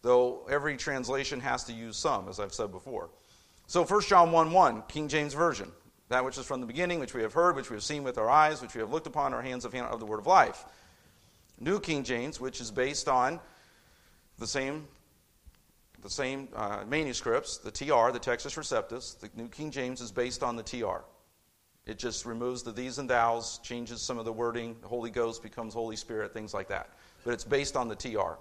though 0.01 0.45
every 0.49 0.77
translation 0.77 1.39
has 1.39 1.63
to 1.65 1.73
use 1.73 1.97
some, 1.97 2.27
as 2.29 2.39
I've 2.39 2.53
said 2.53 2.71
before. 2.71 3.09
So 3.67 3.83
1 3.83 4.01
John 4.03 4.31
1 4.31 4.51
1, 4.51 4.83
King 4.87 5.07
James 5.07 5.33
Version. 5.33 5.71
That 6.09 6.23
which 6.23 6.37
is 6.37 6.45
from 6.45 6.61
the 6.61 6.67
beginning, 6.67 6.99
which 6.99 7.13
we 7.13 7.21
have 7.21 7.33
heard, 7.33 7.57
which 7.57 7.69
we 7.69 7.75
have 7.75 7.83
seen 7.83 8.03
with 8.03 8.17
our 8.17 8.29
eyes, 8.29 8.61
which 8.61 8.73
we 8.73 8.79
have 8.79 8.91
looked 8.91 9.07
upon, 9.07 9.33
our 9.33 9.41
hands 9.41 9.65
of, 9.65 9.75
of 9.75 9.99
the 9.99 10.05
word 10.05 10.19
of 10.19 10.27
life. 10.27 10.63
New 11.59 11.79
King 11.79 12.03
James, 12.03 12.39
which 12.39 12.61
is 12.61 12.71
based 12.71 13.09
on 13.09 13.41
the 14.39 14.47
same, 14.47 14.87
the 16.01 16.09
same 16.09 16.47
uh, 16.55 16.83
manuscripts, 16.87 17.57
the 17.57 17.71
TR, 17.71 18.11
the 18.11 18.19
Textus 18.19 18.57
Receptus. 18.57 19.19
The 19.19 19.29
New 19.35 19.49
King 19.49 19.69
James 19.69 19.99
is 19.99 20.11
based 20.11 20.43
on 20.43 20.55
the 20.55 20.63
TR. 20.63 21.03
It 21.85 21.97
just 21.97 22.25
removes 22.25 22.63
the 22.63 22.71
these 22.71 22.99
and 22.99 23.09
thous, 23.09 23.59
changes 23.63 24.01
some 24.01 24.17
of 24.17 24.25
the 24.25 24.33
wording. 24.33 24.75
The 24.81 24.87
Holy 24.87 25.09
Ghost 25.09 25.41
becomes 25.41 25.73
Holy 25.73 25.95
Spirit, 25.95 26.33
things 26.33 26.53
like 26.53 26.67
that. 26.69 26.89
But 27.25 27.33
it's 27.33 27.45
based 27.45 27.75
on 27.75 27.87
the 27.87 27.95
TR. 27.95 28.37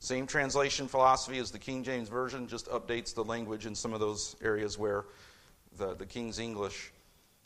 Same 0.00 0.26
translation 0.26 0.88
philosophy 0.88 1.38
as 1.38 1.50
the 1.50 1.58
King 1.58 1.84
James 1.84 2.08
Version, 2.08 2.48
just 2.48 2.66
updates 2.68 3.14
the 3.14 3.22
language 3.22 3.66
in 3.66 3.74
some 3.74 3.92
of 3.92 4.00
those 4.00 4.34
areas 4.42 4.78
where 4.78 5.04
the, 5.76 5.94
the 5.94 6.06
King's 6.06 6.38
English 6.38 6.90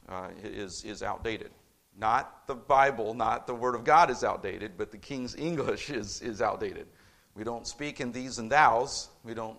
uh, 0.08 0.28
is, 0.42 0.84
is 0.84 1.02
outdated. 1.02 1.50
Not 1.98 2.46
the 2.46 2.54
Bible, 2.54 3.12
not 3.12 3.48
the 3.48 3.54
Word 3.54 3.74
of 3.74 3.82
God 3.82 4.08
is 4.08 4.22
outdated, 4.22 4.72
but 4.78 4.92
the 4.92 4.98
King's 4.98 5.34
English 5.34 5.90
is, 5.90 6.22
is 6.22 6.40
outdated. 6.40 6.86
We 7.34 7.42
don't 7.42 7.66
speak 7.66 8.00
in 8.00 8.12
these 8.12 8.38
and 8.38 8.48
thous. 8.48 9.08
We 9.24 9.34
don't 9.34 9.58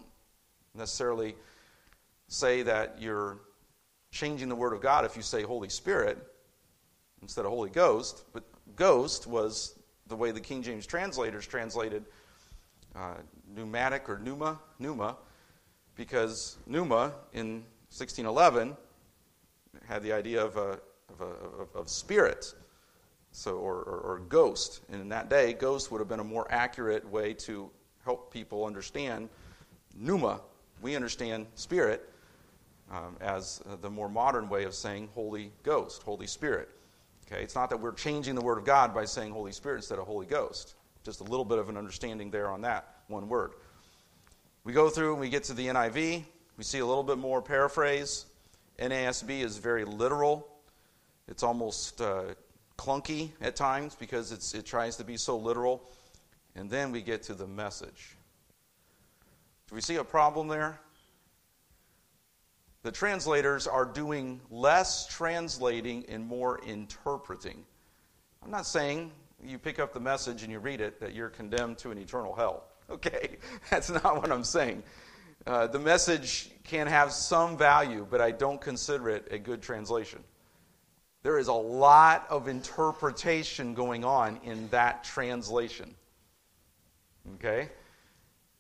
necessarily 0.74 1.36
say 2.30 2.64
that 2.64 3.02
you're 3.02 3.40
changing 4.12 4.48
the 4.48 4.56
Word 4.56 4.72
of 4.72 4.80
God 4.80 5.04
if 5.04 5.18
you 5.18 5.22
say 5.22 5.44
Holy 5.44 5.68
Spirit 5.68 6.18
instead 7.22 7.44
of 7.44 7.52
Holy 7.52 7.70
Ghost. 7.70 8.24
But 8.32 8.46
Ghost 8.78 9.28
was 9.28 9.78
the 10.08 10.16
way 10.16 10.32
the 10.32 10.40
King 10.40 10.64
James 10.64 10.86
translators 10.86 11.46
translated 11.46 12.06
uh, 12.96 13.16
pneumatic 13.54 14.10
or 14.10 14.20
pneuma, 14.20 14.60
pneuma, 14.80 15.18
because 15.96 16.58
pneuma 16.66 17.14
in 17.34 17.64
1611 17.90 18.76
had 19.86 20.02
the 20.02 20.12
idea 20.12 20.44
of 20.44 20.58
a, 20.58 20.80
of, 21.10 21.22
a, 21.22 21.78
of, 21.78 21.90
spirit, 21.90 22.54
so 23.32 23.58
or, 23.58 23.76
or, 23.76 24.00
or 24.00 24.20
ghost. 24.30 24.82
And 24.92 25.02
in 25.02 25.10
that 25.10 25.30
day, 25.30 25.54
ghost 25.54 25.92
would 25.92 26.00
have 26.00 26.08
been 26.08 26.20
a 26.20 26.24
more 26.24 26.48
accurate 26.50 27.08
way 27.10 27.34
to 27.34 27.70
help 28.04 28.32
people 28.32 28.66
understand 28.66 29.30
pneuma. 29.96 30.42
We 30.82 30.96
understand 30.96 31.48
spirit 31.56 32.10
um, 32.92 33.18
as 33.20 33.62
the 33.82 33.90
more 33.90 34.10
modern 34.10 34.50
way 34.50 34.64
of 34.64 34.74
saying 34.74 35.10
Holy 35.14 35.52
Ghost, 35.64 36.04
Holy 36.04 36.28
Spirit. 36.28 36.70
Okay, 37.28 37.42
it's 37.42 37.56
not 37.56 37.70
that 37.72 37.78
we're 37.78 37.94
changing 37.94 38.36
the 38.36 38.42
Word 38.42 38.60
of 38.60 38.66
God 38.66 38.94
by 38.94 39.06
saying 39.06 39.32
Holy 39.32 39.52
Spirit 39.52 39.78
instead 39.78 39.98
of 39.98 40.06
Holy 40.06 40.28
Ghost. 40.28 40.76
Just 41.06 41.20
a 41.20 41.24
little 41.24 41.46
bit 41.46 41.60
of 41.60 41.70
an 41.70 41.78
understanding 41.78 42.32
there 42.32 42.50
on 42.50 42.62
that 42.62 42.96
one 43.08 43.30
word. 43.30 43.52
We 44.64 44.74
go 44.74 44.90
through 44.90 45.12
and 45.12 45.22
we 45.22 45.30
get 45.30 45.44
to 45.46 45.54
the 45.54 45.68
NIV. 45.68 46.24
We 46.58 46.64
see 46.64 46.80
a 46.80 46.86
little 46.86 47.04
bit 47.04 47.20
more 47.20 47.44
paraphrase. 47.44 48.26
NASB 48.80 49.42
is 49.42 49.60
very 49.60 49.86
literal. 49.86 50.48
It's 51.28 51.44
almost 51.44 52.02
uh, 52.02 52.34
clunky 52.80 53.30
at 53.40 53.56
times 53.56 53.94
because 53.94 54.56
it 54.56 54.66
tries 54.66 54.96
to 54.96 55.04
be 55.04 55.16
so 55.16 55.38
literal. 55.38 55.88
And 56.56 56.72
then 56.72 56.92
we 56.92 57.04
get 57.04 57.22
to 57.24 57.36
the 57.36 57.46
message. 57.46 58.16
Do 59.70 59.76
we 59.76 59.82
see 59.82 59.98
a 59.98 60.04
problem 60.04 60.48
there? 60.48 60.80
The 62.82 62.92
translators 62.92 63.68
are 63.68 63.86
doing 63.86 64.42
less 64.50 65.06
translating 65.06 66.04
and 66.10 66.26
more 66.26 66.60
interpreting. 66.66 67.64
I'm 68.44 68.50
not 68.50 68.66
saying 68.66 69.12
you 69.46 69.60
pick 69.60 69.80
up 69.80 69.94
the 69.94 70.00
message 70.00 70.44
and 70.44 70.52
you 70.52 70.60
read 70.60 70.82
it 70.82 71.00
that 71.00 71.14
you're 71.14 71.30
condemned 71.30 71.78
to 71.80 71.92
an 71.92 71.98
eternal 71.98 72.36
hell. 72.36 72.64
Okay, 72.88 73.38
that's 73.72 73.90
not 73.90 74.22
what 74.22 74.32
I'm 74.32 74.44
saying. 74.44 74.84
Uh, 75.48 75.66
the 75.66 75.80
message 75.80 76.52
can 76.64 76.86
have 76.86 77.12
some 77.12 77.58
value, 77.58 78.06
but 78.08 78.22
I 78.22 78.30
don't 78.30 78.62
consider 78.62 79.10
it 79.10 79.28
a 79.32 79.40
good 79.40 79.64
translation. 79.64 80.24
There 81.24 81.40
is 81.40 81.48
a 81.48 81.54
lot 81.54 82.28
of 82.30 82.48
interpretation 82.48 83.74
going 83.74 84.06
on 84.06 84.40
in 84.44 84.68
that 84.70 85.04
translation. 85.04 85.96
Okay? 87.36 87.70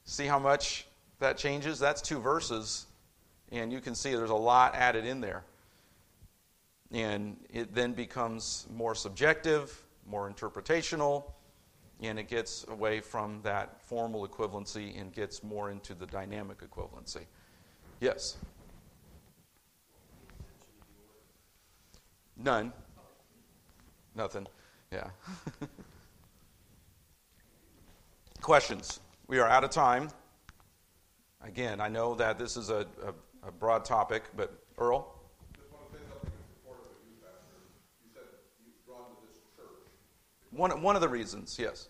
See 0.06 0.26
how 0.26 0.40
much 0.40 0.88
that 1.20 1.38
changes? 1.38 1.78
That's 1.78 2.02
two 2.02 2.20
verses, 2.20 2.88
and 3.52 3.72
you 3.72 3.80
can 3.80 3.94
see 3.94 4.16
there's 4.16 4.32
a 4.32 4.36
lot 4.36 4.74
added 4.74 5.06
in 5.06 5.22
there. 5.22 5.44
And 6.92 7.38
it 7.52 7.76
then 7.76 7.94
becomes 7.94 8.66
more 8.74 8.96
subjective, 8.96 9.85
more 10.06 10.30
interpretational, 10.30 11.32
and 12.02 12.20
it 12.20 12.28
gets 12.28 12.66
away 12.68 13.00
from 13.00 13.42
that 13.44 13.82
formal 13.82 14.28
equivalency 14.28 15.00
and 15.00 15.14
gets 15.14 15.44
more 15.44 15.72
into 15.72 15.94
the 15.94 16.06
dynamic 16.06 16.60
equivalency. 16.60 17.26
Yes? 18.00 18.38
None. 22.38 22.74
Nothing. 24.14 24.48
Yeah. 24.92 25.10
Questions? 28.42 29.00
We 29.28 29.40
are 29.40 29.48
out 29.48 29.64
of 29.64 29.72
time. 29.72 30.10
Again, 31.42 31.80
I 31.80 31.88
know 31.88 32.16
that 32.16 32.38
this 32.38 32.58
is 32.58 32.70
a, 32.70 32.86
a, 33.04 33.48
a 33.48 33.52
broad 33.52 33.86
topic, 33.86 34.24
but 34.36 34.64
Earl? 34.78 35.15
One, 40.56 40.82
one 40.82 40.96
of 40.96 41.02
the 41.02 41.10
reasons, 41.10 41.58
yes. 41.60 41.90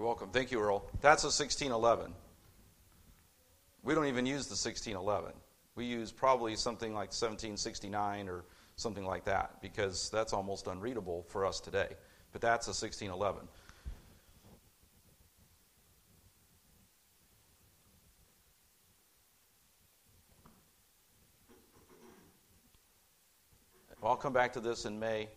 You're 0.00 0.06
welcome. 0.06 0.30
Thank 0.30 0.50
you, 0.50 0.58
Earl. 0.58 0.86
That's 1.02 1.24
a 1.24 1.26
1611. 1.26 2.14
We 3.82 3.94
don't 3.94 4.06
even 4.06 4.24
use 4.24 4.46
the 4.46 4.52
1611. 4.52 5.34
We 5.74 5.84
use 5.84 6.10
probably 6.10 6.56
something 6.56 6.94
like 6.94 7.10
1769 7.10 8.30
or 8.30 8.46
something 8.76 9.04
like 9.04 9.26
that 9.26 9.60
because 9.60 10.08
that's 10.08 10.32
almost 10.32 10.68
unreadable 10.68 11.26
for 11.28 11.44
us 11.44 11.60
today. 11.60 11.88
But 12.32 12.40
that's 12.40 12.66
a 12.66 12.70
1611. 12.70 13.46
I'll 24.02 24.16
come 24.16 24.32
back 24.32 24.54
to 24.54 24.60
this 24.60 24.86
in 24.86 24.98
May. 24.98 25.28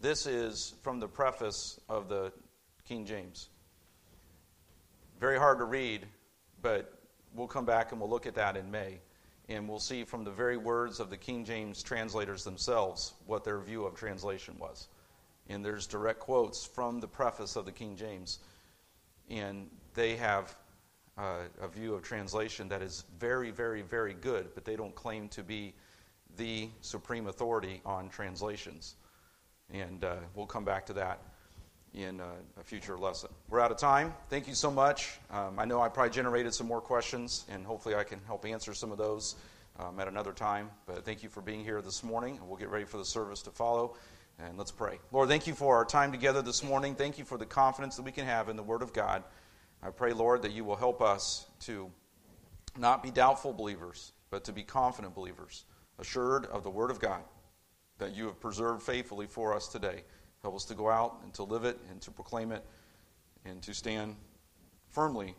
This 0.00 0.26
is 0.26 0.74
from 0.82 1.00
the 1.00 1.08
preface 1.08 1.80
of 1.88 2.10
the 2.10 2.30
King 2.86 3.06
James. 3.06 3.48
Very 5.18 5.38
hard 5.38 5.58
to 5.58 5.64
read, 5.64 6.06
but 6.60 6.92
we'll 7.34 7.46
come 7.46 7.64
back 7.64 7.92
and 7.92 8.00
we'll 8.00 8.10
look 8.10 8.26
at 8.26 8.34
that 8.34 8.56
in 8.56 8.70
May. 8.70 9.00
And 9.48 9.68
we'll 9.68 9.78
see 9.78 10.04
from 10.04 10.24
the 10.24 10.30
very 10.30 10.56
words 10.56 11.00
of 11.00 11.10
the 11.10 11.16
King 11.16 11.44
James 11.44 11.82
translators 11.82 12.44
themselves 12.44 13.14
what 13.26 13.44
their 13.44 13.58
view 13.60 13.84
of 13.84 13.94
translation 13.94 14.54
was. 14.58 14.88
And 15.48 15.64
there's 15.64 15.86
direct 15.86 16.20
quotes 16.20 16.64
from 16.64 17.00
the 17.00 17.08
preface 17.08 17.56
of 17.56 17.66
the 17.66 17.72
King 17.72 17.96
James. 17.96 18.38
And 19.28 19.68
they 19.94 20.16
have 20.16 20.56
uh, 21.16 21.40
a 21.60 21.68
view 21.68 21.94
of 21.94 22.02
translation 22.02 22.68
that 22.68 22.82
is 22.82 23.04
very, 23.18 23.50
very, 23.50 23.82
very 23.82 24.14
good, 24.14 24.48
but 24.54 24.64
they 24.64 24.76
don't 24.76 24.94
claim 24.94 25.28
to 25.28 25.42
be 25.42 25.74
the 26.36 26.68
supreme 26.80 27.28
authority 27.28 27.80
on 27.84 28.08
translations. 28.08 28.96
And 29.70 30.04
uh, 30.04 30.16
we'll 30.34 30.46
come 30.46 30.64
back 30.64 30.86
to 30.86 30.92
that 30.94 31.20
in 31.94 32.20
uh, 32.20 32.24
a 32.60 32.64
future 32.64 32.98
lesson. 32.98 33.30
We're 33.48 33.60
out 33.60 33.70
of 33.70 33.78
time. 33.78 34.12
Thank 34.28 34.48
you 34.48 34.54
so 34.54 34.70
much. 34.70 35.18
Um, 35.30 35.58
I 35.58 35.64
know 35.64 35.80
I 35.80 35.88
probably 35.88 36.10
generated 36.10 36.52
some 36.52 36.66
more 36.66 36.80
questions, 36.80 37.44
and 37.48 37.64
hopefully 37.64 37.94
I 37.94 38.02
can 38.02 38.20
help 38.26 38.44
answer 38.44 38.74
some 38.74 38.90
of 38.90 38.98
those 38.98 39.36
um, 39.78 40.00
at 40.00 40.08
another 40.08 40.32
time. 40.32 40.70
But 40.86 41.04
thank 41.04 41.22
you 41.22 41.28
for 41.28 41.40
being 41.40 41.62
here 41.64 41.80
this 41.80 42.02
morning. 42.02 42.40
We'll 42.46 42.58
get 42.58 42.68
ready 42.68 42.84
for 42.84 42.98
the 42.98 43.04
service 43.04 43.42
to 43.42 43.50
follow. 43.50 43.96
And 44.40 44.58
let's 44.58 44.72
pray. 44.72 44.98
Lord, 45.12 45.28
thank 45.28 45.46
you 45.46 45.54
for 45.54 45.76
our 45.76 45.84
time 45.84 46.10
together 46.10 46.42
this 46.42 46.64
morning. 46.64 46.96
Thank 46.96 47.18
you 47.18 47.24
for 47.24 47.38
the 47.38 47.46
confidence 47.46 47.94
that 47.96 48.02
we 48.02 48.10
can 48.10 48.26
have 48.26 48.48
in 48.48 48.56
the 48.56 48.64
Word 48.64 48.82
of 48.82 48.92
God. 48.92 49.22
I 49.80 49.90
pray, 49.90 50.12
Lord, 50.12 50.42
that 50.42 50.52
you 50.52 50.64
will 50.64 50.76
help 50.76 51.00
us 51.00 51.46
to 51.60 51.90
not 52.76 53.04
be 53.04 53.12
doubtful 53.12 53.52
believers, 53.52 54.12
but 54.30 54.42
to 54.44 54.52
be 54.52 54.64
confident 54.64 55.14
believers, 55.14 55.64
assured 56.00 56.46
of 56.46 56.64
the 56.64 56.70
Word 56.70 56.90
of 56.90 56.98
God 56.98 57.22
that 57.98 58.16
you 58.16 58.26
have 58.26 58.40
preserved 58.40 58.82
faithfully 58.82 59.26
for 59.26 59.54
us 59.54 59.68
today. 59.68 60.02
Help 60.44 60.56
us 60.56 60.66
to 60.66 60.74
go 60.74 60.90
out 60.90 61.20
and 61.22 61.32
to 61.32 61.42
live 61.42 61.64
it 61.64 61.78
and 61.90 62.02
to 62.02 62.10
proclaim 62.10 62.52
it 62.52 62.62
and 63.46 63.62
to 63.62 63.72
stand 63.72 64.14
firmly 64.90 65.34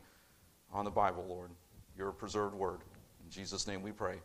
on 0.73 0.83
the 0.83 0.89
Bible, 0.89 1.23
Lord, 1.29 1.51
your 1.95 2.11
preserved 2.11 2.55
word. 2.55 2.79
In 3.23 3.29
Jesus' 3.29 3.67
name 3.67 3.83
we 3.83 3.91
pray. 3.91 4.15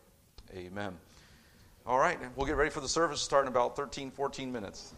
Amen. 0.55 0.97
All 1.85 1.99
right, 1.99 2.17
we'll 2.35 2.47
get 2.47 2.55
ready 2.55 2.71
for 2.71 2.79
the 2.79 2.87
service 2.87 3.21
starting 3.21 3.45
in 3.45 3.53
about 3.53 3.75
13, 3.75 4.09
14 4.09 4.51
minutes. 4.51 4.95